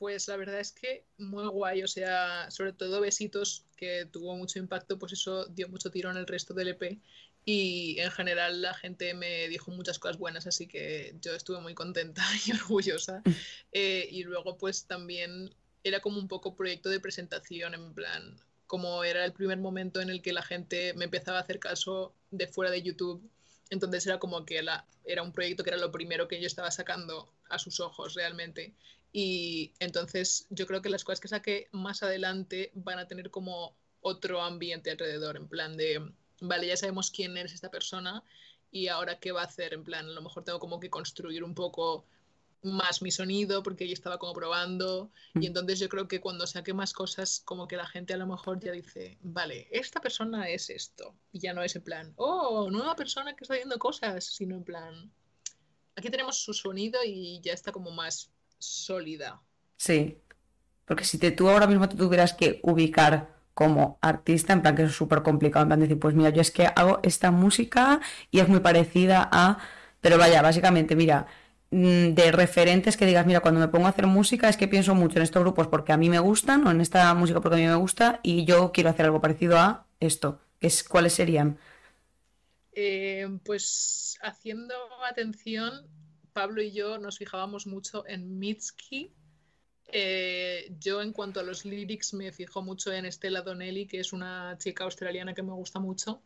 Pues 0.00 0.28
la 0.28 0.38
verdad 0.38 0.58
es 0.58 0.72
que 0.72 1.04
muy 1.18 1.46
guay, 1.46 1.82
o 1.82 1.86
sea, 1.86 2.50
sobre 2.50 2.72
todo 2.72 3.02
Besitos, 3.02 3.66
que 3.76 4.06
tuvo 4.06 4.34
mucho 4.34 4.58
impacto, 4.58 4.98
pues 4.98 5.12
eso 5.12 5.44
dio 5.44 5.68
mucho 5.68 5.90
tiro 5.90 6.10
en 6.10 6.16
el 6.16 6.26
resto 6.26 6.54
del 6.54 6.68
EP 6.68 6.98
y 7.44 8.00
en 8.00 8.10
general 8.10 8.62
la 8.62 8.72
gente 8.72 9.12
me 9.12 9.46
dijo 9.48 9.70
muchas 9.70 9.98
cosas 9.98 10.16
buenas, 10.16 10.46
así 10.46 10.66
que 10.66 11.14
yo 11.20 11.34
estuve 11.34 11.60
muy 11.60 11.74
contenta 11.74 12.22
y 12.46 12.52
orgullosa. 12.52 13.22
Eh, 13.72 14.08
y 14.10 14.24
luego 14.24 14.56
pues 14.56 14.86
también 14.86 15.54
era 15.84 16.00
como 16.00 16.18
un 16.18 16.28
poco 16.28 16.56
proyecto 16.56 16.88
de 16.88 16.98
presentación, 16.98 17.74
en 17.74 17.92
plan, 17.92 18.40
como 18.66 19.04
era 19.04 19.24
el 19.24 19.34
primer 19.34 19.58
momento 19.58 20.00
en 20.00 20.08
el 20.08 20.22
que 20.22 20.32
la 20.32 20.42
gente 20.42 20.94
me 20.94 21.04
empezaba 21.04 21.38
a 21.38 21.42
hacer 21.42 21.60
caso 21.60 22.14
de 22.30 22.48
fuera 22.48 22.72
de 22.72 22.82
YouTube. 22.82 23.22
Entonces 23.68 24.06
era 24.06 24.18
como 24.18 24.44
que 24.44 24.62
la, 24.62 24.86
era 25.04 25.22
un 25.22 25.30
proyecto 25.30 25.62
que 25.62 25.70
era 25.70 25.78
lo 25.78 25.92
primero 25.92 26.26
que 26.26 26.40
yo 26.40 26.46
estaba 26.46 26.70
sacando 26.70 27.32
a 27.50 27.58
sus 27.60 27.78
ojos 27.78 28.14
realmente. 28.14 28.74
Y 29.12 29.72
entonces 29.80 30.46
yo 30.50 30.66
creo 30.66 30.82
que 30.82 30.88
las 30.88 31.04
cosas 31.04 31.20
que 31.20 31.28
saque 31.28 31.68
más 31.72 32.02
adelante 32.02 32.70
van 32.74 32.98
a 32.98 33.08
tener 33.08 33.30
como 33.30 33.74
otro 34.00 34.42
ambiente 34.42 34.90
alrededor, 34.90 35.36
en 35.36 35.48
plan 35.48 35.76
de, 35.76 36.12
vale, 36.40 36.66
ya 36.66 36.76
sabemos 36.76 37.10
quién 37.10 37.36
es 37.36 37.52
esta 37.52 37.70
persona 37.70 38.22
y 38.70 38.88
ahora 38.88 39.18
qué 39.18 39.32
va 39.32 39.42
a 39.42 39.46
hacer, 39.46 39.74
en 39.74 39.84
plan, 39.84 40.06
a 40.06 40.12
lo 40.12 40.22
mejor 40.22 40.44
tengo 40.44 40.60
como 40.60 40.80
que 40.80 40.90
construir 40.90 41.42
un 41.44 41.54
poco 41.54 42.06
más 42.62 43.00
mi 43.00 43.10
sonido 43.10 43.62
porque 43.62 43.86
yo 43.86 43.94
estaba 43.94 44.18
como 44.18 44.34
probando 44.34 45.10
y 45.34 45.46
entonces 45.46 45.78
yo 45.78 45.88
creo 45.88 46.08
que 46.08 46.20
cuando 46.20 46.46
saque 46.46 46.74
más 46.74 46.92
cosas 46.92 47.40
como 47.44 47.66
que 47.66 47.76
la 47.76 47.86
gente 47.86 48.12
a 48.12 48.18
lo 48.18 48.26
mejor 48.26 48.60
ya 48.60 48.72
dice, 48.72 49.18
vale, 49.22 49.68
esta 49.70 50.00
persona 50.00 50.48
es 50.48 50.68
esto 50.68 51.14
y 51.32 51.40
ya 51.40 51.54
no 51.54 51.62
es 51.62 51.74
en 51.76 51.82
plan, 51.82 52.12
oh, 52.16 52.68
nueva 52.70 52.96
persona 52.96 53.34
que 53.34 53.44
está 53.44 53.54
haciendo 53.54 53.78
cosas, 53.78 54.24
sino 54.24 54.56
en 54.56 54.64
plan, 54.64 55.12
aquí 55.96 56.10
tenemos 56.10 56.36
su 56.36 56.52
sonido 56.52 57.00
y 57.04 57.40
ya 57.40 57.52
está 57.52 57.72
como 57.72 57.90
más 57.90 58.30
sólida. 58.60 59.42
Sí, 59.76 60.22
porque 60.86 61.04
si 61.04 61.18
te, 61.18 61.30
tú 61.32 61.48
ahora 61.50 61.66
mismo 61.66 61.88
te 61.88 61.96
tuvieras 61.96 62.34
que 62.34 62.60
ubicar 62.64 63.30
como 63.54 63.98
artista, 64.02 64.52
en 64.54 64.62
plan 64.62 64.76
que 64.76 64.84
es 64.84 64.92
súper 64.92 65.22
complicado, 65.22 65.64
en 65.64 65.68
plan 65.70 65.80
decir, 65.80 65.98
pues 66.00 66.14
mira, 66.14 66.30
yo 66.30 66.42
es 66.42 66.50
que 66.50 66.66
hago 66.66 67.00
esta 67.02 67.30
música 67.30 68.00
y 68.30 68.40
es 68.40 68.48
muy 68.48 68.60
parecida 68.60 69.28
a... 69.32 69.58
Pero 70.00 70.18
vaya, 70.18 70.42
básicamente, 70.42 70.96
mira, 70.96 71.26
mm, 71.70 72.14
de 72.14 72.32
referentes 72.32 72.96
que 72.96 73.06
digas, 73.06 73.26
mira, 73.26 73.40
cuando 73.40 73.60
me 73.60 73.68
pongo 73.68 73.86
a 73.86 73.90
hacer 73.90 74.06
música 74.08 74.48
es 74.48 74.56
que 74.58 74.68
pienso 74.68 74.94
mucho 74.94 75.18
en 75.18 75.24
estos 75.24 75.42
grupos 75.42 75.68
porque 75.68 75.92
a 75.92 75.98
mí 75.98 76.10
me 76.10 76.20
gustan 76.20 76.66
o 76.66 76.70
en 76.72 76.80
esta 76.82 77.12
música 77.14 77.40
porque 77.40 77.56
a 77.56 77.60
mí 77.60 77.66
me 77.66 77.74
gusta 77.76 78.20
y 78.22 78.44
yo 78.46 78.72
quiero 78.72 78.90
hacer 78.90 79.06
algo 79.06 79.20
parecido 79.22 79.58
a 79.58 79.86
esto. 80.00 80.40
es, 80.60 80.84
¿Cuáles 80.84 81.14
serían? 81.14 81.58
Eh, 82.72 83.26
pues 83.44 84.16
haciendo 84.22 84.74
atención, 85.04 85.88
Pablo 86.40 86.62
y 86.62 86.70
yo 86.72 86.96
nos 86.96 87.18
fijábamos 87.18 87.66
mucho 87.66 88.02
en 88.06 88.38
Mitski. 88.38 89.12
Eh, 89.88 90.74
yo 90.80 91.02
en 91.02 91.12
cuanto 91.12 91.38
a 91.38 91.42
los 91.42 91.66
lyrics 91.66 92.14
me 92.14 92.32
fijo 92.32 92.62
mucho 92.62 92.90
en 92.94 93.04
Stella 93.12 93.42
Donnelly, 93.42 93.86
que 93.86 94.00
es 94.00 94.14
una 94.14 94.56
chica 94.56 94.84
australiana 94.84 95.34
que 95.34 95.42
me 95.42 95.52
gusta 95.52 95.80
mucho. 95.80 96.22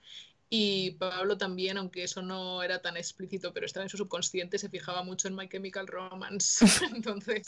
Y 0.48 0.92
Pablo 0.92 1.36
también, 1.36 1.78
aunque 1.78 2.04
eso 2.04 2.22
no 2.22 2.62
era 2.62 2.80
tan 2.80 2.96
explícito, 2.96 3.52
pero 3.52 3.66
estaba 3.66 3.82
en 3.82 3.88
su 3.88 3.96
subconsciente, 3.96 4.56
se 4.56 4.68
fijaba 4.68 5.02
mucho 5.02 5.26
en 5.26 5.34
My 5.34 5.48
Chemical 5.48 5.88
Romance. 5.88 6.64
Entonces, 6.94 7.42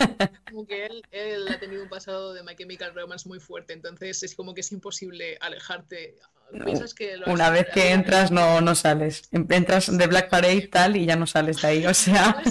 como 0.50 0.66
que 0.66 0.86
él, 0.86 1.02
él 1.12 1.46
ha 1.46 1.60
tenido 1.60 1.84
un 1.84 1.88
pasado 1.88 2.34
de 2.34 2.42
My 2.42 2.56
Chemical 2.56 2.96
Romance 2.96 3.28
muy 3.28 3.38
fuerte. 3.38 3.74
Entonces, 3.74 4.24
es 4.24 4.34
como 4.34 4.54
que 4.54 4.62
es 4.62 4.72
imposible 4.72 5.38
alejarte. 5.40 6.18
Piensas 6.64 6.94
que 6.94 7.16
lo 7.16 7.26
has- 7.26 7.32
Una 7.34 7.50
vez 7.50 7.66
que 7.72 7.90
entras 7.90 8.30
no, 8.30 8.60
no 8.60 8.74
sales. 8.74 9.28
Entras 9.32 9.96
de 9.96 10.06
Black 10.06 10.28
Parade 10.30 10.68
tal 10.68 10.96
y 10.96 11.06
ya 11.06 11.16
no 11.16 11.26
sales 11.26 11.60
de 11.62 11.68
ahí. 11.68 11.86
O 11.86 11.94
sea, 11.94 12.42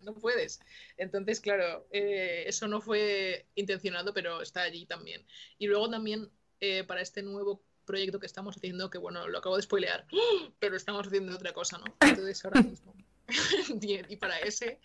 no 0.00 0.14
puedes. 0.14 0.60
Entonces, 0.96 1.40
claro, 1.40 1.86
eh, 1.90 2.44
eso 2.46 2.68
no 2.68 2.80
fue 2.80 3.46
intencionado, 3.54 4.14
pero 4.14 4.42
está 4.42 4.62
allí 4.62 4.86
también. 4.86 5.26
Y 5.58 5.66
luego 5.66 5.90
también 5.90 6.30
eh, 6.60 6.84
para 6.84 7.00
este 7.00 7.22
nuevo 7.22 7.62
proyecto 7.84 8.20
que 8.20 8.26
estamos 8.26 8.56
haciendo, 8.56 8.90
que 8.90 8.98
bueno, 8.98 9.26
lo 9.28 9.38
acabo 9.38 9.56
de 9.56 9.62
spoilear, 9.62 10.06
pero 10.58 10.76
estamos 10.76 11.06
haciendo 11.06 11.34
otra 11.34 11.52
cosa, 11.52 11.78
¿no? 11.78 11.84
Entonces 12.00 12.44
ahora 12.44 12.62
mismo. 12.62 12.94
y 14.08 14.16
para 14.16 14.38
ese, 14.40 14.80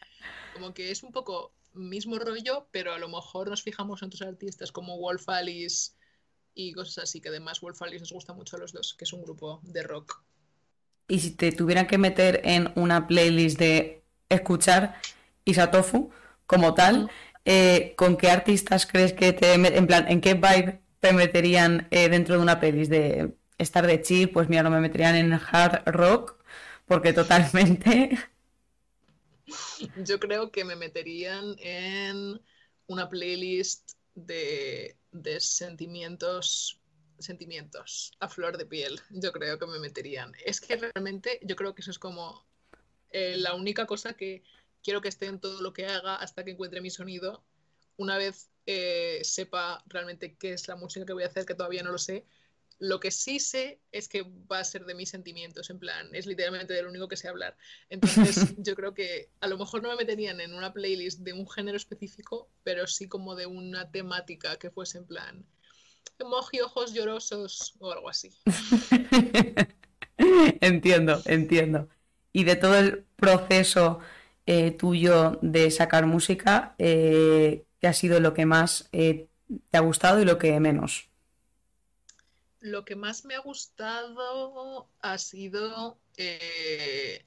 como 0.54 0.73
que 0.73 0.91
es 0.91 1.04
un 1.04 1.12
poco 1.12 1.54
mismo 1.73 2.17
rollo, 2.17 2.67
pero 2.71 2.93
a 2.93 2.97
lo 2.99 3.08
mejor 3.10 3.49
nos 3.49 3.62
fijamos 3.62 4.02
en 4.02 4.08
otros 4.08 4.21
artistas 4.23 4.71
como 4.71 4.97
Wolf 4.97 5.28
Alice 5.30 5.91
y 6.60 6.74
cosas 6.74 7.06
así, 7.06 7.22
que 7.22 7.30
además 7.30 7.62
Wolf 7.62 7.82
Alice 7.82 8.02
nos 8.02 8.12
gusta 8.12 8.34
mucho 8.34 8.56
a 8.58 8.60
los 8.60 8.74
dos, 8.74 8.93
que 8.98 9.06
es 9.06 9.13
un 9.13 9.24
grupo 9.24 9.62
de 9.63 9.84
rock. 9.84 10.22
y 11.08 11.19
si 11.19 11.32
te 11.32 11.52
tuvieran 11.52 11.88
que 11.88 11.98
meter 11.98 12.41
en 12.43 12.72
una 12.76 13.08
playlist 13.08 13.58
de 13.60 14.04
escuchar 14.30 14.95
Isatofu 15.45 16.12
como 16.45 16.74
tal, 16.74 17.10
eh, 17.45 17.93
¿con 17.98 18.17
qué 18.17 18.30
artistas 18.30 18.86
crees 18.86 19.13
que 19.13 19.34
te, 19.34 19.54
en 19.54 19.88
plan, 19.88 20.08
en 20.10 20.22
qué 20.22 20.36
vibe 20.36 20.82
te 21.00 21.13
meterían 21.13 21.88
eh, 21.91 22.10
dentro 22.10 22.36
de 22.36 22.41
una 22.41 22.60
playlist 22.60 22.91
de 22.91 23.36
estar 23.58 23.88
de 23.88 24.02
chill? 24.02 24.32
Pues 24.32 24.50
mira, 24.50 24.63
no 24.63 24.69
me 24.69 24.82
meterían 24.82 25.15
en 25.15 25.34
hard 25.34 25.84
rock, 25.88 26.38
porque 26.86 27.13
totalmente... 27.13 28.17
Yo 29.95 30.19
creo 30.19 30.52
que 30.52 30.65
me 30.65 30.76
meterían 30.76 31.56
en 31.60 32.39
una 32.88 33.10
playlist 33.10 33.93
de, 34.15 34.98
de 35.12 35.39
sentimientos, 35.39 36.79
sentimientos 37.19 38.12
a 38.19 38.29
flor 38.29 38.58
de 38.58 38.65
piel. 38.65 39.00
Yo 39.10 39.31
creo 39.31 39.58
que 39.60 39.67
me 39.67 39.79
meterían. 39.79 40.33
Es 40.46 40.62
que 40.62 40.75
realmente 40.75 41.40
yo 41.44 41.56
creo 41.56 41.73
que 41.75 41.81
eso 41.81 41.92
es 41.92 42.00
como 42.00 42.46
eh, 43.12 43.36
la 43.38 43.56
única 43.56 43.86
cosa 43.86 44.13
que 44.13 44.44
quiero 44.83 45.02
que 45.02 45.10
esté 45.10 45.25
en 45.25 45.40
todo 45.40 45.62
lo 45.62 45.73
que 45.73 45.88
haga 45.88 46.15
hasta 46.15 46.44
que 46.44 46.52
encuentre 46.52 46.81
mi 46.81 46.90
sonido. 46.90 47.44
Una 47.98 48.17
vez 48.17 48.50
eh, 48.65 49.19
sepa 49.23 49.83
realmente 49.88 50.36
qué 50.36 50.54
es 50.54 50.67
la 50.67 50.75
música 50.75 51.06
que 51.06 51.13
voy 51.13 51.23
a 51.23 51.27
hacer, 51.27 51.46
que 51.46 51.56
todavía 51.56 51.83
no 51.83 51.92
lo 51.92 51.98
sé. 51.98 52.25
Lo 52.78 53.00
que 53.00 53.12
sí 53.12 53.40
sé 53.40 53.82
es 53.92 54.08
que 54.08 54.24
va 54.52 54.60
a 54.60 54.63
ser 54.63 54.86
de 54.86 54.96
mis 54.96 55.10
sentimientos, 55.10 55.70
en 55.70 55.80
plan, 55.80 56.13
es 56.13 56.26
literalmente 56.26 56.74
de 56.74 56.84
lo 56.84 56.90
único 56.90 57.08
que 57.08 57.17
sé 57.17 57.28
hablar. 57.28 57.58
Entonces, 57.90 58.56
yo 58.58 58.76
creo 58.76 58.94
que 58.94 59.32
a 59.42 59.48
lo 59.48 59.58
mejor 59.58 59.82
no 59.82 59.90
me 59.90 59.98
meterían 59.98 60.40
en 60.40 60.54
una 60.54 60.72
playlist 60.72 61.20
de 61.20 61.34
un 61.34 61.50
género 61.50 61.76
específico, 61.76 62.50
pero 62.63 62.88
sí 62.88 63.08
como 63.10 63.36
de 63.36 63.48
una 63.48 63.92
temática 63.92 64.58
que 64.58 64.70
fuese 64.70 65.00
en 65.00 65.06
plan 65.06 65.46
emoji 66.20 66.60
ojos 66.62 66.94
llorosos 66.94 67.76
o 67.80 67.92
algo 67.92 68.10
así. 68.10 68.32
Entiendo, 70.62 71.22
entiendo. 71.26 71.88
Y 72.34 72.44
de 72.44 72.58
todo 72.58 72.78
el 72.78 73.06
proceso 73.15 74.00
eh, 74.46 74.72
tuyo 74.72 75.40
de 75.42 75.72
sacar 75.72 76.06
música, 76.06 76.76
eh, 76.78 77.63
¿qué 77.80 77.88
ha 77.88 77.94
sido 77.94 78.20
lo 78.20 78.34
que 78.34 78.46
más 78.46 78.90
eh, 78.92 79.28
te 79.70 79.78
ha 79.78 79.82
gustado 79.82 80.22
y 80.22 80.26
lo 80.26 80.38
que 80.38 80.60
menos? 80.60 81.08
Lo 82.60 82.83
que 82.83 82.95
más 82.95 83.25
me 83.25 83.35
ha 83.35 83.39
gustado 83.39 84.89
ha 85.01 85.17
sido, 85.17 85.97
eh, 86.17 87.25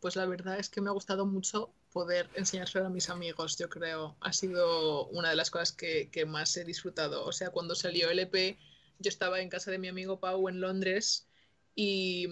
pues 0.00 0.16
la 0.16 0.26
verdad 0.26 0.58
es 0.58 0.68
que 0.68 0.80
me 0.80 0.88
ha 0.88 0.92
gustado 0.92 1.26
mucho 1.26 1.72
poder 1.92 2.28
enseñárselo 2.34 2.86
a 2.86 2.90
mis 2.90 3.10
amigos, 3.10 3.58
yo 3.58 3.68
creo. 3.68 4.16
Ha 4.20 4.32
sido 4.32 5.06
una 5.08 5.30
de 5.30 5.36
las 5.36 5.50
cosas 5.50 5.72
que, 5.72 6.10
que 6.10 6.26
más 6.26 6.56
he 6.56 6.64
disfrutado. 6.64 7.24
O 7.24 7.32
sea, 7.32 7.50
cuando 7.50 7.74
salió 7.74 8.10
el 8.10 8.20
EP, 8.20 8.56
yo 8.98 9.08
estaba 9.08 9.40
en 9.40 9.48
casa 9.48 9.70
de 9.70 9.78
mi 9.78 9.88
amigo 9.88 10.20
Pau 10.20 10.48
en 10.48 10.60
Londres 10.60 11.26
y 11.74 12.28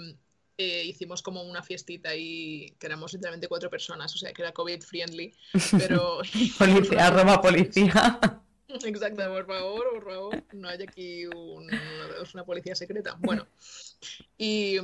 eh, 0.59 0.85
hicimos 0.85 1.23
como 1.23 1.43
una 1.43 1.63
fiestita 1.63 2.15
y 2.17 2.75
que 2.79 2.87
éramos 2.87 3.13
literalmente 3.13 3.49
cuatro 3.49 3.71
personas, 3.71 4.15
o 4.15 4.19
sea, 4.19 4.33
que 4.33 4.43
era 4.43 4.53
COVID 4.53 4.83
friendly, 4.83 5.35
pero... 5.79 6.21
Policía, 6.59 7.07
arroba 7.07 7.41
policía. 7.41 8.21
Exacto, 8.85 9.23
por 9.29 9.47
favor, 9.47 9.91
por 9.95 10.05
favor, 10.05 10.45
no 10.53 10.69
hay 10.69 10.83
aquí 10.83 11.27
un- 11.27 11.71
una 12.35 12.45
policía 12.45 12.75
secreta. 12.75 13.17
Bueno, 13.21 13.47
y, 14.39 14.77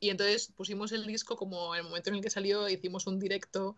y 0.00 0.10
entonces 0.10 0.52
pusimos 0.56 0.92
el 0.92 1.06
disco 1.06 1.36
como 1.36 1.74
en 1.74 1.80
el 1.80 1.84
momento 1.86 2.10
en 2.10 2.16
el 2.16 2.22
que 2.22 2.30
salió, 2.30 2.68
hicimos 2.68 3.06
un 3.06 3.18
directo 3.18 3.76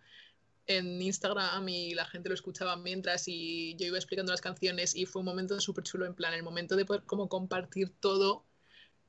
en 0.67 1.01
Instagram 1.01 1.67
y 1.69 1.95
la 1.95 2.05
gente 2.05 2.29
lo 2.29 2.35
escuchaba 2.35 2.77
mientras 2.77 3.27
y 3.27 3.75
yo 3.77 3.87
iba 3.87 3.97
explicando 3.97 4.33
las 4.33 4.41
canciones 4.43 4.95
y 4.95 5.07
fue 5.07 5.21
un 5.21 5.27
momento 5.27 5.59
súper 5.61 5.85
chulo, 5.85 6.05
en 6.07 6.15
plan, 6.15 6.35
el 6.35 6.43
momento 6.43 6.77
de 6.77 6.85
poder 6.85 7.05
como 7.05 7.29
compartir 7.29 7.91
todo 8.01 8.45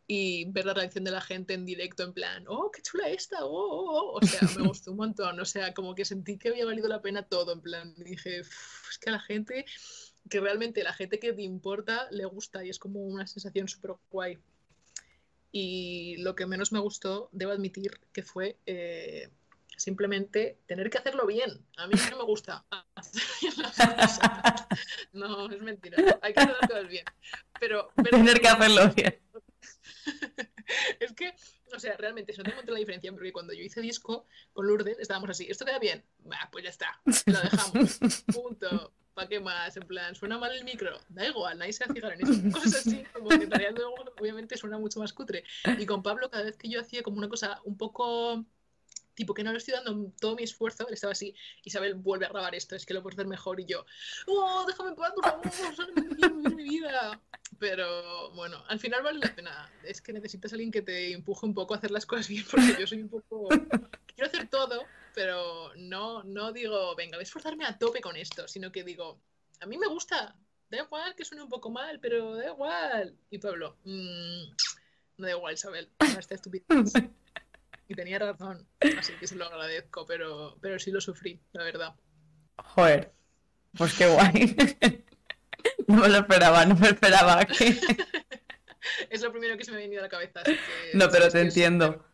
y 0.08 0.46
ver 0.52 0.66
la 0.66 0.74
reacción 0.74 1.04
de 1.04 1.12
la 1.12 1.22
gente 1.22 1.54
en 1.54 1.66
directo, 1.66 2.02
en 2.04 2.14
plan, 2.14 2.46
oh, 2.48 2.72
qué 2.72 2.82
chula 2.82 3.10
esta, 3.10 3.46
oh, 3.46 3.50
oh, 3.52 4.14
oh". 4.14 4.20
o 4.20 4.26
sea, 4.26 4.40
me 4.58 4.68
gustó 4.68 4.92
un 4.92 4.98
montón, 4.98 5.40
o 5.40 5.46
sea, 5.46 5.74
como 5.74 5.94
que 5.94 6.04
sentí 6.06 6.38
que 6.38 6.50
había 6.50 6.66
valido 6.66 6.88
la 6.88 7.02
pena 7.02 7.24
todo, 7.24 7.52
en 7.54 7.62
plan, 7.62 7.94
dije, 7.98 8.42
"Uf, 8.42 8.90
es 8.90 8.98
que 8.98 9.10
a 9.10 9.14
la 9.14 9.20
gente, 9.20 9.66
que 10.30 10.40
realmente 10.40 10.84
la 10.84 10.94
gente 10.94 11.20
que 11.20 11.34
te 11.34 11.42
importa 11.42 12.08
le 12.12 12.26
gusta 12.26 12.64
y 12.64 12.70
es 12.70 12.80
como 12.80 13.02
una 13.02 13.28
sensación 13.28 13.68
súper 13.68 13.92
guay. 14.12 14.38
Y 15.52 16.18
lo 16.18 16.36
que 16.36 16.46
menos 16.46 16.72
me 16.72 16.80
gustó, 16.80 17.30
debo 17.32 17.52
admitir, 17.52 18.00
que 18.14 18.22
fue 18.22 18.58
eh, 18.68 19.30
simplemente 19.76 20.60
tener 20.68 20.90
que 20.90 21.00
hacerlo 21.00 21.26
bien. 21.26 21.66
A 21.78 21.88
mí 21.88 21.96
no 22.12 22.18
me 22.18 22.24
gusta 22.24 22.66
hacer 22.96 23.24
bien 23.42 23.54
las 23.58 23.76
cosas. 23.76 24.68
No, 25.14 25.50
es 25.50 25.62
mentira. 25.62 25.98
Hay 26.22 26.34
que 26.34 26.40
hacer 26.42 26.56
las 26.62 26.70
cosas 26.70 26.88
bien. 26.88 27.06
Pero, 27.60 27.90
pero- 27.96 28.18
Tener 28.18 28.40
que 28.40 28.48
hacerlo 28.48 28.94
bien. 28.94 29.20
es 31.00 31.14
que, 31.14 31.34
o 31.76 31.80
sea, 31.80 31.98
realmente 31.98 32.34
se 32.34 32.40
nota 32.40 32.52
un 32.52 32.56
montón 32.58 32.74
la 32.74 32.80
diferencia 32.80 33.12
porque 33.12 33.32
cuando 33.32 33.54
yo 33.54 33.64
hice 33.64 33.82
disco 33.82 34.28
con 34.54 34.68
Lourdes 34.68 35.00
estábamos 35.00 35.32
así, 35.32 35.48
¿esto 35.50 35.66
queda 35.66 35.80
bien? 35.80 36.04
Bah, 36.20 36.48
pues 36.52 36.64
ya 36.64 36.70
está, 36.70 37.02
lo 37.26 37.40
dejamos, 37.42 38.00
punto. 38.34 38.94
¿Para 39.20 39.28
qué 39.28 39.42
más? 39.42 39.76
En 39.76 39.86
plan, 39.86 40.16
¿suena 40.16 40.38
mal 40.38 40.56
el 40.56 40.64
micro? 40.64 40.98
Da 41.10 41.28
igual, 41.28 41.60
nadie 41.60 41.74
se 41.74 41.84
va 41.84 41.92
a 41.92 41.94
fijar 41.94 42.14
en 42.14 42.22
eso. 42.22 42.32
Cosas 42.54 42.88
así, 42.88 43.04
como 43.12 43.28
que 43.28 43.48
luego 43.48 43.96
obviamente 44.18 44.56
suena 44.56 44.78
mucho 44.78 45.02
más 45.02 45.12
cutre. 45.12 45.44
Y 45.78 45.86
con 45.86 46.02
Pablo, 46.02 46.30
cada 46.30 46.46
vez 46.46 46.56
que 46.56 46.70
yo 46.70 46.80
hacía 46.80 47.04
como 47.04 47.18
una 47.18 47.28
cosa 47.28 47.60
un 47.66 47.78
poco 47.78 48.46
tipo 49.16 49.34
que 49.34 49.44
no 49.44 49.52
le 49.52 49.58
estoy 49.58 49.74
dando 49.74 50.14
todo 50.22 50.38
mi 50.38 50.44
esfuerzo, 50.44 50.88
él 50.88 50.94
estaba 50.94 51.12
así, 51.12 51.36
Isabel, 51.66 51.96
vuelve 51.96 52.28
a 52.28 52.30
grabar 52.30 52.56
esto, 52.56 52.78
es 52.78 52.86
que 52.86 52.94
lo 52.94 53.04
puedes 53.04 53.20
hacer 53.20 53.28
mejor, 53.28 53.60
y 53.60 53.66
yo, 53.66 53.86
oh, 54.28 54.64
déjame 54.66 54.94
por 54.94 55.52
favor, 55.52 55.94
vivir 55.94 56.56
mi 56.56 56.64
vida. 56.64 57.20
Pero 57.60 58.32
bueno, 58.36 58.64
al 58.70 58.80
final 58.80 59.04
vale 59.04 59.20
la 59.20 59.36
pena, 59.36 59.70
es 59.84 60.02
que 60.02 60.14
necesitas 60.14 60.54
a 60.54 60.56
alguien 60.56 60.72
que 60.72 60.82
te 60.82 61.12
empuje 61.12 61.46
un 61.46 61.54
poco 61.54 61.74
a 61.74 61.78
hacer 61.78 61.92
las 61.92 62.06
cosas 62.06 62.30
bien, 62.30 62.46
porque 62.50 62.78
yo 62.80 62.88
soy 62.88 63.02
un 63.02 63.10
poco, 63.10 63.50
quiero 64.16 64.30
hacer 64.30 64.48
todo, 64.48 64.86
pero 65.14 65.72
no, 65.76 66.24
no 66.24 66.52
digo, 66.54 66.96
venga, 66.96 67.18
voy 67.18 67.22
a 67.22 67.24
esforzarme 67.24 67.66
a 67.66 67.78
tope 67.78 68.02
con 68.02 68.16
esto, 68.16 68.48
sino 68.48 68.72
que 68.72 68.84
digo, 68.84 69.22
a 69.60 69.66
mí 69.66 69.78
me 69.78 69.88
gusta, 69.88 70.36
da 70.70 70.78
igual 70.78 71.16
que 71.16 71.26
suene 71.26 71.44
un 71.44 71.50
poco 71.50 71.70
mal, 71.70 72.00
pero 72.00 72.36
da 72.36 72.48
igual. 72.48 73.16
Y 73.30 73.38
Pablo, 73.40 73.78
"Mm, 73.84 74.44
no 75.18 75.26
da 75.26 75.32
igual, 75.32 75.54
Isabel, 75.54 75.90
no 76.00 76.20
estupidez. 76.20 76.94
Y 77.88 77.96
tenía 77.96 78.20
razón, 78.20 78.68
así 79.00 79.14
que 79.14 79.26
se 79.28 79.36
lo 79.36 79.46
agradezco, 79.46 80.06
pero, 80.06 80.58
pero 80.62 80.78
sí 80.78 80.92
lo 80.92 81.02
sufrí, 81.02 81.42
la 81.54 81.64
verdad. 81.64 81.96
Joder, 82.58 83.12
pues 83.76 83.94
qué 83.96 84.08
guay. 84.08 84.56
No 85.88 85.96
me 85.96 86.08
lo 86.10 86.18
esperaba, 86.20 86.66
no 86.66 86.76
me 86.76 86.90
esperaba 86.90 87.44
que... 87.46 87.80
Es 89.10 89.22
lo 89.22 89.32
primero 89.32 89.58
que 89.58 89.66
se 89.66 89.72
me 89.72 89.78
ha 89.78 89.80
venido 89.82 90.02
a 90.02 90.04
la 90.04 90.10
cabeza. 90.10 90.42
así 90.42 90.54
que 90.54 90.98
No, 90.98 91.10
pero 91.10 91.30
te 91.30 91.42
entiendo. 91.42 92.06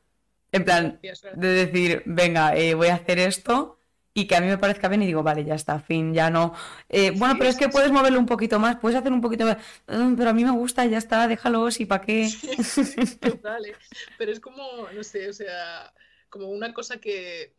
En 0.56 0.64
plan, 0.66 1.00
de 1.36 1.48
decir, 1.48 2.04
venga, 2.06 2.56
eh, 2.56 2.74
voy 2.74 2.88
a 2.88 2.96
hacer 2.96 3.20
esto 3.20 3.80
y 4.14 4.28
que 4.28 4.36
a 4.36 4.42
mí 4.42 4.48
me 4.48 4.58
parezca 4.58 4.88
bien 4.88 5.04
y 5.04 5.08
digo, 5.08 5.24
vale, 5.24 5.44
ya 5.44 5.56
está, 5.56 5.80
fin, 5.80 6.14
ya 6.14 6.30
no. 6.30 6.54
Eh, 6.90 7.12
bueno, 7.12 7.34
Sí, 7.34 7.40
pero 7.40 7.50
es 7.50 7.58
que 7.58 7.66
sí. 7.66 7.72
puedes 7.72 7.92
moverlo 7.92 8.18
un 8.20 8.26
poquito 8.26 8.60
más, 8.60 8.78
puedes 8.78 8.98
hacer 8.98 9.12
un 9.12 9.22
poquito 9.22 9.46
más, 9.46 9.58
"Mm, 9.88 10.16
pero 10.16 10.30
a 10.30 10.34
mí 10.34 10.44
me 10.46 10.52
gusta, 10.52 10.86
ya 10.86 10.98
está, 10.98 11.28
déjalo, 11.28 11.70
si 11.72 11.86
para 11.86 12.02
qué. 12.06 12.30
Total, 13.20 13.66
¿eh? 13.66 13.76
Pero 14.18 14.32
es 14.32 14.40
como, 14.40 14.88
no 14.94 15.04
sé, 15.04 15.28
o 15.30 15.34
sea, 15.34 15.94
como 16.30 16.50
una 16.50 16.74
cosa 16.74 16.98
que 16.98 17.54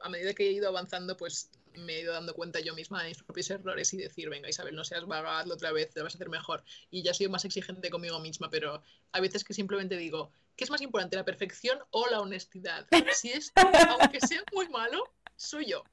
a 0.00 0.08
medida 0.08 0.32
que 0.32 0.48
he 0.48 0.52
ido 0.52 0.68
avanzando, 0.68 1.16
pues 1.16 1.50
me 1.74 1.94
he 1.94 2.00
ido 2.00 2.12
dando 2.12 2.34
cuenta 2.34 2.60
yo 2.60 2.74
misma 2.74 3.02
de 3.02 3.08
mis 3.08 3.22
propios 3.22 3.50
errores 3.50 3.92
y 3.94 3.98
decir, 3.98 4.28
venga 4.28 4.48
Isabel, 4.48 4.74
no 4.74 4.84
seas 4.84 5.06
vaga, 5.06 5.38
hazlo 5.38 5.54
otra 5.54 5.72
vez, 5.72 5.90
te 5.90 6.02
vas 6.02 6.14
a 6.14 6.18
hacer 6.18 6.28
mejor. 6.28 6.64
Y 6.90 7.02
ya 7.02 7.14
soy 7.14 7.28
más 7.28 7.44
exigente 7.44 7.90
conmigo 7.90 8.20
misma, 8.20 8.50
pero 8.50 8.82
hay 9.12 9.22
veces 9.22 9.44
que 9.44 9.54
simplemente 9.54 9.96
digo, 9.96 10.30
¿qué 10.56 10.64
es 10.64 10.70
más 10.70 10.80
importante, 10.80 11.16
la 11.16 11.24
perfección 11.24 11.78
o 11.90 12.06
la 12.08 12.20
honestidad? 12.20 12.86
Si 13.14 13.30
es, 13.30 13.52
aunque 13.54 14.20
sea 14.20 14.42
muy 14.52 14.68
malo, 14.68 15.02
soy 15.36 15.66
yo. 15.66 15.84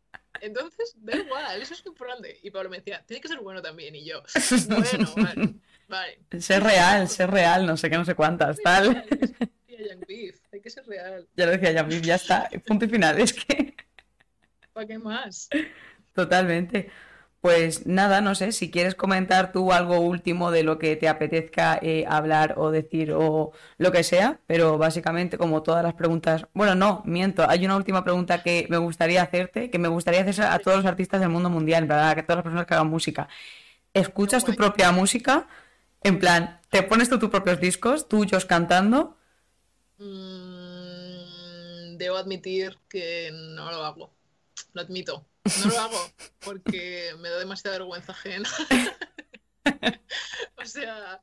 Entonces, 0.41 0.93
da 0.97 1.15
igual, 1.15 1.61
eso 1.61 1.73
es 1.73 1.85
importante. 1.85 2.39
Y 2.43 2.51
Pablo 2.51 2.69
me 2.69 2.77
decía, 2.77 3.03
tiene 3.07 3.21
que 3.21 3.27
ser 3.27 3.39
bueno 3.39 3.61
también. 3.61 3.95
Y 3.95 4.05
yo, 4.05 4.21
bueno, 4.67 5.13
vale, 5.17 5.53
vale. 5.87 6.19
Ser 6.39 6.63
real, 6.63 7.07
ser 7.09 7.31
real, 7.31 7.65
no 7.65 7.77
sé 7.77 7.89
qué, 7.89 7.97
no 7.97 8.05
sé 8.05 8.15
cuántas, 8.15 8.57
tal. 8.61 9.05
Decía 9.67 9.93
Young 9.93 10.05
Beef, 10.07 10.39
hay 10.51 10.61
que 10.61 10.69
ser 10.69 10.85
real. 10.85 11.27
Ya 11.35 11.45
lo 11.45 11.51
decía 11.53 11.71
Yamil, 11.71 12.01
ya 12.01 12.15
está, 12.15 12.49
punto 12.65 12.85
y 12.85 12.89
final, 12.89 13.19
es 13.19 13.33
que 13.33 13.66
¿Para 14.77 14.85
qué 14.85 14.99
más? 14.99 15.49
totalmente. 16.13 16.91
Pues 17.41 17.87
nada, 17.87 18.21
no 18.21 18.35
sé, 18.35 18.51
si 18.51 18.69
quieres 18.69 18.93
comentar 18.93 19.51
tú 19.51 19.71
algo 19.73 19.99
último 20.01 20.51
de 20.51 20.61
lo 20.61 20.77
que 20.77 20.95
te 20.95 21.07
apetezca 21.09 21.79
eh, 21.81 22.05
hablar 22.07 22.53
o 22.57 22.69
decir 22.69 23.11
o 23.13 23.53
lo 23.79 23.91
que 23.91 24.03
sea, 24.03 24.39
pero 24.45 24.77
básicamente 24.77 25.39
como 25.39 25.63
todas 25.63 25.83
las 25.83 25.95
preguntas, 25.95 26.45
bueno, 26.53 26.75
no, 26.75 27.01
miento, 27.05 27.49
hay 27.49 27.65
una 27.65 27.75
última 27.75 28.03
pregunta 28.03 28.43
que 28.43 28.67
me 28.69 28.77
gustaría 28.77 29.23
hacerte, 29.23 29.71
que 29.71 29.79
me 29.79 29.87
gustaría 29.87 30.21
hacer 30.21 30.45
a 30.45 30.59
todos 30.59 30.77
los 30.77 30.85
artistas 30.85 31.21
del 31.21 31.29
mundo 31.29 31.49
mundial, 31.49 31.83
en 31.83 31.89
verdad, 31.89 32.09
a 32.11 32.23
todas 32.23 32.37
las 32.37 32.43
personas 32.43 32.67
que 32.67 32.75
hagan 32.75 32.87
música. 32.89 33.27
¿Escuchas 33.95 34.45
tu 34.45 34.53
propia 34.55 34.91
música? 34.91 35.47
En 36.03 36.19
plan, 36.19 36.61
¿te 36.69 36.83
pones 36.83 37.09
tú 37.09 37.17
tus 37.19 37.31
propios 37.31 37.59
discos, 37.59 38.07
tuyos 38.09 38.45
cantando? 38.45 39.17
Mm, 39.99 41.97
debo 41.97 42.17
admitir 42.17 42.77
que 42.89 43.31
no 43.33 43.71
lo 43.71 43.83
hago. 43.83 44.16
Lo 44.73 44.81
admito. 44.81 45.25
No 45.63 45.71
lo 45.71 45.79
hago 45.79 46.11
porque 46.39 47.15
me 47.19 47.29
da 47.29 47.39
demasiada 47.39 47.77
vergüenza 47.77 48.11
ajena. 48.11 48.49
O 50.55 50.65
sea, 50.65 51.21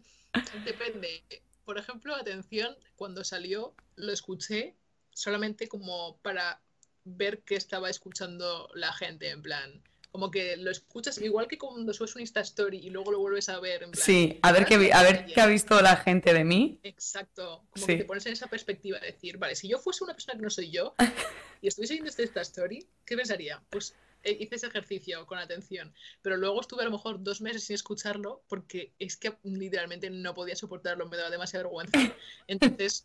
depende. 0.64 1.22
Por 1.64 1.78
ejemplo, 1.78 2.14
atención, 2.14 2.76
cuando 2.96 3.24
salió 3.24 3.74
lo 3.96 4.12
escuché 4.12 4.74
solamente 5.10 5.68
como 5.68 6.18
para 6.18 6.60
ver 7.04 7.42
qué 7.42 7.56
estaba 7.56 7.90
escuchando 7.90 8.70
la 8.74 8.92
gente, 8.92 9.30
en 9.30 9.42
plan. 9.42 9.82
Como 10.14 10.30
que 10.30 10.56
lo 10.56 10.70
escuchas 10.70 11.18
igual 11.18 11.48
que 11.48 11.58
cuando 11.58 11.92
subes 11.92 12.14
un 12.14 12.20
Insta 12.20 12.38
Story 12.42 12.78
y 12.78 12.90
luego 12.90 13.10
lo 13.10 13.18
vuelves 13.18 13.48
a 13.48 13.58
ver, 13.58 13.82
en 13.82 13.90
plan. 13.90 14.04
Sí, 14.06 14.38
a 14.42 14.52
ver 14.52 14.64
qué, 14.64 14.92
a 14.92 15.02
ver 15.02 15.26
qué 15.26 15.40
ha 15.40 15.46
visto 15.48 15.82
la 15.82 15.96
gente 15.96 16.32
de 16.32 16.44
mí. 16.44 16.78
Exacto, 16.84 17.64
como 17.70 17.84
Sí. 17.84 17.92
que 17.94 17.98
te 17.98 18.04
pones 18.04 18.24
en 18.26 18.34
esa 18.34 18.46
perspectiva 18.46 19.00
de 19.00 19.08
decir, 19.08 19.38
vale, 19.38 19.56
si 19.56 19.66
yo 19.66 19.76
fuese 19.80 20.04
una 20.04 20.12
persona 20.14 20.38
que 20.38 20.42
no 20.44 20.50
soy 20.50 20.70
yo 20.70 20.94
y 21.60 21.66
estuviese 21.66 21.94
viendo 21.94 22.12
esta 22.16 22.40
story, 22.42 22.86
¿qué 23.04 23.16
pensaría? 23.16 23.60
Pues 23.70 23.96
eh, 24.22 24.36
hice 24.38 24.54
ese 24.54 24.68
ejercicio 24.68 25.26
con 25.26 25.40
atención, 25.40 25.92
pero 26.22 26.36
luego 26.36 26.60
estuve 26.60 26.82
a 26.82 26.84
lo 26.84 26.92
mejor 26.92 27.20
dos 27.20 27.40
meses 27.40 27.64
sin 27.64 27.74
escucharlo 27.74 28.44
porque 28.48 28.92
es 29.00 29.16
que 29.16 29.34
literalmente 29.42 30.10
no 30.10 30.32
podía 30.32 30.54
soportarlo, 30.54 31.08
me 31.08 31.16
daba 31.16 31.30
demasiada 31.30 31.64
vergüenza. 31.64 31.98
Entonces, 32.46 33.04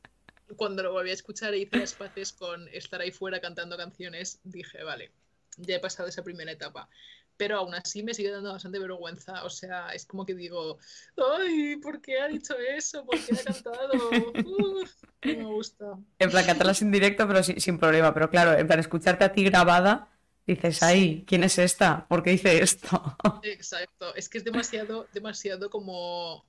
cuando 0.58 0.84
lo 0.84 0.92
volví 0.92 1.10
a 1.10 1.14
escuchar 1.14 1.56
e 1.56 1.58
hice 1.58 1.76
las 1.78 1.96
paces 1.96 2.34
con 2.34 2.68
estar 2.68 3.02
ahí 3.02 3.10
fuera 3.10 3.42
cantando 3.42 3.78
canciones, 3.78 4.42
dije, 4.44 4.84
vale, 4.84 5.10
ya 5.58 5.76
he 5.76 5.80
pasado 5.80 6.08
esa 6.10 6.24
primera 6.24 6.52
etapa. 6.52 6.90
Pero 7.38 7.58
aún 7.58 7.74
así 7.74 8.04
me 8.04 8.14
sigue 8.14 8.32
dando 8.32 8.52
bastante 8.52 8.80
vergüenza. 8.80 9.46
O 9.46 9.50
sea, 9.50 9.90
es 9.90 10.06
como 10.06 10.26
que 10.26 10.36
digo, 10.36 10.78
ay, 11.16 11.78
¿por 11.78 12.02
qué 12.02 12.20
ha 12.20 12.28
dicho 12.28 12.54
eso? 12.58 13.06
¿Por 13.06 13.18
qué 13.18 13.34
ha 13.34 13.44
cantado? 13.44 14.10
Uf, 14.10 15.04
no 15.24 15.34
me 15.38 15.46
gusta. 15.46 15.98
En 16.18 16.30
plan, 16.30 16.46
cantarlas 16.46 16.82
en 16.82 16.92
directo, 16.92 17.26
pero 17.28 17.42
sin, 17.42 17.60
sin 17.62 17.78
problema. 17.80 18.14
Pero 18.14 18.30
claro, 18.30 18.58
en 18.58 18.68
plan, 18.68 18.80
escucharte 18.80 19.24
a 19.24 19.32
ti 19.32 19.46
grabada, 19.46 20.10
dices, 20.46 20.84
ay, 20.84 21.24
¿quién 21.26 21.46
es 21.46 21.58
esta? 21.60 22.08
¿Por 22.10 22.24
qué 22.24 22.34
hice 22.34 22.62
esto? 22.62 23.18
Exacto. 23.44 24.14
Es 24.16 24.28
que 24.28 24.40
es 24.40 24.44
demasiado, 24.44 25.08
demasiado 25.14 25.70
como 25.70 26.49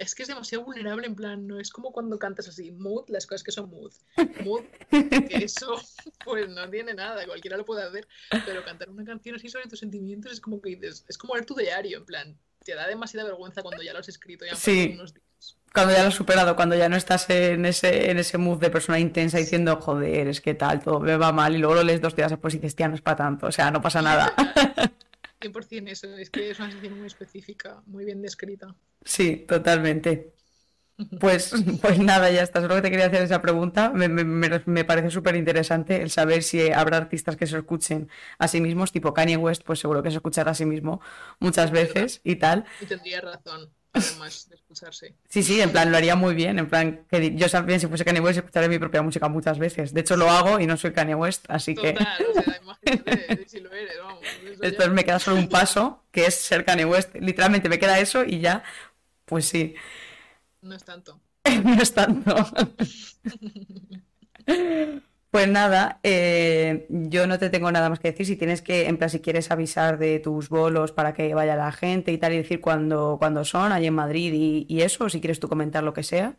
Es 0.00 0.14
que 0.14 0.22
es 0.22 0.28
demasiado 0.28 0.64
vulnerable, 0.64 1.06
en 1.06 1.14
plan, 1.14 1.46
no 1.46 1.60
es 1.60 1.70
como 1.70 1.92
cuando 1.92 2.18
cantas 2.18 2.48
así, 2.48 2.72
mood, 2.72 3.04
las 3.08 3.26
cosas 3.26 3.42
que 3.42 3.52
son 3.52 3.68
mood. 3.68 3.92
Mood, 4.42 4.62
que 4.90 5.26
eso, 5.44 5.78
pues 6.24 6.48
no 6.48 6.70
tiene 6.70 6.94
nada, 6.94 7.26
cualquiera 7.26 7.58
lo 7.58 7.66
puede 7.66 7.82
hacer. 7.82 8.08
Pero 8.46 8.64
cantar 8.64 8.88
una 8.88 9.04
canción 9.04 9.36
así 9.36 9.50
sobre 9.50 9.68
tus 9.68 9.80
sentimientos 9.80 10.32
es 10.32 10.40
como 10.40 10.62
que 10.62 10.70
dices, 10.70 11.04
es 11.06 11.18
como 11.18 11.34
leer 11.34 11.44
tu 11.44 11.54
diario, 11.54 11.98
en 11.98 12.06
plan, 12.06 12.38
te 12.64 12.74
da 12.74 12.86
demasiada 12.86 13.26
vergüenza 13.28 13.60
cuando 13.62 13.82
ya 13.82 13.92
lo 13.92 13.98
has 13.98 14.08
escrito, 14.08 14.46
ya 14.46 14.52
han 14.52 14.56
Sí. 14.56 14.84
pasado 14.86 14.94
unos 15.02 15.12
días. 15.12 15.56
Cuando 15.74 15.92
ya 15.92 16.02
lo 16.02 16.08
has 16.08 16.14
superado, 16.14 16.56
cuando 16.56 16.74
ya 16.76 16.88
no 16.88 16.96
estás 16.96 17.28
en 17.28 17.66
ese, 17.66 18.10
en 18.10 18.18
ese 18.18 18.38
mood 18.38 18.58
de 18.58 18.70
persona 18.70 18.98
intensa 18.98 19.36
diciendo, 19.36 19.76
joder, 19.82 20.28
es 20.28 20.40
que 20.40 20.54
tal, 20.54 20.82
todo 20.82 20.98
me 21.00 21.16
va 21.18 21.30
mal, 21.30 21.54
y 21.54 21.58
luego 21.58 21.74
lo 21.74 21.82
lees 21.84 22.00
dos 22.00 22.16
días 22.16 22.30
después 22.30 22.54
y 22.54 22.56
dices, 22.56 22.74
tía, 22.74 22.88
no 22.88 22.94
es 22.94 23.02
para 23.02 23.18
tanto, 23.18 23.48
o 23.48 23.52
sea, 23.52 23.70
no 23.70 23.82
pasa 23.82 24.00
nada. 24.00 24.32
100% 25.40 25.90
eso, 25.92 26.16
es 26.16 26.30
que 26.30 26.50
es 26.50 26.58
una 26.58 26.70
sensación 26.70 26.98
muy 26.98 27.06
específica, 27.06 27.82
muy 27.86 28.04
bien 28.04 28.22
descrita. 28.22 28.74
Sí, 29.04 29.44
totalmente. 29.48 30.34
Pues, 31.18 31.52
pues 31.82 31.98
nada, 32.00 32.30
ya 32.30 32.42
está. 32.42 32.60
Solo 32.62 32.76
que 32.76 32.82
te 32.82 32.90
quería 32.90 33.06
hacer 33.06 33.22
esa 33.22 33.42
pregunta. 33.42 33.90
Me, 33.90 34.08
me- 34.08 34.24
me- 34.24 34.84
parece 34.84 35.10
súper 35.10 35.36
interesante 35.36 36.02
el 36.02 36.10
saber 36.10 36.42
si 36.44 36.72
habrá 36.72 36.98
artistas 36.98 37.36
que 37.36 37.46
se 37.46 37.58
escuchen 37.58 38.10
a 38.38 38.48
sí 38.48 38.60
mismos, 38.60 38.92
tipo 38.92 39.14
Kanye 39.14 39.36
West, 39.38 39.62
pues 39.64 39.80
seguro 39.80 40.02
que 40.02 40.10
se 40.10 40.16
escuchará 40.18 40.52
a 40.52 40.54
sí 40.54 40.66
mismo 40.66 41.00
muchas 41.40 41.70
veces 41.72 42.20
y 42.24 42.36
tal. 42.36 42.66
Y 42.78 42.86
tendría 42.86 43.20
razón, 43.20 43.72
además 43.92 44.48
de 44.48 44.54
escucharse. 44.56 45.14
Sí, 45.28 45.42
sí, 45.42 45.60
en 45.60 45.70
plan 45.72 45.90
lo 45.90 45.96
haría 45.96 46.16
muy 46.16 46.34
bien. 46.34 46.58
En 46.58 46.68
plan, 46.68 47.04
que 47.10 47.34
yo 47.34 47.48
también 47.48 47.80
si 47.80 47.86
fuese 47.86 48.04
Kanye 48.04 48.20
West 48.20 48.38
escucharé 48.38 48.68
mi 48.68 48.78
propia 48.78 49.02
música 49.02 49.28
muchas 49.28 49.58
veces. 49.58 49.92
De 49.94 50.00
hecho, 50.02 50.16
lo 50.16 50.30
hago 50.30 50.60
y 50.60 50.66
no 50.66 50.76
soy 50.76 50.92
Kanye 50.92 51.14
West, 51.14 51.44
así 51.48 51.74
que 51.74 51.94
o 51.94 52.42
sea, 52.42 52.60
imagínate 52.62 53.48
si 53.48 53.60
lo 53.60 53.72
eres, 53.72 53.96
vamos. 54.02 54.20
ya- 54.22 54.56
después 54.60 54.88
me 54.90 55.04
queda 55.04 55.18
solo 55.18 55.36
un 55.38 55.48
paso, 55.48 56.04
que 56.10 56.26
es 56.26 56.34
ser 56.34 56.64
Kanye 56.64 56.84
West. 56.84 57.14
Literalmente 57.16 57.68
me 57.68 57.78
queda 57.78 57.98
eso 57.98 58.24
y 58.24 58.40
ya, 58.40 58.62
pues 59.24 59.46
sí, 59.46 59.74
No 60.62 60.74
es 60.74 60.84
tanto. 60.84 61.20
no 61.64 61.82
es 61.82 61.92
tanto. 61.94 62.34
Pues 65.30 65.46
nada, 65.48 66.00
eh, 66.02 66.86
yo 66.88 67.28
no 67.28 67.38
te 67.38 67.50
tengo 67.50 67.70
nada 67.70 67.88
más 67.88 68.00
que 68.00 68.10
decir. 68.10 68.26
Si 68.26 68.34
tienes 68.36 68.62
que, 68.62 68.88
en 68.88 68.96
plan, 68.98 69.10
si 69.10 69.20
quieres 69.20 69.50
avisar 69.52 69.96
de 69.96 70.18
tus 70.18 70.48
bolos 70.48 70.90
para 70.90 71.14
que 71.14 71.32
vaya 71.34 71.54
la 71.54 71.70
gente 71.70 72.10
y 72.10 72.18
tal, 72.18 72.32
y 72.32 72.38
decir 72.38 72.60
cuándo, 72.60 73.16
cuándo 73.20 73.44
son, 73.44 73.70
allí 73.70 73.86
en 73.86 73.94
Madrid 73.94 74.32
y, 74.34 74.66
y 74.68 74.82
eso, 74.82 75.04
o 75.04 75.08
si 75.08 75.20
quieres 75.20 75.38
tú 75.38 75.48
comentar 75.48 75.84
lo 75.84 75.92
que 75.94 76.02
sea. 76.02 76.36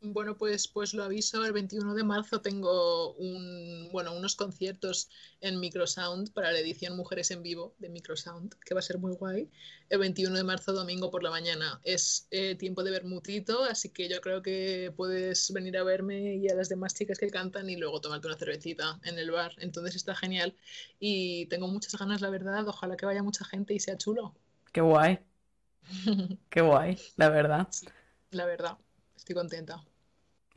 Bueno, 0.00 0.36
pues, 0.36 0.68
pues 0.68 0.94
lo 0.94 1.02
aviso, 1.02 1.44
el 1.44 1.52
21 1.52 1.92
de 1.92 2.04
marzo 2.04 2.40
tengo 2.40 3.14
un, 3.14 3.88
bueno, 3.90 4.16
unos 4.16 4.36
conciertos 4.36 5.08
en 5.40 5.58
Microsound 5.58 6.32
para 6.32 6.52
la 6.52 6.60
edición 6.60 6.96
Mujeres 6.96 7.32
en 7.32 7.42
Vivo 7.42 7.74
de 7.80 7.88
Microsound, 7.88 8.54
que 8.64 8.74
va 8.74 8.78
a 8.78 8.82
ser 8.82 8.98
muy 8.98 9.12
guay. 9.14 9.50
El 9.90 9.98
21 9.98 10.36
de 10.36 10.44
marzo, 10.44 10.72
domingo 10.72 11.10
por 11.10 11.24
la 11.24 11.30
mañana, 11.30 11.80
es 11.82 12.28
eh, 12.30 12.54
tiempo 12.54 12.84
de 12.84 12.92
vermutito, 12.92 13.64
así 13.64 13.90
que 13.90 14.08
yo 14.08 14.20
creo 14.20 14.40
que 14.40 14.92
puedes 14.96 15.52
venir 15.52 15.76
a 15.76 15.82
verme 15.82 16.36
y 16.36 16.48
a 16.48 16.54
las 16.54 16.68
demás 16.68 16.94
chicas 16.94 17.18
que 17.18 17.28
cantan 17.28 17.68
y 17.68 17.76
luego 17.76 18.00
tomarte 18.00 18.28
una 18.28 18.36
cervecita 18.36 19.00
en 19.02 19.18
el 19.18 19.32
bar. 19.32 19.52
Entonces 19.58 19.96
está 19.96 20.14
genial 20.14 20.54
y 21.00 21.46
tengo 21.46 21.66
muchas 21.66 21.98
ganas, 21.98 22.20
la 22.20 22.30
verdad. 22.30 22.68
Ojalá 22.68 22.96
que 22.96 23.04
vaya 23.04 23.24
mucha 23.24 23.44
gente 23.44 23.74
y 23.74 23.80
sea 23.80 23.98
chulo. 23.98 24.32
Qué 24.72 24.80
guay, 24.80 25.18
qué 26.50 26.60
guay, 26.60 26.96
la 27.16 27.30
verdad. 27.30 27.68
La 28.30 28.44
verdad, 28.44 28.76
estoy 29.28 29.34
contenta. 29.36 29.84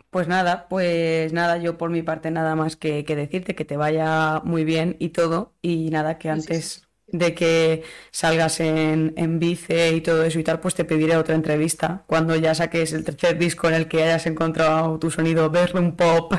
Pues 0.10 0.28
nada, 0.28 0.68
pues 0.68 1.32
nada, 1.32 1.58
yo 1.58 1.78
por 1.78 1.90
mi 1.90 2.02
parte 2.04 2.32
nada 2.32 2.56
más 2.56 2.76
que, 2.76 3.06
que 3.06 3.16
decirte 3.16 3.56
que 3.56 3.64
te 3.66 3.78
vaya 3.78 4.42
muy 4.44 4.66
bien 4.66 4.98
y 5.00 5.10
todo. 5.10 5.54
Y 5.62 5.90
nada, 5.90 6.18
que 6.18 6.30
Sí, 6.30 6.42
sí, 6.42 6.54
antes 6.54 6.82
sí. 6.82 6.86
de 7.08 7.34
que 7.34 7.84
salgas 8.12 8.60
en, 8.60 9.14
en 9.18 9.40
Vice 9.40 9.94
y 9.96 10.02
todo 10.02 10.24
eso 10.24 10.38
y 10.40 10.44
tal, 10.44 10.60
pues 10.60 10.76
te 10.76 10.84
pediré 10.86 11.16
otra 11.18 11.36
entrevista 11.36 12.04
cuando 12.08 12.36
ya 12.36 12.54
saques 12.56 12.92
el 12.94 13.06
tercer 13.06 13.38
disco 13.38 13.68
en 13.70 13.76
el 13.76 13.88
que 13.88 14.04
hayas 14.04 14.26
encontrado 14.28 15.00
tu 15.00 15.12
sonido 15.12 15.50
bedroom 15.50 15.96
pop, 15.96 16.34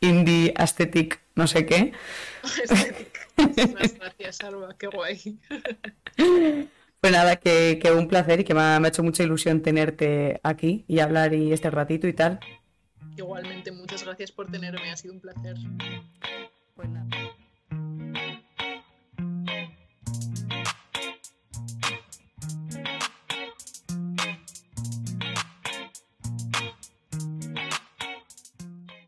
indie, 0.00 0.54
aesthetic, 0.56 1.20
no 1.34 1.46
sé 1.46 1.66
qué. 1.66 1.92
Estética. 2.58 3.20
Muchas 3.64 3.94
gracias, 3.94 4.42
Alba, 4.42 4.76
qué 4.78 4.86
guay. 4.88 5.40
Pues 7.00 7.12
nada, 7.12 7.36
que, 7.36 7.78
que 7.80 7.92
un 7.92 8.08
placer 8.08 8.40
y 8.40 8.44
que 8.44 8.54
me 8.54 8.60
ha, 8.60 8.80
me 8.80 8.88
ha 8.88 8.90
hecho 8.90 9.02
mucha 9.02 9.22
ilusión 9.22 9.62
tenerte 9.62 10.40
aquí 10.42 10.84
y 10.88 10.98
hablar 10.98 11.32
y 11.32 11.52
este 11.52 11.70
ratito 11.70 12.08
y 12.08 12.12
tal. 12.12 12.40
Igualmente, 13.16 13.70
muchas 13.72 14.04
gracias 14.04 14.32
por 14.32 14.50
tenerme, 14.50 14.90
ha 14.90 14.96
sido 14.96 15.14
un 15.14 15.20
placer. 15.20 15.56
Pues 16.74 16.88
nada. 16.88 17.06